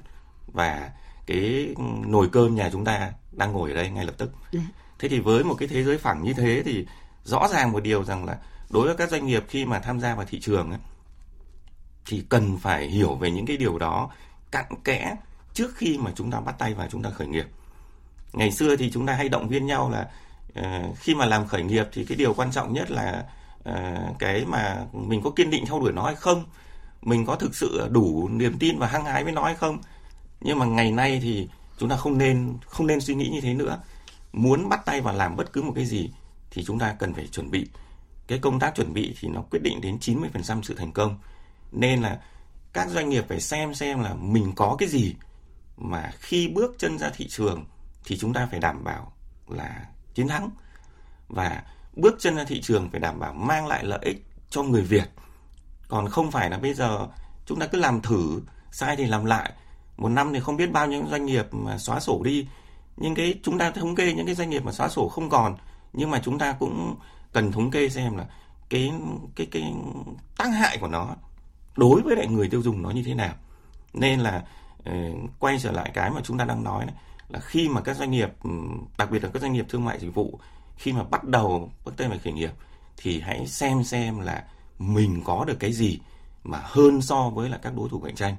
và 0.53 0.91
cái 1.27 1.75
nồi 2.07 2.29
cơm 2.33 2.55
nhà 2.55 2.71
chúng 2.73 2.85
ta 2.85 3.13
đang 3.33 3.53
ngồi 3.53 3.71
ở 3.71 3.77
đây 3.77 3.91
ngay 3.91 4.05
lập 4.05 4.15
tức. 4.19 4.33
Dạ. 4.53 4.61
thế 4.99 5.09
thì 5.09 5.21
với 5.21 5.45
một 5.45 5.55
cái 5.59 5.69
thế 5.69 5.85
giới 5.85 5.99
phẳng 5.99 6.23
như 6.23 6.33
thế 6.33 6.63
thì 6.65 6.87
rõ 7.25 7.49
ràng 7.49 7.73
một 7.73 7.81
điều 7.81 8.05
rằng 8.05 8.25
là 8.25 8.39
đối 8.71 8.87
với 8.87 8.97
các 8.97 9.11
doanh 9.11 9.27
nghiệp 9.27 9.45
khi 9.49 9.65
mà 9.65 9.79
tham 9.79 10.01
gia 10.01 10.15
vào 10.15 10.27
thị 10.27 10.41
trường 10.41 10.71
ấy, 10.71 10.81
thì 12.07 12.25
cần 12.29 12.59
phải 12.59 12.87
hiểu 12.87 13.15
về 13.15 13.31
những 13.31 13.47
cái 13.47 13.57
điều 13.57 13.79
đó 13.79 14.11
cặn 14.51 14.65
kẽ 14.85 15.17
trước 15.55 15.75
khi 15.75 15.99
mà 15.99 16.13
chúng 16.15 16.31
ta 16.31 16.41
bắt 16.41 16.55
tay 16.59 16.75
vào 16.75 16.89
chúng 16.91 17.03
ta 17.03 17.11
khởi 17.11 17.27
nghiệp. 17.27 17.47
Ngày 18.33 18.53
xưa 18.53 18.77
thì 18.77 18.91
chúng 18.91 19.07
ta 19.07 19.13
hay 19.13 19.29
động 19.29 19.49
viên 19.49 19.67
nhau 19.67 19.91
là 19.91 20.11
uh, 20.61 20.99
khi 20.99 21.15
mà 21.15 21.27
làm 21.27 21.47
khởi 21.47 21.63
nghiệp 21.63 21.89
thì 21.93 22.05
cái 22.05 22.17
điều 22.17 22.35
quan 22.35 22.53
trọng 22.53 22.73
nhất 22.73 22.91
là 22.91 23.25
uh, 23.69 24.19
cái 24.19 24.45
mà 24.45 24.85
mình 24.93 25.21
có 25.25 25.31
kiên 25.31 25.51
định 25.51 25.67
theo 25.67 25.81
đuổi 25.81 25.93
nó 25.93 26.03
hay 26.03 26.15
không 26.15 26.45
mình 27.03 27.27
có 27.27 27.37
thực 27.37 27.55
sự 27.55 27.89
đủ 27.91 28.29
niềm 28.29 28.59
tin 28.59 28.79
và 28.79 28.87
hăng 28.87 29.05
hái 29.05 29.25
với 29.25 29.33
nó 29.33 29.45
hay 29.45 29.55
không. 29.55 29.79
Nhưng 30.41 30.59
mà 30.59 30.67
ngày 30.67 30.93
nay 30.93 31.21
thì 31.23 31.49
chúng 31.79 31.89
ta 31.89 31.97
không 31.97 32.19
nên 32.19 32.59
không 32.67 32.87
nên 32.87 33.01
suy 33.01 33.15
nghĩ 33.15 33.29
như 33.29 33.41
thế 33.41 33.55
nữa. 33.55 33.79
Muốn 34.33 34.69
bắt 34.69 34.81
tay 34.87 35.01
vào 35.01 35.15
làm 35.15 35.37
bất 35.37 35.53
cứ 35.53 35.63
một 35.63 35.73
cái 35.75 35.85
gì 35.85 36.11
thì 36.51 36.65
chúng 36.65 36.79
ta 36.79 36.97
cần 36.99 37.15
phải 37.15 37.27
chuẩn 37.27 37.51
bị 37.51 37.67
cái 38.27 38.39
công 38.39 38.59
tác 38.61 38.75
chuẩn 38.75 38.93
bị 38.93 39.15
thì 39.21 39.29
nó 39.29 39.43
quyết 39.51 39.63
định 39.63 39.81
đến 39.81 39.99
90% 40.01 40.63
sự 40.63 40.75
thành 40.75 40.93
công. 40.93 41.19
Nên 41.73 42.03
là 42.03 42.21
các 42.73 42.89
doanh 42.89 43.09
nghiệp 43.09 43.25
phải 43.29 43.41
xem 43.41 43.75
xem 43.75 44.01
là 44.01 44.15
mình 44.15 44.53
có 44.57 44.77
cái 44.79 44.89
gì 44.89 45.15
mà 45.77 46.13
khi 46.19 46.49
bước 46.49 46.75
chân 46.79 46.99
ra 46.99 47.11
thị 47.15 47.29
trường 47.29 47.65
thì 48.05 48.19
chúng 48.19 48.33
ta 48.33 48.49
phải 48.51 48.61
đảm 48.61 48.85
bảo 48.85 49.13
là 49.49 49.87
chiến 50.15 50.29
thắng. 50.29 50.51
Và 51.29 51.63
bước 51.97 52.17
chân 52.19 52.37
ra 52.37 52.45
thị 52.45 52.61
trường 52.61 52.91
phải 52.91 53.01
đảm 53.01 53.21
bảo 53.21 53.35
mang 53.35 53.67
lại 53.67 53.85
lợi 53.85 54.01
ích 54.03 54.25
cho 54.51 54.63
người 54.63 54.83
Việt. 54.83 55.09
Còn 55.89 56.09
không 56.09 56.31
phải 56.31 56.51
là 56.51 56.59
bây 56.59 56.75
giờ 56.75 57.07
chúng 57.47 57.59
ta 57.59 57.67
cứ 57.67 57.79
làm 57.79 58.01
thử, 58.01 58.41
sai 58.71 58.97
thì 58.97 59.07
làm 59.07 59.25
lại. 59.25 59.53
Một 59.97 60.09
năm 60.09 60.33
thì 60.33 60.41
không 60.41 60.57
biết 60.57 60.73
bao 60.73 60.87
nhiêu 60.87 61.05
doanh 61.11 61.27
nghiệp 61.27 61.55
mà 61.55 61.79
xóa 61.79 62.01
sổ 62.01 62.23
đi. 62.25 62.49
Nhưng 62.97 63.15
cái 63.15 63.41
chúng 63.43 63.59
ta 63.59 63.71
thống 63.71 63.95
kê 63.95 64.13
những 64.13 64.27
cái 64.27 64.35
doanh 64.35 64.51
nghiệp 64.51 64.65
mà 64.65 64.73
xóa 64.73 64.89
sổ 64.89 65.09
không 65.09 65.31
còn, 65.31 65.57
nhưng 65.93 66.11
mà 66.11 66.21
chúng 66.25 66.39
ta 66.39 66.53
cũng 66.53 66.97
cần 67.37 67.53
thống 67.53 67.71
kê 67.71 67.89
xem 67.89 68.17
là 68.17 68.27
cái 68.69 68.93
cái 69.37 69.47
cái 69.51 69.75
tác 70.37 70.49
hại 70.49 70.79
của 70.79 70.89
nó 70.89 71.17
đối 71.77 72.03
với 72.03 72.17
lại 72.17 72.27
người 72.27 72.49
tiêu 72.49 72.63
dùng 72.63 72.83
nó 72.83 72.91
như 72.91 73.03
thế 73.03 73.15
nào. 73.15 73.35
Nên 73.95 74.21
là 74.21 74.45
ờ, 74.85 74.93
quay 75.39 75.59
trở 75.59 75.73
lại 75.73 75.91
cái 75.95 76.11
mà 76.11 76.21
chúng 76.25 76.39
ta 76.39 76.45
đang 76.45 76.65
nói 76.65 76.87
này, 76.87 76.95
là 77.29 77.41
khi 77.41 77.69
mà 77.69 77.81
các 77.81 77.97
doanh 77.97 78.11
nghiệp 78.11 78.31
ừ, 78.43 78.51
đặc 78.99 79.11
biệt 79.11 79.25
là 79.25 79.31
các 79.33 79.43
doanh 79.43 79.53
nghiệp 79.53 79.67
thương 79.69 79.85
mại 79.85 79.99
dịch 79.99 80.15
vụ 80.15 80.41
khi 80.77 80.93
mà 80.93 81.03
bắt 81.03 81.25
đầu 81.25 81.71
bước 81.85 81.97
tay 81.97 82.09
vào 82.09 82.19
khởi 82.25 82.33
nghiệp 82.33 82.51
thì 82.97 83.21
hãy 83.21 83.47
xem 83.47 83.85
xem 83.85 84.21
là 84.21 84.45
mình 84.79 85.23
có 85.25 85.45
được 85.45 85.57
cái 85.61 85.73
gì 85.73 85.99
mà 86.45 86.61
hơn 86.63 87.03
so 87.03 87.31
với 87.31 87.49
là 87.49 87.59
các 87.63 87.77
đối 87.77 87.89
thủ 87.89 88.01
cạnh 88.01 88.15
tranh. 88.15 88.37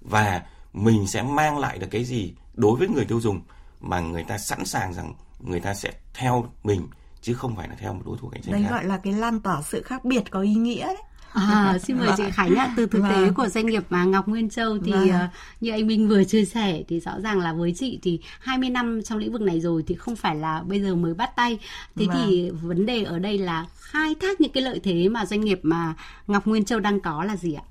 Và 0.00 0.42
mình 0.72 1.06
sẽ 1.06 1.22
mang 1.22 1.58
lại 1.58 1.78
được 1.78 1.88
cái 1.90 2.04
gì 2.04 2.34
đối 2.54 2.78
với 2.78 2.88
người 2.88 3.04
tiêu 3.04 3.20
dùng 3.20 3.40
mà 3.80 4.00
người 4.00 4.24
ta 4.24 4.38
sẵn 4.38 4.64
sàng 4.64 4.94
rằng 4.94 5.14
người 5.40 5.60
ta 5.60 5.74
sẽ 5.74 5.92
theo 6.14 6.44
mình 6.64 6.88
chứ 7.24 7.34
không 7.34 7.56
phải 7.56 7.68
là 7.68 7.74
theo 7.78 7.94
một 7.94 8.02
đối 8.06 8.16
thủ 8.18 8.28
cạnh 8.28 8.42
tranh 8.42 8.52
đấy 8.52 8.62
khác. 8.62 8.70
gọi 8.70 8.84
là 8.84 8.96
cái 8.98 9.12
lan 9.12 9.40
tỏa 9.40 9.62
sự 9.62 9.82
khác 9.82 10.04
biệt 10.04 10.30
có 10.30 10.40
ý 10.40 10.54
nghĩa 10.54 10.86
đấy 10.86 10.96
À, 11.32 11.78
xin 11.82 11.98
mời 11.98 12.08
chị 12.16 12.22
Khánh 12.32 12.54
ạ, 12.54 12.74
từ 12.76 12.86
thực 12.86 13.02
tế 13.02 13.24
Vâng. 13.24 13.34
của 13.34 13.48
doanh 13.48 13.66
nghiệp 13.66 13.82
mà 13.90 14.04
Ngọc 14.04 14.28
Nguyên 14.28 14.50
Châu 14.50 14.78
thì 14.84 14.92
Vâng. 14.92 15.10
ờ, 15.10 15.28
như 15.60 15.70
anh 15.70 15.86
Minh 15.86 16.08
vừa 16.08 16.24
chia 16.24 16.44
sẻ 16.44 16.82
thì 16.88 17.00
rõ 17.00 17.20
ràng 17.20 17.38
là 17.40 17.52
với 17.52 17.72
chị 17.76 17.98
thì 18.02 18.20
20 18.40 18.70
năm 18.70 19.00
trong 19.04 19.18
lĩnh 19.18 19.32
vực 19.32 19.40
này 19.40 19.60
rồi 19.60 19.84
thì 19.86 19.94
không 19.94 20.16
phải 20.16 20.36
là 20.36 20.62
bây 20.66 20.82
giờ 20.82 20.94
mới 20.94 21.14
bắt 21.14 21.36
tay. 21.36 21.58
Thế 21.96 22.06
Vâng. 22.06 22.16
thì 22.26 22.50
vấn 22.50 22.86
đề 22.86 23.02
ở 23.04 23.18
đây 23.18 23.38
là 23.38 23.66
khai 23.76 24.14
thác 24.20 24.40
những 24.40 24.52
cái 24.52 24.62
lợi 24.62 24.80
thế 24.84 25.08
mà 25.08 25.26
doanh 25.26 25.40
nghiệp 25.40 25.60
mà 25.62 25.94
Ngọc 26.26 26.46
Nguyên 26.46 26.64
Châu 26.64 26.80
đang 26.80 27.00
có 27.00 27.24
là 27.24 27.36
gì 27.36 27.54
ạ? 27.54 27.62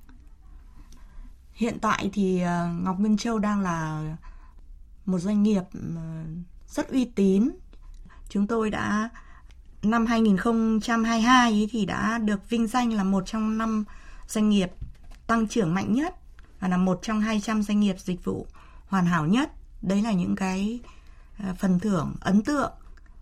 Hiện 1.53 1.79
tại 1.79 2.09
thì 2.13 2.41
ờ, 2.41 2.67
Ngọc 2.83 2.99
Minh 2.99 3.17
Châu 3.17 3.39
đang 3.39 3.61
là 3.61 4.01
một 5.05 5.19
doanh 5.19 5.43
nghiệp 5.43 5.63
ờ, 5.95 6.23
rất 6.67 6.89
uy 6.89 7.05
tín. 7.05 7.49
Chúng 8.29 8.47
tôi 8.47 8.69
đã 8.69 9.09
năm 9.83 10.05
2022 10.05 11.51
ấy 11.51 11.69
thì 11.71 11.85
đã 11.85 12.17
được 12.17 12.49
vinh 12.49 12.67
danh 12.67 12.93
là 12.93 13.03
một 13.03 13.23
trong 13.25 13.57
năm 13.57 13.83
doanh 14.27 14.49
nghiệp 14.49 14.71
tăng 15.27 15.47
trưởng 15.47 15.73
mạnh 15.73 15.93
nhất 15.93 16.15
và 16.59 16.67
là 16.67 16.77
một 16.77 16.99
trong 17.01 17.21
200 17.21 17.63
doanh 17.63 17.79
nghiệp 17.79 17.95
dịch 17.99 18.25
vụ 18.25 18.47
hoàn 18.87 19.05
hảo 19.05 19.25
nhất. 19.25 19.51
Đấy 19.81 20.01
là 20.01 20.11
những 20.11 20.35
cái 20.35 20.79
ờ, 21.39 21.55
phần 21.59 21.79
thưởng 21.79 22.15
ấn 22.21 22.41
tượng 22.41 22.71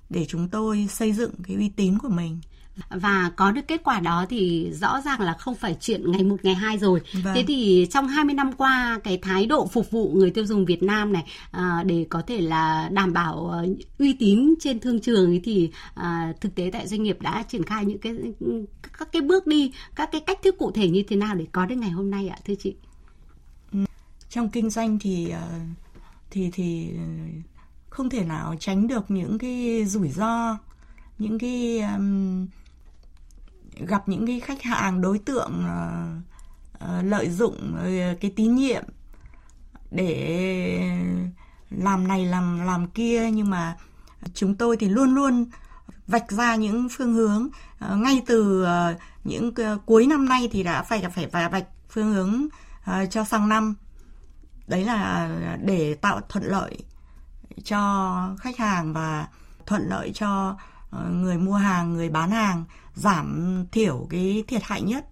để 0.10 0.26
chúng 0.26 0.50
tôi 0.50 0.88
xây 0.90 1.14
dựng 1.14 1.32
cái 1.44 1.56
uy 1.56 1.70
tín 1.70 1.98
của 1.98 2.10
mình. 2.10 2.40
Và 2.90 3.32
có 3.36 3.52
được 3.52 3.62
kết 3.68 3.82
quả 3.84 4.00
đó 4.00 4.26
thì 4.30 4.72
rõ 4.74 5.02
ràng 5.02 5.22
là 5.22 5.34
không 5.34 5.56
phải 5.56 5.78
chuyện 5.80 6.12
ngày 6.12 6.24
một 6.24 6.36
ngày 6.44 6.56
hai 6.56 6.78
rồi. 6.78 7.02
Vâng. 7.14 7.36
Thế 7.36 7.44
thì 7.48 7.88
trong 7.92 8.08
20 8.08 8.34
năm 8.34 8.52
qua 8.54 9.00
cái 9.04 9.18
thái 9.18 9.46
độ 9.46 9.68
phục 9.68 9.92
vụ 9.92 10.12
người 10.14 10.32
tiêu 10.32 10.46
dùng 10.46 10.66
Việt 10.66 10.84
Nam 10.84 11.14
này 11.14 11.24
à, 11.52 11.84
để 11.86 12.06
có 12.10 12.22
thể 12.28 12.42
là 12.42 12.90
đảm 12.92 13.14
bảo 13.14 13.48
ờ, 13.48 13.68
uy 14.00 14.14
tín 14.14 14.54
trên 14.60 14.80
thương 14.80 15.02
trường 15.02 15.32
ấy 15.32 15.42
thì 15.44 15.72
à, 15.94 16.34
thực 16.42 16.56
tế 16.56 16.70
tại 16.74 16.88
doanh 16.88 17.04
nghiệp 17.04 17.18
đã 17.22 17.44
triển 17.48 17.64
khai 17.64 17.86
những 17.86 18.00
cái 18.00 18.14
các 19.00 19.12
cái 19.12 19.22
bước 19.22 19.48
đi, 19.48 19.72
các 19.96 20.10
cái 20.12 20.22
cách 20.22 20.40
thức 20.44 20.56
cụ 20.60 20.72
thể 20.72 20.90
như 20.90 21.04
thế 21.08 21.16
nào 21.16 21.36
để 21.36 21.46
có 21.52 21.66
đến 21.66 21.80
ngày 21.80 21.90
hôm 21.90 22.12
nay 22.12 22.28
ạ 22.28 22.38
thưa 22.46 22.56
chị? 22.56 22.76
trong 24.32 24.50
kinh 24.50 24.70
doanh 24.70 25.00
thì 25.00 25.30
ờ, 25.30 25.48
thì 26.32 26.50
thì 26.54 26.90
ờ, 26.98 27.04
không 27.90 28.10
thể 28.10 28.24
nào 28.24 28.56
tránh 28.60 28.88
được 28.88 29.12
những 29.12 29.38
cái 29.38 29.86
rủi 29.86 30.10
ro 30.10 30.58
những 31.18 31.40
cái 31.40 31.80
ừm, 31.80 32.48
gặp 33.76 34.10
những 34.10 34.28
cái 34.28 34.40
khách 34.40 34.62
hàng, 34.62 35.02
đối 35.02 35.20
tượng 35.20 35.64
ờ, 35.68 36.06
ờ, 36.80 37.02
lợi 37.02 37.30
dụng 37.30 37.76
ờ, 37.78 38.16
cái 38.22 38.32
tín 38.36 38.56
nhiệm 38.56 38.84
để 39.92 40.80
làm 41.70 42.08
này, 42.08 42.26
làm 42.26 42.66
làm 42.66 42.88
kia. 42.88 43.32
Nhưng 43.32 43.50
mà 43.50 43.78
chúng 44.34 44.56
tôi 44.56 44.78
thì 44.78 44.90
luôn 44.90 45.16
luôn 45.16 45.46
vạch 46.08 46.32
ra 46.32 46.56
những 46.56 46.88
phương 46.92 47.14
hướng 47.14 47.50
ngay 47.96 48.22
từ 48.26 48.66
những 49.24 49.54
cuối 49.86 50.08
năm 50.08 50.30
nay 50.30 50.50
thì 50.52 50.64
đã 50.64 50.84
phải 50.84 51.04
phải 51.16 51.28
phải 51.28 51.50
vạch 51.50 51.68
phương 51.90 52.14
hướng 52.14 52.48
cho 53.10 53.24
sang 53.24 53.50
năm. 53.50 53.76
Đấy 54.68 54.86
là 54.86 55.30
để 55.64 55.96
tạo 55.96 56.22
thuận 56.30 56.44
lợi 56.44 56.78
cho 57.64 58.36
khách 58.40 58.58
hàng 58.58 58.94
và 58.94 59.28
thuận 59.66 59.90
lợi 59.90 60.12
cho 60.14 60.58
người 60.92 61.38
mua 61.38 61.56
hàng 61.56 61.94
người 61.94 62.10
bán 62.10 62.32
hàng 62.32 62.64
giảm 62.94 63.56
thiểu 63.72 64.08
cái 64.10 64.44
thiệt 64.48 64.64
hại 64.64 64.82
nhất 64.82 65.06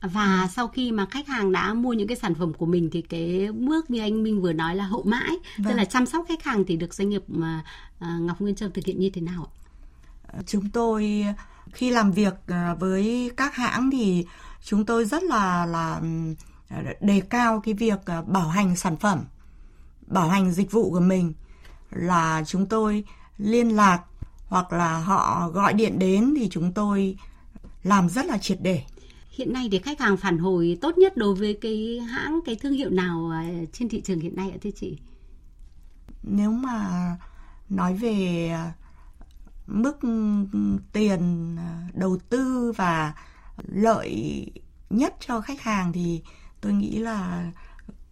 Và 0.00 0.48
sau 0.52 0.68
khi 0.68 0.92
mà 0.92 1.06
khách 1.10 1.28
hàng 1.28 1.52
đã 1.52 1.74
mua 1.74 1.92
những 1.92 2.08
cái 2.08 2.16
sản 2.16 2.34
phẩm 2.34 2.52
của 2.54 2.66
mình 2.66 2.88
thì 2.92 3.02
cái 3.02 3.48
bước 3.52 3.90
như 3.90 4.00
anh 4.00 4.22
Minh 4.22 4.42
vừa 4.42 4.52
nói 4.52 4.76
là 4.76 4.84
hậu 4.84 5.02
mãi, 5.02 5.30
tức 5.58 5.64
Vâng. 5.64 5.76
là 5.76 5.84
chăm 5.84 6.06
sóc 6.06 6.24
khách 6.28 6.44
hàng 6.44 6.64
thì 6.68 6.76
được 6.76 6.94
doanh 6.94 7.08
nghiệp 7.08 7.22
mà 7.28 7.64
à, 7.98 8.18
Ngọc 8.20 8.40
Nguyên 8.40 8.54
Châu 8.54 8.68
thực 8.70 8.84
hiện 8.84 9.00
như 9.00 9.10
thế 9.10 9.20
nào 9.20 9.50
ạ? 9.52 9.56
chúng 10.46 10.70
tôi 10.70 11.24
khi 11.72 11.90
làm 11.90 12.12
việc 12.12 12.34
ờ, 12.46 12.76
với 12.80 13.30
các 13.36 13.54
hãng 13.56 13.90
thì 13.90 14.26
chúng 14.64 14.86
tôi 14.86 15.04
rất 15.04 15.22
là 15.22 15.66
là 15.66 16.00
đề 17.00 17.20
cao 17.20 17.60
cái 17.60 17.74
việc 17.74 17.98
ờ, 18.04 18.22
bảo 18.22 18.48
hành 18.48 18.76
sản 18.76 18.96
phẩm 18.96 19.24
bảo 20.06 20.28
hành 20.28 20.52
dịch 20.52 20.70
vụ 20.70 20.90
của 20.90 21.00
mình 21.00 21.32
là 21.90 22.42
chúng 22.46 22.66
tôi 22.66 23.04
liên 23.38 23.76
lạc 23.76 24.02
hoặc 24.46 24.72
là 24.72 24.98
họ 24.98 25.50
gọi 25.50 25.72
điện 25.72 25.98
đến 25.98 26.34
thì 26.36 26.48
chúng 26.50 26.72
tôi 26.72 27.16
làm 27.82 28.08
rất 28.08 28.26
là 28.26 28.38
triệt 28.38 28.58
để 28.60 28.82
Hiện 29.30 29.52
nay 29.52 29.68
thì 29.72 29.78
khách 29.78 30.00
hàng 30.00 30.16
phản 30.16 30.38
hồi 30.38 30.78
tốt 30.80 30.98
nhất 30.98 31.16
đối 31.16 31.34
với 31.34 31.58
cái 31.60 32.00
hãng, 32.10 32.40
cái 32.46 32.56
thương 32.56 32.72
hiệu 32.72 32.90
nào 32.90 33.30
à, 33.32 33.50
trên 33.72 33.88
thị 33.88 34.00
trường 34.00 34.20
hiện 34.20 34.36
nay 34.36 34.50
ạ 34.50 34.58
thưa 34.62 34.70
chị? 34.70 34.98
nếu 36.26 36.50
mà 36.50 37.16
nói 37.68 37.94
về 37.94 38.48
ờ, 38.52 38.70
mức 39.66 39.98
tiền 40.92 41.56
đầu 41.94 42.18
tư 42.28 42.72
và 42.76 43.14
lợi 43.68 44.46
nhất 44.90 45.14
cho 45.26 45.40
khách 45.40 45.60
hàng 45.60 45.92
thì 45.92 46.22
tôi 46.60 46.72
nghĩ 46.72 46.98
là 46.98 47.50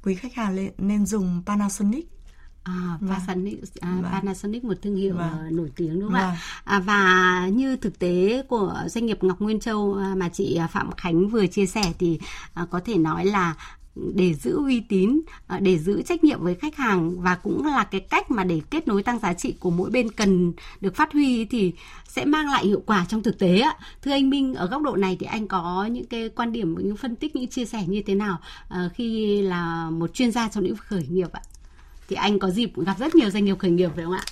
quý 0.02 0.14
khách 0.14 0.34
hàng 0.34 0.68
nên 0.78 1.06
dùng 1.06 1.42
Panasonic 1.46 2.13
À, 2.64 2.98
Vâng. 3.00 3.10
Panasonic, 3.10 3.58
à, 3.80 3.98
Vâng. 4.02 4.12
Panasonic 4.12 4.64
một 4.64 4.74
thương 4.82 4.96
hiệu 4.96 5.14
Vâng. 5.14 5.28
à, 5.28 5.48
nổi 5.50 5.70
tiếng 5.76 5.92
đúng 6.00 6.02
không 6.02 6.12
Vâng. 6.12 6.22
ạ? 6.22 6.36
À, 6.64 6.80
và 6.80 7.48
như 7.52 7.76
thực 7.76 7.98
tế 7.98 8.42
của 8.48 8.82
doanh 8.86 9.06
nghiệp 9.06 9.24
Ngọc 9.24 9.40
Nguyên 9.40 9.60
Châu 9.60 9.94
à, 9.94 10.14
mà 10.16 10.28
chị 10.28 10.58
Phạm 10.70 10.92
Khánh 10.92 11.28
vừa 11.28 11.46
chia 11.46 11.66
sẻ 11.66 11.82
thì 11.98 12.18
à, 12.54 12.66
có 12.70 12.80
thể 12.84 12.98
nói 12.98 13.24
là 13.26 13.54
để 14.14 14.34
giữ 14.34 14.56
uy 14.56 14.80
tín, 14.80 15.20
để 15.60 15.78
giữ 15.78 16.02
trách 16.02 16.24
nhiệm 16.24 16.42
với 16.42 16.54
khách 16.54 16.76
hàng 16.76 17.20
và 17.20 17.34
cũng 17.34 17.66
là 17.66 17.84
cái 17.84 18.00
cách 18.00 18.30
mà 18.30 18.44
để 18.44 18.60
kết 18.70 18.88
nối 18.88 19.02
tăng 19.02 19.18
giá 19.18 19.34
trị 19.34 19.54
của 19.60 19.70
mỗi 19.70 19.90
bên 19.90 20.10
cần 20.10 20.52
được 20.80 20.96
phát 20.96 21.12
huy 21.12 21.44
thì 21.44 21.72
sẽ 22.08 22.24
mang 22.24 22.46
lại 22.50 22.66
hiệu 22.66 22.82
quả 22.86 23.06
trong 23.08 23.22
thực 23.22 23.38
tế 23.38 23.58
ạ. 23.60 23.76
Thưa 24.02 24.10
anh 24.10 24.30
Minh, 24.30 24.54
ở 24.54 24.66
góc 24.66 24.82
độ 24.82 24.96
này 24.96 25.16
thì 25.20 25.26
anh 25.26 25.48
có 25.48 25.88
những 25.92 26.06
cái 26.06 26.28
quan 26.28 26.52
điểm, 26.52 26.74
những 26.78 26.96
phân 26.96 27.16
tích, 27.16 27.36
những 27.36 27.48
chia 27.48 27.64
sẻ 27.64 27.84
như 27.86 28.02
thế 28.06 28.14
nào 28.14 28.38
khi 28.94 29.42
là 29.42 29.90
một 29.90 30.14
chuyên 30.14 30.32
gia 30.32 30.48
trong 30.48 30.64
lĩnh 30.64 30.74
vực 30.74 30.84
khởi 30.86 31.06
nghiệp 31.10 31.32
ạ? 31.32 31.40
Thì 32.08 32.16
anh 32.16 32.38
có 32.38 32.50
dịp 32.50 32.72
gặp 32.76 32.98
rất 32.98 33.14
nhiều 33.14 33.30
doanh 33.30 33.44
nghiệp 33.44 33.58
khởi 33.58 33.70
nghiệp 33.70 33.90
phải 33.94 34.04
không 34.04 34.12
ạ? 34.12 34.24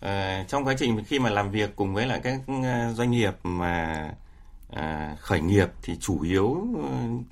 À, 0.00 0.44
trong 0.48 0.64
quá 0.64 0.74
trình 0.78 1.04
khi 1.04 1.18
mà 1.18 1.30
làm 1.30 1.50
việc 1.50 1.76
cùng 1.76 1.94
với 1.94 2.06
lại 2.06 2.20
các 2.22 2.40
ờ, 2.46 2.92
doanh 2.92 3.10
nghiệp 3.10 3.32
mà 3.42 4.08
à, 4.72 5.16
khởi 5.20 5.40
nghiệp 5.40 5.68
thì 5.82 5.96
chủ 6.00 6.22
yếu 6.22 6.66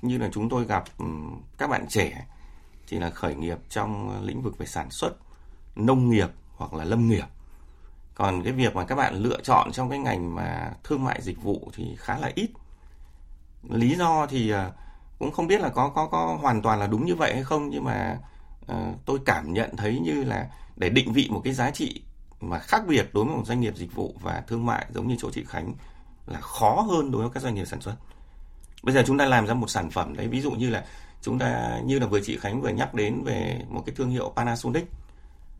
như 0.01 0.17
là 0.17 0.29
chúng 0.33 0.49
tôi 0.49 0.65
gặp 0.65 0.83
ừ, 0.97 1.05
các 1.57 1.69
bạn 1.69 1.85
trẻ 1.89 2.25
thì 2.87 2.99
là 2.99 3.09
khởi 3.09 3.35
nghiệp 3.35 3.57
trong 3.69 4.21
lĩnh 4.25 4.41
vực 4.41 4.57
về 4.57 4.65
sản 4.65 4.91
xuất, 4.91 5.11
nông 5.75 6.09
nghiệp 6.09 6.29
hoặc 6.55 6.73
là 6.73 6.83
lâm 6.83 7.07
nghiệp. 7.07 7.25
Còn 8.15 8.43
cái 8.43 8.53
việc 8.53 8.75
mà 8.75 8.85
các 8.85 8.95
bạn 8.95 9.15
lựa 9.15 9.41
chọn 9.43 9.71
trong 9.71 9.89
cái 9.89 9.99
ngành 9.99 10.35
mà 10.35 10.71
thương 10.83 11.03
mại 11.03 11.21
dịch 11.21 11.41
vụ 11.43 11.71
thì 11.73 11.95
khá 11.97 12.17
là 12.17 12.31
ít. 12.35 12.49
Lý 13.69 13.95
do 13.95 14.27
thì 14.27 14.53
cũng 15.19 15.31
không 15.31 15.47
biết 15.47 15.61
là 15.61 15.69
có 15.69 15.89
có 15.89 16.07
có 16.07 16.37
hoàn 16.41 16.61
toàn 16.61 16.79
là 16.79 16.87
đúng 16.87 17.05
như 17.05 17.15
vậy 17.15 17.33
hay 17.33 17.43
không 17.43 17.69
nhưng 17.69 17.83
mà 17.83 18.17
Ờ, 18.67 18.93
tôi 19.05 19.19
cảm 19.25 19.53
nhận 19.53 19.75
thấy 19.77 19.99
như 19.99 20.23
là 20.23 20.49
để 20.75 20.89
định 20.89 21.13
vị 21.13 21.27
một 21.31 21.41
cái 21.43 21.53
giá 21.53 21.71
trị 21.71 22.01
mà 22.41 22.59
khác 22.59 22.83
biệt 22.87 23.09
đối 23.13 23.25
với 23.25 23.35
một 23.35 23.43
doanh 23.45 23.61
nghiệp 23.61 23.75
dịch 23.77 23.95
vụ 23.95 24.15
và 24.21 24.43
thương 24.47 24.65
mại 24.65 24.85
giống 24.93 25.07
như 25.07 25.15
chỗ 25.19 25.29
chị 25.31 25.43
Khánh 25.47 25.73
là 26.27 26.39
khó 26.41 26.85
hơn 26.89 27.11
đối 27.11 27.21
với 27.21 27.31
các 27.33 27.43
doanh 27.43 27.55
nghiệp 27.55 27.65
sản 27.65 27.81
xuất. 27.81 27.95
Bây 28.83 28.95
giờ 28.95 29.03
chúng 29.07 29.17
ta 29.17 29.25
làm 29.25 29.47
ra 29.47 29.53
một 29.53 29.69
sản 29.69 29.89
phẩm 29.89 30.15
đấy, 30.17 30.27
ví 30.27 30.41
dụ 30.41 30.51
như 30.51 30.69
là 30.69 30.85
chúng 31.21 31.39
ta, 31.39 31.79
như 31.85 31.99
là 31.99 32.07
vừa 32.07 32.21
chị 32.21 32.37
Khánh 32.37 32.61
vừa 32.61 32.69
nhắc 32.69 32.93
đến 32.93 33.23
về 33.23 33.61
một 33.69 33.83
cái 33.85 33.95
thương 33.95 34.09
hiệu 34.09 34.33
Panasonic. 34.35 34.87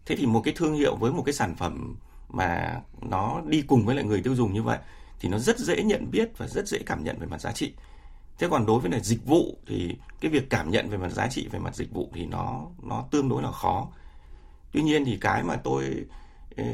Thế 0.06 0.16
thì 0.16 0.26
một 0.26 0.42
cái 0.44 0.54
thương 0.58 0.74
hiệu 0.74 0.96
với 0.96 1.12
một 1.12 1.24
cái 1.26 1.34
sản 1.34 1.56
phẩm 1.56 1.96
mà 2.30 2.82
nó 3.02 3.42
đi 3.46 3.62
cùng 3.62 3.86
với 3.86 3.96
lại 3.96 4.06
người 4.06 4.22
tiêu 4.22 4.36
dùng 4.36 4.54
như 4.54 4.64
vậy 4.64 4.78
thì 5.20 5.30
nó 5.30 5.38
rất 5.38 5.60
dễ 5.60 5.84
nhận 5.84 6.12
biết 6.12 6.38
và 6.38 6.48
rất 6.48 6.68
dễ 6.68 6.80
cảm 6.86 7.04
nhận 7.04 7.20
về 7.20 7.28
mặt 7.28 7.42
giá 7.42 7.52
trị. 7.52 7.74
Thế 8.40 8.48
còn 8.52 8.66
đối 8.66 8.80
với 8.80 8.92
lại 8.92 9.00
dịch 9.04 9.26
vụ 9.26 9.58
thì 9.68 9.96
cái 10.22 10.32
việc 10.32 10.50
cảm 10.50 10.72
nhận 10.72 10.90
về 10.90 10.98
mặt 10.98 11.10
giá 11.10 11.28
trị 11.28 11.48
về 11.52 11.60
mặt 11.60 11.76
dịch 11.76 11.94
vụ 11.94 12.12
thì 12.14 12.26
nó 12.26 12.62
nó 12.84 13.06
tương 13.12 13.30
đối 13.30 13.44
là 13.44 13.52
khó. 13.52 13.88
Tuy 14.72 14.82
nhiên 14.82 15.06
thì 15.06 15.18
cái 15.22 15.44
mà 15.44 15.56
tôi 15.56 16.06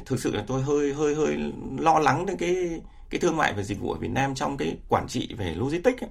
thực 0.05 0.19
sự 0.19 0.35
là 0.35 0.43
tôi 0.47 0.61
hơi 0.61 0.93
hơi 0.93 1.15
hơi 1.15 1.53
lo 1.79 1.99
lắng 1.99 2.25
đến 2.25 2.37
cái 2.37 2.81
cái 3.09 3.19
thương 3.19 3.37
mại 3.37 3.53
và 3.53 3.63
dịch 3.63 3.79
vụ 3.79 3.91
ở 3.91 3.99
Việt 3.99 4.11
Nam 4.11 4.35
trong 4.35 4.57
cái 4.57 4.77
quản 4.89 5.07
trị 5.07 5.33
về 5.37 5.55
logistics 5.55 6.03
ấy, 6.03 6.09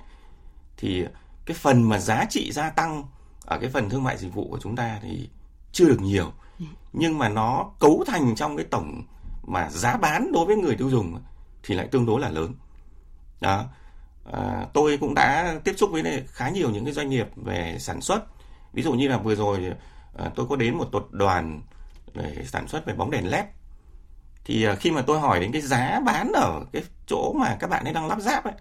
thì 0.77 1.05
cái 1.47 1.57
phần 1.61 1.83
mà 1.83 1.99
giá 1.99 2.25
trị 2.31 2.53
gia 2.53 2.71
tăng 2.71 3.05
ở 3.47 3.59
cái 3.61 3.71
phần 3.71 3.91
thương 3.91 4.03
mại 4.03 4.19
dịch 4.19 4.35
vụ 4.35 4.49
của 4.51 4.59
chúng 4.63 4.77
ta 4.77 4.99
thì 5.03 5.29
chưa 5.73 5.89
được 5.89 6.01
nhiều. 6.01 6.33
Nhưng 6.93 7.19
mà 7.19 7.29
nó 7.29 7.71
cấu 7.79 8.05
thành 8.07 8.35
trong 8.35 8.57
cái 8.57 8.67
tổng 8.71 9.03
mà 9.43 9.71
giá 9.71 9.97
bán 9.97 10.33
đối 10.33 10.47
với 10.47 10.57
người 10.57 10.77
tiêu 10.77 10.91
dùng 10.91 11.21
thì 11.63 11.75
lại 11.75 11.89
tương 11.91 12.07
đối 12.07 12.21
là 12.21 12.29
lớn. 12.29 12.55
Đó 13.41 13.65
à, 14.33 14.67
tôi 14.73 14.99
cũng 15.01 15.15
đã 15.15 15.55
tiếp 15.65 15.75
xúc 15.77 15.91
với 15.93 16.25
khá 16.27 16.49
nhiều 16.49 16.71
những 16.71 16.85
cái 16.85 16.95
doanh 16.95 17.09
nghiệp 17.09 17.27
về 17.37 17.77
sản 17.79 18.01
xuất. 18.01 18.25
Ví 18.73 18.83
dụ 18.83 18.93
như 18.93 19.09
là 19.09 19.19
vừa 19.19 19.35
rồi 19.35 19.73
à, 20.19 20.31
tôi 20.35 20.47
có 20.49 20.57
đến 20.57 20.75
một 20.75 20.89
tập 20.93 21.03
đoàn 21.11 21.61
để 22.15 22.45
sản 22.45 22.69
xuất 22.69 22.87
về 22.87 22.95
bóng 22.95 23.11
đèn 23.11 23.31
led. 23.31 23.45
Thì 24.45 24.65
à, 24.65 24.75
khi 24.75 24.91
mà 24.91 25.03
tôi 25.03 25.21
hỏi 25.21 25.41
đến 25.41 25.53
cái 25.53 25.63
giá 25.63 26.01
bán 26.07 26.33
ở 26.35 26.61
cái 26.73 26.83
chỗ 27.07 27.33
mà 27.33 27.57
các 27.61 27.71
bạn 27.71 27.85
ấy 27.85 27.93
đang 27.93 28.09
lắp 28.09 28.21
ráp 28.21 28.45
ấy 28.45 28.55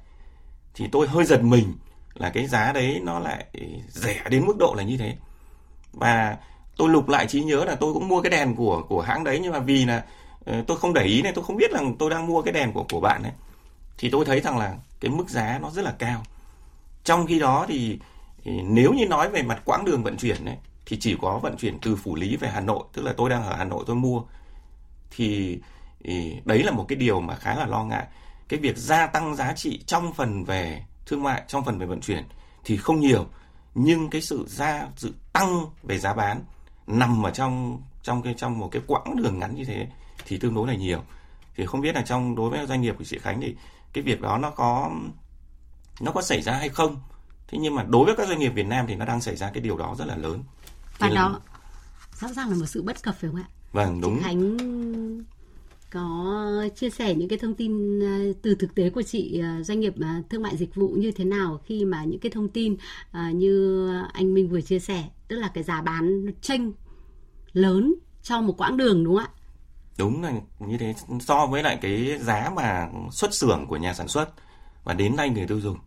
thì 0.74 0.88
tôi 0.92 1.08
hơi 1.08 1.26
giật 1.26 1.44
mình 1.44 1.74
là 2.14 2.30
cái 2.30 2.48
giá 2.48 2.72
đấy 2.74 3.02
nó 3.04 3.20
lại 3.20 3.46
rẻ 3.90 4.24
đến 4.30 4.46
mức 4.46 4.58
độ 4.60 4.74
là 4.78 4.84
như 4.84 4.98
thế. 4.98 5.16
Và 5.94 6.38
tôi 6.78 6.90
lục 6.90 7.10
lại 7.10 7.28
trí 7.28 7.44
nhớ 7.44 7.66
là 7.66 7.76
tôi 7.76 7.94
cũng 7.94 8.08
mua 8.08 8.22
cái 8.22 8.30
đèn 8.30 8.56
của 8.56 8.84
của 8.90 9.02
hãng 9.02 9.24
đấy 9.24 9.40
nhưng 9.44 9.54
mà 9.54 9.60
vì 9.60 9.86
là 9.86 10.04
ờ, 10.46 10.64
tôi 10.68 10.78
không 10.78 10.94
để 10.94 11.04
ý 11.04 11.22
này 11.22 11.32
tôi 11.36 11.44
không 11.44 11.58
biết 11.58 11.72
rằng 11.72 11.96
tôi 12.00 12.10
đang 12.10 12.28
mua 12.28 12.42
cái 12.42 12.54
đèn 12.54 12.74
của 12.74 12.86
của 12.92 13.00
bạn 13.00 13.24
ấy 13.24 13.32
thì 14.02 14.10
tôi 14.10 14.26
thấy 14.26 14.42
rằng 14.42 14.58
là 14.58 14.78
cái 15.00 15.12
mức 15.12 15.30
giá 15.30 15.60
nó 15.62 15.72
rất 15.72 15.82
là 15.82 15.92
cao. 16.00 16.24
Trong 17.04 17.28
khi 17.28 17.40
đó 17.40 17.66
thì, 17.68 18.00
nếu 18.46 18.94
như 18.94 19.08
nói 19.08 19.30
về 19.30 19.44
mặt 19.44 19.62
quãng 19.66 19.86
đường 19.86 20.04
vận 20.04 20.18
chuyển 20.18 20.46
ấy 20.46 20.58
thì 20.86 20.98
chỉ 21.00 21.18
có 21.22 21.38
vận 21.38 21.58
chuyển 21.58 21.80
từ 21.82 21.96
phủ 21.96 22.16
lý 22.16 22.36
về 22.36 22.50
hà 22.50 22.60
nội 22.60 22.84
tức 22.94 23.02
là 23.02 23.14
tôi 23.18 23.30
đang 23.30 23.44
ở 23.44 23.56
hà 23.56 23.64
nội 23.64 23.84
tôi 23.88 23.96
mua. 23.96 24.22
Thì 25.12 25.60
đấy 26.46 26.64
là 26.64 26.72
một 26.72 26.86
cái 26.88 26.96
điều 26.96 27.22
mà 27.22 27.36
khá 27.36 27.56
là 27.56 27.66
lo 27.66 27.84
ngại. 27.84 28.08
Cái 28.48 28.60
việc 28.60 28.78
gia 28.78 29.08
tăng 29.08 29.36
giá 29.36 29.54
trị 29.54 29.84
trong 29.86 30.14
phần 30.14 30.44
về 30.44 30.84
thương 31.06 31.24
mại 31.24 31.44
trong 31.48 31.66
phần 31.66 31.80
về 31.80 31.86
vận 31.86 32.02
chuyển 32.02 32.24
thì 32.64 32.78
không 32.78 33.00
nhiều. 33.00 33.26
Nhưng 33.76 34.10
cái 34.10 34.22
sự 34.22 34.46
gia 34.48 34.88
sự 34.96 35.14
tăng 35.34 35.66
về 35.84 35.98
giá 35.98 36.14
bán 36.14 36.44
nằm 36.88 37.26
ở 37.26 37.32
trong 37.32 37.82
trong 38.04 38.22
cái 38.22 38.34
trong 38.38 38.60
một 38.60 38.70
cái 38.72 38.82
quãng 38.88 39.16
đường 39.16 39.40
ngắn 39.40 39.56
như 39.56 39.66
thế 39.66 39.88
thì 40.26 40.38
tương 40.38 40.54
đối 40.54 40.68
là 40.68 40.74
nhiều. 40.74 41.02
Thì 41.56 41.66
không 41.66 41.82
biết 41.82 41.96
là 41.96 42.02
trong 42.02 42.36
đối 42.36 42.50
với 42.50 42.66
doanh 42.68 42.82
nghiệp 42.82 42.96
của 42.98 43.04
chị 43.04 43.18
Khánh 43.18 43.42
thì 43.42 43.56
cái 43.94 44.04
việc 44.04 44.22
đó 44.22 44.38
nó 44.38 44.50
có 44.50 44.92
nó 46.02 46.12
có 46.12 46.22
xảy 46.22 46.42
ra 46.42 46.54
hay 46.54 46.70
không. 46.70 47.00
Thế 47.48 47.58
nhưng 47.62 47.76
mà 47.76 47.84
đối 47.84 48.06
với 48.06 48.16
các 48.16 48.28
doanh 48.28 48.40
nghiệp 48.40 48.50
Việt 48.50 48.68
Nam 48.68 48.86
thì 48.88 48.96
nó 48.96 49.06
đang 49.06 49.22
xảy 49.22 49.36
ra 49.36 49.52
cái 49.54 49.64
điều 49.64 49.78
đó 49.78 49.96
rất 50.00 50.06
là 50.06 50.16
lớn. 50.16 50.44
Và 50.98 51.10
đó 51.10 51.42
rõ 52.20 52.28
ràng 52.28 52.50
là 52.50 52.56
một 52.56 52.66
sự 52.66 52.82
bất 52.82 53.04
cập 53.04 53.16
phải 53.20 53.30
không 53.30 53.42
ạ? 53.42 53.48
Vâng 53.72 54.02
đúng. 54.02 54.18
Chị 54.18 54.24
Khánh 54.24 54.58
có 55.90 56.68
chia 56.76 56.90
sẻ 56.90 57.16
những 57.16 57.30
cái 57.30 57.40
thông 57.40 57.54
tin 57.54 58.00
ờ, 58.00 58.34
từ 58.42 58.56
thực 58.56 58.76
tế 58.76 58.90
của 58.90 59.02
chị 59.02 59.40
ờ, 59.40 59.64
doanh 59.64 59.80
nghiệp 59.80 59.94
ờ, 60.02 60.08
thương 60.30 60.42
mại 60.42 60.58
dịch 60.58 60.76
vụ 60.76 60.90
như 60.90 61.12
thế 61.12 61.24
nào 61.24 61.60
khi 61.66 61.86
mà 61.86 62.04
những 62.04 62.20
cái 62.20 62.32
thông 62.32 62.50
tin 62.50 62.76
như 63.34 63.88
anh 64.14 64.34
Minh 64.34 64.50
vừa 64.50 64.62
chia 64.62 64.80
sẻ 64.80 65.10
tức 65.28 65.36
là 65.36 65.52
cái 65.54 65.64
giá 65.64 65.82
bán 65.82 66.26
tranh 66.42 66.72
lớn 67.54 67.96
cho 68.24 68.42
một 68.42 68.58
quãng 68.58 68.78
đường 68.78 69.04
đúng 69.04 69.16
không 69.16 69.26
ạ? 69.26 69.39
Đúng 70.00 70.24
là 70.24 70.32
như 70.60 70.78
thế 70.78 70.94
so 71.20 71.46
với 71.46 71.64
lại 71.64 71.78
cái 71.82 72.18
giá 72.20 72.52
mà 72.56 72.88
xuất 73.12 73.34
xưởng 73.34 73.66
của 73.68 73.78
nhà 73.78 73.94
sản 73.94 74.08
xuất 74.08 74.30
và 74.84 74.94
đến 74.94 75.18
tay 75.18 75.30
người 75.30 75.48
tiêu 75.48 75.60
dùng 75.60 75.78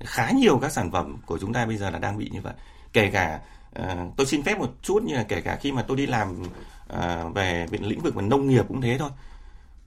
khá 0.00 0.30
nhiều 0.30 0.58
các 0.58 0.72
sản 0.72 0.90
phẩm 0.90 1.16
của 1.26 1.38
chúng 1.38 1.52
ta 1.52 1.66
bây 1.66 1.76
giờ 1.76 1.90
là 1.90 1.98
đang 1.98 2.18
bị 2.18 2.30
như 2.32 2.40
vậy. 2.40 2.52
Kể 2.92 3.10
cả 3.10 3.40
uh, 3.80 4.16
tôi 4.16 4.26
xin 4.26 4.42
phép 4.42 4.58
một 4.58 4.70
chút 4.82 5.02
như 5.02 5.14
là 5.14 5.22
kể 5.22 5.40
cả 5.40 5.56
khi 5.56 5.72
mà 5.72 5.82
tôi 5.82 5.96
đi 5.96 6.06
làm 6.06 6.42
uh, 6.42 7.34
về 7.34 7.66
lĩnh 7.70 8.00
vực 8.00 8.14
về 8.14 8.22
nông 8.22 8.48
nghiệp 8.48 8.64
cũng 8.68 8.80
thế 8.80 8.98
thôi. 8.98 9.10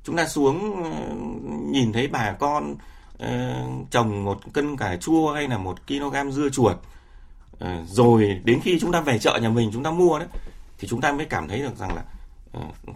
Chúng 0.04 0.16
ta 0.16 0.28
xuống 0.28 0.84
ờ, 0.84 1.16
nhìn 1.72 1.94
thấy 1.94 2.08
bà 2.08 2.32
con 2.32 2.76
uh, 3.14 3.92
trồng 3.92 4.24
một 4.24 4.54
cân 4.54 4.78
cà 4.78 4.98
chua 4.98 5.34
hay 5.34 5.48
là 5.48 5.58
một 5.58 5.88
kg 5.88 6.32
dưa 6.32 6.50
chuột 6.50 6.76
uh, 7.54 7.68
rồi 7.88 8.42
đến 8.44 8.60
khi 8.64 8.80
chúng 8.80 8.92
ta 8.92 9.02
về 9.02 9.20
chợ 9.20 9.40
nhà 9.42 9.50
mình 9.50 9.70
chúng 9.74 9.84
ta 9.84 9.92
mua 9.92 10.20
đấy 10.20 10.28
thì 10.78 10.88
chúng 10.88 11.02
ta 11.02 11.12
mới 11.12 11.26
cảm 11.26 11.48
thấy 11.48 11.60
được 11.60 11.78
rằng 11.78 11.96
là 11.96 12.02
uh, 12.02 12.14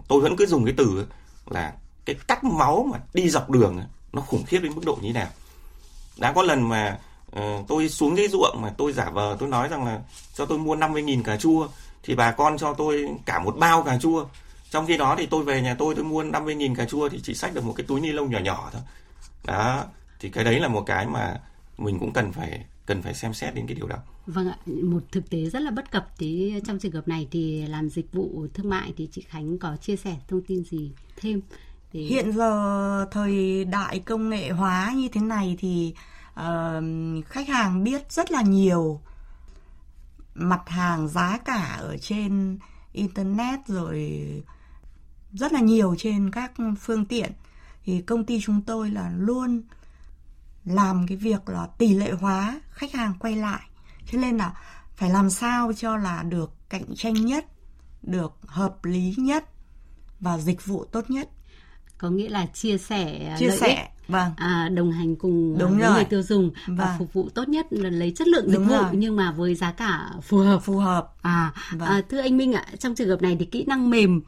tôi 0.08 0.20
vẫn 0.20 0.36
cứ 0.36 0.46
dùng 0.46 0.64
cái 0.64 0.74
từ 0.76 1.06
là 1.46 1.72
cái 2.04 2.16
cắt 2.28 2.44
máu 2.44 2.86
mà 2.92 2.98
đi 3.14 3.28
dọc 3.28 3.50
đường 3.50 3.80
nó 4.12 4.22
khủng 4.22 4.44
khiếp 4.44 4.58
đến 4.58 4.72
mức 4.74 4.82
độ 4.84 4.98
như 5.02 5.12
thế 5.12 5.12
nào. 5.12 5.28
Đã 6.16 6.32
có 6.32 6.42
lần 6.42 6.68
mà 6.68 6.98
uh, 7.36 7.68
tôi 7.68 7.88
xuống 7.88 8.16
dưới 8.16 8.28
ruộng 8.28 8.62
mà 8.62 8.74
tôi 8.78 8.92
giả 8.92 9.10
vờ 9.10 9.36
tôi 9.40 9.48
nói 9.48 9.68
rằng 9.68 9.84
là 9.84 10.00
cho 10.34 10.46
tôi 10.46 10.58
mua 10.58 10.76
50.000 10.76 11.22
cà 11.22 11.36
chua 11.36 11.68
thì 12.02 12.14
bà 12.14 12.32
con 12.32 12.58
cho 12.58 12.74
tôi 12.74 13.08
cả 13.26 13.38
một 13.38 13.56
bao 13.58 13.82
cà 13.82 13.98
chua. 13.98 14.26
Trong 14.70 14.86
khi 14.86 14.96
đó 14.96 15.14
thì 15.18 15.26
tôi 15.26 15.44
về 15.44 15.62
nhà 15.62 15.74
tôi 15.78 15.94
tôi 15.94 16.04
mua 16.04 16.24
50.000 16.24 16.74
cà 16.74 16.84
chua 16.84 17.08
thì 17.08 17.20
chỉ 17.22 17.34
xách 17.34 17.54
được 17.54 17.64
một 17.64 17.72
cái 17.76 17.86
túi 17.88 18.00
ni 18.00 18.12
lông 18.12 18.30
nhỏ 18.30 18.38
nhỏ 18.38 18.70
thôi. 18.72 18.82
Đó 19.44 19.84
thì 20.20 20.28
cái 20.28 20.44
đấy 20.44 20.60
là 20.60 20.68
một 20.68 20.82
cái 20.86 21.06
mà 21.06 21.40
mình 21.78 21.98
cũng 21.98 22.12
cần 22.12 22.32
phải 22.32 22.64
cần 22.86 23.02
phải 23.02 23.14
xem 23.14 23.34
xét 23.34 23.54
đến 23.54 23.66
cái 23.66 23.74
điều 23.74 23.86
đó. 23.86 23.96
Vâng 24.26 24.48
ạ, 24.48 24.56
một 24.66 25.02
thực 25.12 25.30
tế 25.30 25.50
rất 25.50 25.62
là 25.62 25.70
bất 25.70 25.90
cập 25.90 26.08
thì 26.18 26.60
trong 26.64 26.78
trường 26.78 26.92
hợp 26.92 27.08
này 27.08 27.28
thì 27.30 27.66
làm 27.66 27.90
dịch 27.90 28.12
vụ 28.12 28.46
thương 28.54 28.70
mại 28.70 28.92
thì 28.96 29.08
chị 29.12 29.22
Khánh 29.28 29.58
có 29.58 29.76
chia 29.76 29.96
sẻ 29.96 30.16
thông 30.28 30.42
tin 30.42 30.64
gì 30.64 30.92
thêm? 31.16 31.40
Để... 31.92 32.00
Hiện 32.00 32.32
giờ 32.32 33.06
thời 33.10 33.64
đại 33.64 33.98
công 33.98 34.28
nghệ 34.28 34.50
hóa 34.50 34.92
như 34.96 35.08
thế 35.12 35.20
này 35.20 35.56
thì 35.58 35.94
uh, 36.30 37.26
khách 37.26 37.48
hàng 37.48 37.84
biết 37.84 38.12
rất 38.12 38.30
là 38.30 38.42
nhiều 38.42 39.00
mặt 40.34 40.62
hàng 40.66 41.08
giá 41.08 41.38
cả 41.44 41.76
ở 41.80 41.96
trên 41.96 42.58
internet 42.92 43.60
rồi 43.66 44.22
rất 45.32 45.52
là 45.52 45.60
nhiều 45.60 45.94
trên 45.98 46.30
các 46.30 46.52
phương 46.80 47.04
tiện 47.04 47.32
thì 47.84 48.02
công 48.02 48.24
ty 48.24 48.40
chúng 48.40 48.60
tôi 48.62 48.90
là 48.90 49.12
luôn 49.16 49.62
làm 50.64 51.06
cái 51.06 51.16
việc 51.16 51.48
là 51.48 51.66
tỷ 51.78 51.94
lệ 51.94 52.10
hóa 52.20 52.60
khách 52.70 52.92
hàng 52.92 53.14
quay 53.20 53.36
lại 53.36 53.60
cho 54.06 54.18
nên 54.18 54.36
là 54.36 54.52
phải 54.96 55.10
làm 55.10 55.30
sao 55.30 55.72
cho 55.72 55.96
là 55.96 56.22
được 56.22 56.52
cạnh 56.68 56.94
tranh 56.96 57.14
nhất 57.14 57.46
được 58.02 58.32
hợp 58.46 58.84
lý 58.84 59.14
nhất 59.16 59.44
và 60.20 60.38
dịch 60.38 60.66
vụ 60.66 60.84
tốt 60.84 61.10
nhất 61.10 61.28
có 61.98 62.10
nghĩa 62.10 62.28
là 62.28 62.46
chia 62.46 62.78
sẻ 62.78 63.36
chia 63.38 63.46
lợi 63.46 63.58
sẻ 63.58 63.68
ích, 63.68 64.08
vâng 64.08 64.32
à, 64.36 64.68
đồng 64.74 64.92
hành 64.92 65.16
cùng 65.16 65.58
Đúng 65.58 65.70
với 65.70 65.80
rồi. 65.80 65.94
người 65.94 66.04
tiêu 66.04 66.22
dùng 66.22 66.50
vâng. 66.66 66.76
và 66.76 66.96
phục 66.98 67.12
vụ 67.12 67.28
tốt 67.34 67.48
nhất 67.48 67.66
là 67.70 67.90
lấy 67.90 68.12
chất 68.16 68.28
lượng 68.28 68.50
dịch 68.50 68.58
vụ 68.68 68.82
nhưng 68.92 69.16
mà 69.16 69.32
với 69.32 69.54
giá 69.54 69.72
cả 69.72 70.10
phù 70.22 70.38
hợp 70.38 70.58
phù 70.58 70.78
hợp 70.78 71.14
à, 71.22 71.52
Vâng. 71.72 71.88
à 71.88 72.02
thưa 72.08 72.20
anh 72.20 72.36
Minh 72.36 72.52
ạ 72.52 72.66
trong 72.78 72.94
trường 72.94 73.08
hợp 73.08 73.22
này 73.22 73.36
thì 73.38 73.44
kỹ 73.44 73.64
năng 73.68 73.90
mềm 73.90 74.20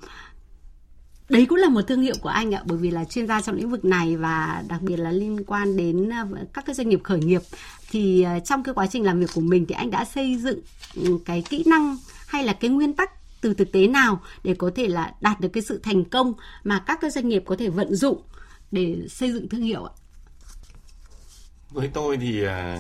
đấy 1.33 1.47
cũng 1.47 1.59
là 1.59 1.68
một 1.68 1.83
thương 1.83 2.03
hiệu 2.03 2.14
của 2.22 2.28
anh 2.28 2.55
ạ, 2.55 2.62
bởi 2.64 2.78
vì 2.78 2.91
là 2.91 3.05
chuyên 3.05 3.26
gia 3.26 3.41
trong 3.41 3.57
lĩnh 3.57 3.70
vực 3.70 3.85
này 3.85 4.16
và 4.16 4.62
đặc 4.68 4.83
biệt 4.83 4.97
là 4.97 5.11
liên 5.11 5.45
quan 5.47 5.76
đến 5.76 6.12
à, 6.12 6.26
các 6.53 6.66
cái 6.66 6.74
doanh 6.74 6.89
nghiệp 6.89 7.01
khởi 7.05 7.18
nghiệp 7.18 7.43
thì 7.91 8.22
à, 8.22 8.41
trong 8.41 8.62
cái 8.62 8.74
quá 8.74 8.87
trình 8.87 9.05
làm 9.05 9.20
việc 9.20 9.30
của 9.35 9.41
mình 9.41 9.66
thì 9.66 9.74
anh 9.74 9.91
đã 9.91 10.05
xây 10.05 10.37
dựng 10.37 10.61
ừ, 10.95 11.18
cái 11.24 11.43
kỹ 11.49 11.64
năng 11.66 11.97
hay 12.26 12.45
là 12.45 12.53
cái 12.53 12.70
nguyên 12.70 12.93
tắc 12.93 13.11
từ 13.41 13.55
thực 13.55 13.72
tế 13.72 13.87
nào 13.87 14.20
để 14.45 14.55
có 14.55 14.70
thể 14.74 14.89
là 14.89 15.14
đạt 15.20 15.41
được 15.41 15.49
cái 15.49 15.62
sự 15.62 15.80
thành 15.83 16.05
công 16.05 16.35
mà 16.64 16.78
các 16.78 16.99
cái 17.01 17.11
doanh 17.11 17.28
nghiệp 17.28 17.43
có 17.47 17.57
thể 17.59 17.68
vận 17.68 17.95
dụng 17.95 18.22
để 18.70 18.97
xây 19.11 19.33
dựng 19.33 19.49
thương 19.49 19.62
hiệu 19.62 19.85
ạ 19.85 19.93
Với 21.70 21.91
tôi 21.95 22.16
thì 22.16 22.45
à, 22.45 22.78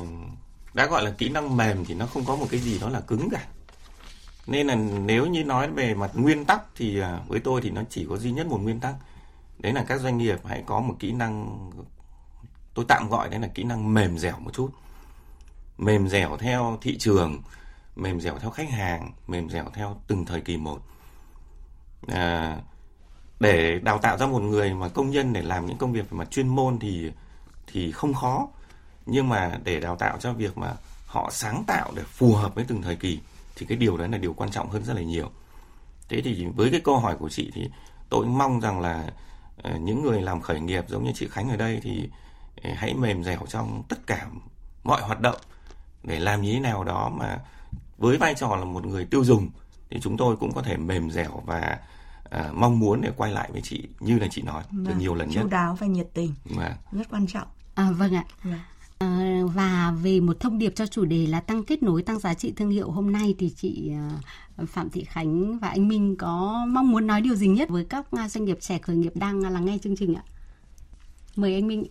đã 0.74 0.86
gọi 0.86 1.04
là 1.04 1.10
kỹ 1.10 1.28
năng 1.28 1.56
mềm 1.56 1.84
thì 1.84 1.94
nó 1.94 2.06
không 2.06 2.24
có 2.24 2.36
một 2.36 2.46
cái 2.50 2.60
gì 2.60 2.78
đó 2.78 2.88
là 2.88 3.00
cứng 3.00 3.28
cả. 3.30 3.46
Nên 4.46 4.66
là 4.66 4.74
nếu 4.74 5.26
như 5.26 5.44
nói 5.44 5.70
về 5.70 5.94
mặt 5.94 6.10
nguyên 6.14 6.44
tắc 6.44 6.62
thì 6.76 7.00
à, 7.00 7.20
với 7.26 7.40
tôi 7.40 7.60
thì 7.60 7.70
nó 7.70 7.82
chỉ 7.90 8.06
có 8.08 8.16
duy 8.16 8.32
nhất 8.32 8.46
một 8.46 8.58
nguyên 8.62 8.80
tắc. 8.80 8.94
Đấy 9.58 9.72
là 9.72 9.84
các 9.88 10.00
doanh 10.00 10.18
nghiệp 10.18 10.38
hãy 10.44 10.62
có 10.66 10.80
một 10.80 10.94
kỹ 10.98 11.12
năng 11.12 11.60
tôi 12.74 12.84
tạm 12.88 13.08
gọi 13.10 13.28
đấy 13.28 13.40
là 13.40 13.48
kỹ 13.54 13.62
năng 13.62 13.94
mềm 13.94 14.18
dẻo 14.18 14.38
một 14.38 14.50
chút. 14.54 14.70
Mềm 15.78 16.08
dẻo 16.08 16.36
theo 16.36 16.78
thị 16.80 16.98
trường, 16.98 17.42
mềm 17.96 18.20
dẻo 18.20 18.38
theo 18.38 18.50
khách 18.50 18.70
hàng, 18.70 19.12
mềm 19.26 19.50
dẻo 19.50 19.64
theo 19.74 20.00
từng 20.06 20.24
thời 20.24 20.40
kỳ 20.40 20.56
một. 20.56 20.80
À, 22.06 22.58
để 23.40 23.78
đào 23.78 23.98
tạo 23.98 24.18
ra 24.18 24.26
một 24.26 24.42
người 24.42 24.74
mà 24.74 24.88
công 24.88 25.10
nhân 25.10 25.32
để 25.32 25.42
làm 25.42 25.66
những 25.66 25.78
công 25.78 25.92
việc 25.92 26.10
về 26.10 26.18
mặt 26.18 26.30
chuyên 26.30 26.48
môn 26.48 26.78
thì 26.78 27.12
thì 27.66 27.92
không 27.92 28.14
khó 28.14 28.48
nhưng 29.06 29.28
mà 29.28 29.58
để 29.64 29.80
đào 29.80 29.96
tạo 29.96 30.18
cho 30.20 30.32
việc 30.32 30.58
mà 30.58 30.72
họ 31.06 31.30
sáng 31.32 31.64
tạo 31.66 31.92
để 31.96 32.02
phù 32.02 32.34
hợp 32.34 32.54
với 32.54 32.64
từng 32.68 32.82
thời 32.82 32.96
kỳ 32.96 33.20
thì 33.62 33.66
cái 33.68 33.78
điều 33.78 33.96
đấy 33.96 34.08
là 34.08 34.18
điều 34.18 34.32
quan 34.34 34.50
trọng 34.50 34.70
hơn 34.70 34.84
rất 34.84 34.94
là 34.94 35.02
nhiều. 35.02 35.30
Thế 36.08 36.20
thì 36.24 36.46
với 36.56 36.70
cái 36.70 36.80
câu 36.80 36.98
hỏi 36.98 37.16
của 37.18 37.28
chị 37.28 37.50
thì 37.54 37.70
tôi 38.08 38.26
mong 38.26 38.60
rằng 38.60 38.80
là 38.80 39.10
ờ, 39.62 39.78
những 39.78 40.02
người 40.02 40.22
làm 40.22 40.40
khởi 40.40 40.60
nghiệp 40.60 40.84
giống 40.88 41.04
như 41.04 41.12
chị 41.14 41.28
Khánh 41.30 41.50
ở 41.50 41.56
đây 41.56 41.80
thì 41.82 42.08
ờ, 42.62 42.70
hãy 42.76 42.94
mềm 42.94 43.24
dẻo 43.24 43.38
trong 43.48 43.82
tất 43.88 44.06
cả 44.06 44.26
mọi 44.84 45.02
hoạt 45.02 45.20
động 45.20 45.36
để 46.02 46.20
làm 46.20 46.42
như 46.42 46.52
thế 46.52 46.60
nào 46.60 46.84
đó 46.84 47.10
mà 47.16 47.38
với 47.98 48.16
vai 48.18 48.34
trò 48.34 48.56
là 48.56 48.64
một 48.64 48.86
người 48.86 49.04
tiêu 49.04 49.24
dùng 49.24 49.50
thì 49.90 50.00
chúng 50.00 50.16
tôi 50.16 50.36
cũng 50.36 50.52
có 50.54 50.62
thể 50.62 50.76
mềm 50.76 51.10
dẻo 51.10 51.42
và 51.46 51.78
à, 52.30 52.50
mong 52.54 52.78
muốn 52.78 53.00
để 53.00 53.10
quay 53.16 53.32
lại 53.32 53.48
với 53.52 53.60
chị 53.60 53.88
như 54.00 54.18
là 54.18 54.26
chị 54.30 54.42
nói 54.42 54.62
từ 54.70 54.76
Vâng, 54.82 54.98
nhiều 54.98 55.14
lần 55.14 55.28
nhất. 55.28 55.42
chu 55.42 55.48
đáo 55.48 55.74
và 55.80 55.86
nhiệt 55.86 56.06
tình. 56.14 56.34
Mà 56.44 56.76
rất 56.92 57.06
quan 57.10 57.26
trọng. 57.26 57.48
À, 57.74 57.90
vâng 57.90 58.14
ạ. 58.14 58.24
Vâng. 58.42 58.58
Ờ, 59.02 59.46
và 59.46 59.94
về 60.02 60.20
một 60.20 60.40
thông 60.40 60.58
điệp 60.58 60.72
cho 60.76 60.86
chủ 60.86 61.04
đề 61.04 61.26
là 61.26 61.40
tăng 61.40 61.64
kết 61.64 61.82
nối 61.82 62.02
tăng 62.02 62.18
giá 62.18 62.34
trị 62.34 62.52
thương 62.56 62.70
hiệu 62.70 62.90
hôm 62.90 63.12
nay 63.12 63.34
thì 63.38 63.50
chị 63.56 63.92
ờ, 64.56 64.66
Phạm 64.66 64.90
Thị 64.90 65.04
Khánh 65.04 65.58
và 65.58 65.68
anh 65.68 65.88
Minh 65.88 66.16
có 66.16 66.64
mong 66.68 66.90
muốn 66.90 67.06
nói 67.06 67.20
điều 67.20 67.34
gì 67.34 67.48
nhất 67.48 67.68
với 67.68 67.84
các 67.84 68.06
ờ, 68.10 68.28
doanh 68.28 68.44
nghiệp 68.44 68.58
trẻ 68.60 68.78
khởi 68.78 68.96
nghiệp 68.96 69.12
đang 69.14 69.40
lắng 69.40 69.64
nghe 69.64 69.78
chương 69.82 69.96
trình 69.96 70.14
ạ? 70.14 70.22
Mời 71.36 71.54
anh 71.54 71.66
Minh 71.66 71.84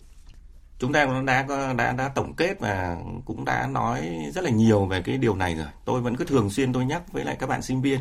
chúng 0.78 0.92
ta 0.92 1.06
cũng 1.06 1.26
đã 1.26 1.46
đã 1.48 1.72
đã 1.72 1.92
đã 1.92 2.08
tổng 2.08 2.34
kết 2.34 2.60
và 2.60 2.96
cũng 3.24 3.44
đã 3.44 3.66
nói 3.66 4.08
rất 4.34 4.44
là 4.44 4.50
nhiều 4.50 4.86
về 4.86 5.02
cái 5.02 5.18
điều 5.18 5.36
này 5.36 5.54
rồi. 5.54 5.66
Tôi 5.84 6.00
vẫn 6.00 6.16
cứ 6.16 6.24
thường 6.24 6.50
xuyên 6.50 6.72
tôi 6.72 6.84
nhắc 6.84 7.12
với 7.12 7.24
lại 7.24 7.36
các 7.38 7.48
bạn 7.48 7.62
sinh 7.62 7.82
viên. 7.82 8.00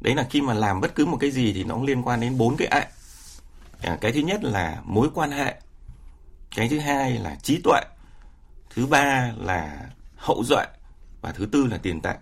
Đấy 0.00 0.14
là 0.14 0.26
khi 0.30 0.40
mà 0.40 0.54
làm 0.54 0.80
bất 0.80 0.94
cứ 0.94 1.06
một 1.06 1.16
cái 1.20 1.30
gì 1.30 1.52
thì 1.52 1.64
nó 1.64 1.74
cũng 1.74 1.84
liên 1.84 2.02
quan 2.02 2.20
đến 2.20 2.38
bốn 2.38 2.56
cái 2.56 2.68
ạ. 2.68 2.88
À, 3.82 3.98
cái 4.00 4.12
thứ 4.12 4.20
nhất 4.20 4.44
là 4.44 4.82
mối 4.84 5.08
quan 5.14 5.30
hệ. 5.30 5.54
Cái 6.56 6.68
thứ 6.68 6.78
hai 6.78 7.12
là 7.12 7.36
trí 7.42 7.60
tuệ 7.64 7.80
thứ 8.70 8.86
ba 8.86 9.32
là 9.36 9.90
hậu 10.16 10.44
duệ 10.44 10.64
và 11.20 11.32
thứ 11.32 11.46
tư 11.52 11.66
là 11.66 11.78
tiền 11.78 12.00
tệ. 12.00 12.14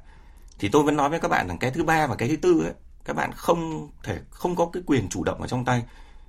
Thì 0.59 0.69
tôi 0.69 0.83
vẫn 0.83 0.97
nói 0.97 1.11
với 1.11 1.21
các 1.21 1.29
bạn 1.29 1.49
rằng 1.49 1.59
cái 1.59 1.71
thứ 1.71 1.85
ba 1.85 2.07
và 2.07 2.17
cái 2.17 2.29
thứ 2.29 2.37
tư 2.37 2.63
ấy, 2.65 2.73
các 3.05 3.17
bạn 3.17 3.31
không 3.33 3.91
thể, 4.03 4.19
không 4.31 4.57
có 4.57 4.71
cái 4.73 4.83
quyền 4.87 5.09
chủ 5.09 5.25
động 5.25 5.41
ở 5.41 5.47
trong 5.47 5.65
tay. 5.65 5.83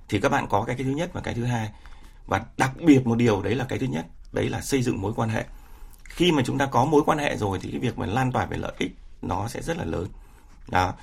Thì 0.08 0.20
các 0.20 0.28
bạn 0.28 0.46
có 0.48 0.64
cái 0.64 0.76
cái 0.76 0.84
thứ 0.84 0.90
nhất 0.90 1.10
và 1.12 1.20
cái 1.20 1.34
thứ 1.34 1.44
hai. 1.44 1.70
Và 2.26 2.42
đặc 2.56 2.70
biệt 2.76 3.06
một 3.06 3.18
điều 3.18 3.42
đấy 3.42 3.54
là 3.54 3.64
cái 3.64 3.78
thứ 3.78 3.86
nhất, 3.86 4.06
đấy 4.32 4.48
là 4.48 4.60
xây 4.60 4.82
dựng 4.82 5.00
mối 5.00 5.12
quan 5.16 5.28
hệ. 5.28 5.44
Khi 6.04 6.32
mà 6.32 6.42
chúng 6.46 6.58
ta 6.58 6.66
có 6.66 6.84
mối 6.84 7.02
quan 7.06 7.18
hệ 7.18 7.36
rồi 7.36 7.58
thì 7.62 7.70
cái 7.70 7.80
việc 7.80 7.98
mà 7.98 8.06
lan 8.06 8.32
tỏa 8.32 8.46
về 8.46 8.56
lợi 8.56 8.72
ích 8.78 8.92
nó 9.22 9.48
sẽ 9.48 9.62
rất 9.62 9.76
là 9.76 9.84
lớn. 9.84 10.06
Đó. 10.68 10.94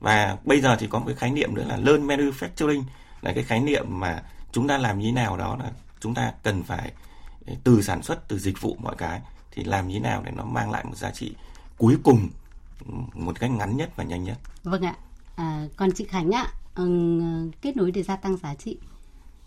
Và 0.00 0.36
bây 0.44 0.60
giờ 0.60 0.76
thì 0.76 0.86
có 0.86 0.98
một 0.98 1.04
cái 1.06 1.14
khái 1.14 1.30
niệm 1.30 1.54
nữa 1.54 1.64
là 1.68 1.76
learn 1.76 2.06
manufacturing. 2.06 2.82
Là 3.20 3.32
cái 3.32 3.44
khái 3.44 3.60
niệm 3.60 4.00
mà 4.00 4.22
chúng 4.52 4.68
ta 4.68 4.78
làm 4.78 4.98
như 4.98 5.06
thế 5.06 5.12
nào 5.12 5.36
đó 5.36 5.56
là 5.56 5.70
chúng 6.00 6.14
ta 6.14 6.32
cần 6.42 6.62
phải 6.62 6.92
từ 7.64 7.82
sản 7.82 8.02
xuất 8.02 8.28
từ 8.28 8.38
dịch 8.38 8.60
vụ 8.60 8.76
mọi 8.80 8.96
cái 8.98 9.20
thì 9.50 9.64
làm 9.64 9.88
như 9.88 9.94
thế 9.94 10.00
nào 10.00 10.22
để 10.22 10.32
nó 10.36 10.44
mang 10.44 10.70
lại 10.70 10.84
một 10.84 10.96
giá 10.96 11.10
trị 11.10 11.34
cuối 11.78 11.96
cùng 12.02 12.28
một 13.14 13.40
cách 13.40 13.50
ngắn 13.50 13.76
nhất 13.76 13.90
và 13.96 14.04
nhanh 14.04 14.24
nhất. 14.24 14.38
Vâng 14.62 14.82
ạ. 14.82 14.94
À, 15.36 15.66
còn 15.76 15.92
chị 15.92 16.04
Khánh 16.04 16.30
ạ, 16.30 16.52
um, 16.76 17.50
kết 17.62 17.76
nối 17.76 17.90
để 17.90 18.02
gia 18.02 18.16
tăng 18.16 18.36
giá 18.36 18.54
trị. 18.54 18.78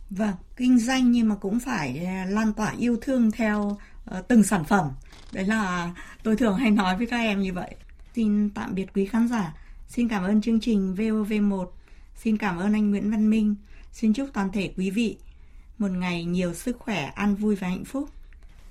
Vâng, 0.10 0.34
kinh 0.56 0.80
doanh 0.80 1.12
nhưng 1.12 1.30
mà 1.30 1.36
cũng 1.36 1.60
phải 1.60 2.06
à, 2.06 2.26
lan 2.30 2.54
tỏa 2.54 2.74
yêu 2.78 2.98
thương 3.02 3.32
theo 3.32 3.78
uh, 4.18 4.28
từng 4.28 4.44
sản 4.44 4.64
phẩm. 4.64 4.92
Đấy 5.32 5.46
là 5.46 5.94
tôi 6.24 6.36
thường 6.36 6.58
hay 6.58 6.72
nói 6.72 6.98
với 6.98 7.08
các 7.08 7.18
em 7.18 7.42
như 7.42 7.54
vậy. 7.54 7.76
Xin 8.16 8.50
tạm 8.50 8.76
biệt 8.76 8.86
quý 8.94 9.06
khán 9.06 9.28
giả. 9.28 9.54
Xin 9.88 10.08
cảm 10.08 10.24
ơn 10.24 10.42
chương 10.42 10.60
trình 10.60 10.96
VOV1. 10.98 11.66
Xin 12.16 12.38
cảm 12.38 12.58
ơn 12.58 12.74
anh 12.74 12.92
Nguyễn 12.92 13.12
Văn 13.12 13.30
Minh. 13.30 13.56
Xin 13.92 14.14
chúc 14.14 14.30
toàn 14.34 14.52
thể 14.52 14.74
quý 14.78 14.90
vị 14.90 15.18
một 15.78 15.92
ngày 15.92 16.26
nhiều 16.26 16.54
sức 16.54 16.80
khỏe, 16.80 17.04
an 17.16 17.36
vui 17.36 17.56
và 17.56 17.68
hạnh 17.68 17.86
phúc. 17.86 18.10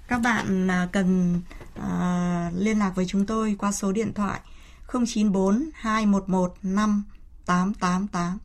Các 0.09 0.19
bạn 0.19 0.71
à, 0.71 0.89
cần 0.93 1.41
uh, 1.79 2.55
liên 2.59 2.79
lạc 2.79 2.93
với 2.95 3.07
chúng 3.07 3.27
tôi 3.27 3.57
qua 3.59 3.73
số 3.73 3.93
điện 3.93 4.13
thoại 4.15 4.41
094 4.93 5.71
211 5.75 6.55
5888. 6.63 8.39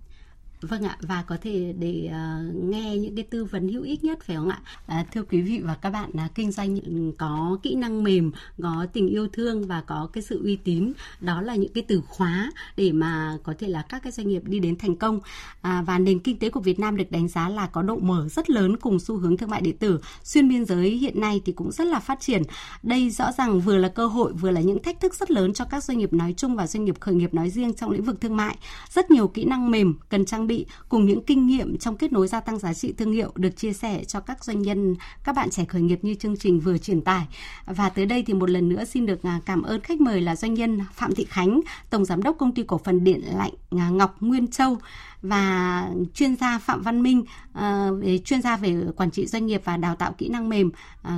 Vâng 0.61 0.83
ạ 0.83 0.97
và 1.01 1.23
có 1.27 1.37
thể 1.41 1.73
để 1.79 2.09
uh, 2.09 2.55
nghe 2.55 2.97
những 2.97 3.15
cái 3.15 3.23
tư 3.23 3.45
vấn 3.45 3.69
hữu 3.69 3.83
ích 3.83 4.03
nhất 4.03 4.19
phải 4.23 4.35
không 4.35 4.49
ạ? 4.49 4.59
À, 4.87 5.05
thưa 5.13 5.23
quý 5.23 5.41
vị 5.41 5.59
và 5.63 5.75
các 5.75 5.89
bạn, 5.89 6.11
à, 6.17 6.29
kinh 6.35 6.51
doanh 6.51 6.79
có 7.17 7.57
kỹ 7.63 7.75
năng 7.75 8.03
mềm, 8.03 8.31
có 8.61 8.85
tình 8.93 9.07
yêu 9.07 9.27
thương 9.33 9.67
và 9.67 9.81
có 9.81 10.09
cái 10.13 10.23
sự 10.23 10.43
uy 10.43 10.55
tín, 10.55 10.93
đó 11.19 11.41
là 11.41 11.55
những 11.55 11.73
cái 11.73 11.83
từ 11.87 12.01
khóa 12.07 12.51
để 12.77 12.91
mà 12.91 13.37
có 13.43 13.53
thể 13.59 13.67
là 13.67 13.81
các 13.81 14.03
cái 14.03 14.11
doanh 14.11 14.27
nghiệp 14.27 14.41
đi 14.45 14.59
đến 14.59 14.75
thành 14.77 14.95
công. 14.95 15.19
À, 15.61 15.81
và 15.81 15.99
nền 15.99 16.19
kinh 16.19 16.39
tế 16.39 16.49
của 16.49 16.59
Việt 16.59 16.79
Nam 16.79 16.97
được 16.97 17.11
đánh 17.11 17.27
giá 17.27 17.49
là 17.49 17.67
có 17.67 17.81
độ 17.81 17.97
mở 17.97 18.27
rất 18.29 18.49
lớn 18.49 18.77
cùng 18.77 18.99
xu 18.99 19.17
hướng 19.17 19.37
thương 19.37 19.49
mại 19.49 19.61
điện 19.61 19.77
tử 19.77 19.99
xuyên 20.23 20.49
biên 20.49 20.65
giới 20.65 20.89
hiện 20.89 21.21
nay 21.21 21.41
thì 21.45 21.53
cũng 21.53 21.71
rất 21.71 21.87
là 21.87 21.99
phát 21.99 22.19
triển. 22.19 22.43
Đây 22.83 23.09
rõ 23.09 23.31
ràng 23.37 23.59
vừa 23.59 23.77
là 23.77 23.89
cơ 23.89 24.07
hội 24.07 24.33
vừa 24.33 24.51
là 24.51 24.61
những 24.61 24.83
thách 24.83 24.99
thức 24.99 25.15
rất 25.15 25.31
lớn 25.31 25.53
cho 25.53 25.65
các 25.65 25.83
doanh 25.83 25.97
nghiệp 25.97 26.13
nói 26.13 26.33
chung 26.37 26.55
và 26.55 26.67
doanh 26.67 26.85
nghiệp 26.85 26.99
khởi 26.99 27.15
nghiệp 27.15 27.33
nói 27.33 27.49
riêng 27.49 27.73
trong 27.73 27.91
lĩnh 27.91 28.03
vực 28.03 28.21
thương 28.21 28.37
mại. 28.37 28.57
Rất 28.89 29.11
nhiều 29.11 29.27
kỹ 29.27 29.43
năng 29.43 29.71
mềm 29.71 29.95
cần 30.09 30.25
trang 30.25 30.46
bị 30.47 30.65
cùng 30.89 31.05
những 31.05 31.23
kinh 31.23 31.47
nghiệm 31.47 31.77
trong 31.77 31.97
kết 31.97 32.11
nối 32.11 32.27
gia 32.27 32.39
tăng 32.39 32.59
giá 32.59 32.73
trị 32.73 32.93
thương 32.97 33.11
hiệu 33.11 33.31
được 33.35 33.57
chia 33.57 33.73
sẻ 33.73 34.03
cho 34.03 34.19
các 34.19 34.43
doanh 34.43 34.61
nhân, 34.61 34.95
các 35.23 35.35
bạn 35.35 35.49
trẻ 35.49 35.65
khởi 35.65 35.81
nghiệp 35.81 35.99
như 36.01 36.13
chương 36.13 36.37
trình 36.37 36.59
vừa 36.59 36.77
truyền 36.77 37.01
tải. 37.01 37.27
Và 37.65 37.89
tới 37.89 38.05
đây 38.05 38.23
thì 38.27 38.33
một 38.33 38.49
lần 38.49 38.69
nữa 38.69 38.85
xin 38.85 39.05
được 39.05 39.23
à, 39.23 39.39
cảm 39.45 39.61
ơn 39.61 39.81
khách 39.81 40.01
mời 40.01 40.21
là 40.21 40.35
doanh 40.35 40.53
nhân 40.53 40.79
Phạm 40.93 41.15
Thị 41.15 41.25
Khánh, 41.29 41.61
Tổng 41.89 42.05
Giám 42.05 42.23
đốc 42.23 42.37
Công 42.39 42.53
ty 42.53 42.63
Cổ 42.63 42.77
phần 42.77 43.03
Điện 43.03 43.21
lạnh 43.37 43.53
à, 43.77 43.89
Ngọc 43.89 44.15
Nguyên 44.19 44.47
Châu 44.47 44.77
và 45.21 45.87
chuyên 46.13 46.35
gia 46.35 46.59
Phạm 46.59 46.81
Văn 46.81 47.03
Minh 47.03 47.23
à, 47.53 47.91
về 47.91 48.17
chuyên 48.17 48.41
gia 48.41 48.57
về 48.57 48.75
quản 48.95 49.11
trị 49.11 49.25
doanh 49.25 49.45
nghiệp 49.45 49.61
và 49.63 49.77
đào 49.77 49.95
tạo 49.95 50.13
kỹ 50.17 50.29
năng 50.29 50.49
mềm 50.49 50.71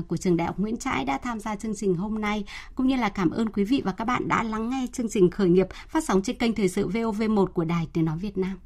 của 0.07 0.17
trường 0.17 0.37
Đại 0.37 0.47
học 0.47 0.59
Nguyễn 0.59 0.77
Trãi 0.77 1.05
đã 1.05 1.17
tham 1.17 1.39
gia 1.39 1.55
chương 1.55 1.75
trình 1.75 1.95
hôm 1.95 2.21
nay 2.21 2.43
cũng 2.75 2.87
như 2.87 2.95
là 2.95 3.09
cảm 3.09 3.29
ơn 3.29 3.49
quý 3.49 3.63
vị 3.63 3.81
và 3.85 3.91
các 3.91 4.05
bạn 4.05 4.27
đã 4.27 4.43
lắng 4.43 4.69
nghe 4.69 4.87
chương 4.93 5.09
trình 5.09 5.29
khởi 5.29 5.49
nghiệp 5.49 5.67
phát 5.87 6.03
sóng 6.03 6.21
trên 6.21 6.37
kênh 6.37 6.55
thời 6.55 6.69
sự 6.69 6.89
VOV1 6.89 7.45
của 7.45 7.63
Đài 7.63 7.87
Tiếng 7.93 8.05
nói 8.05 8.17
Việt 8.17 8.37
Nam. 8.37 8.57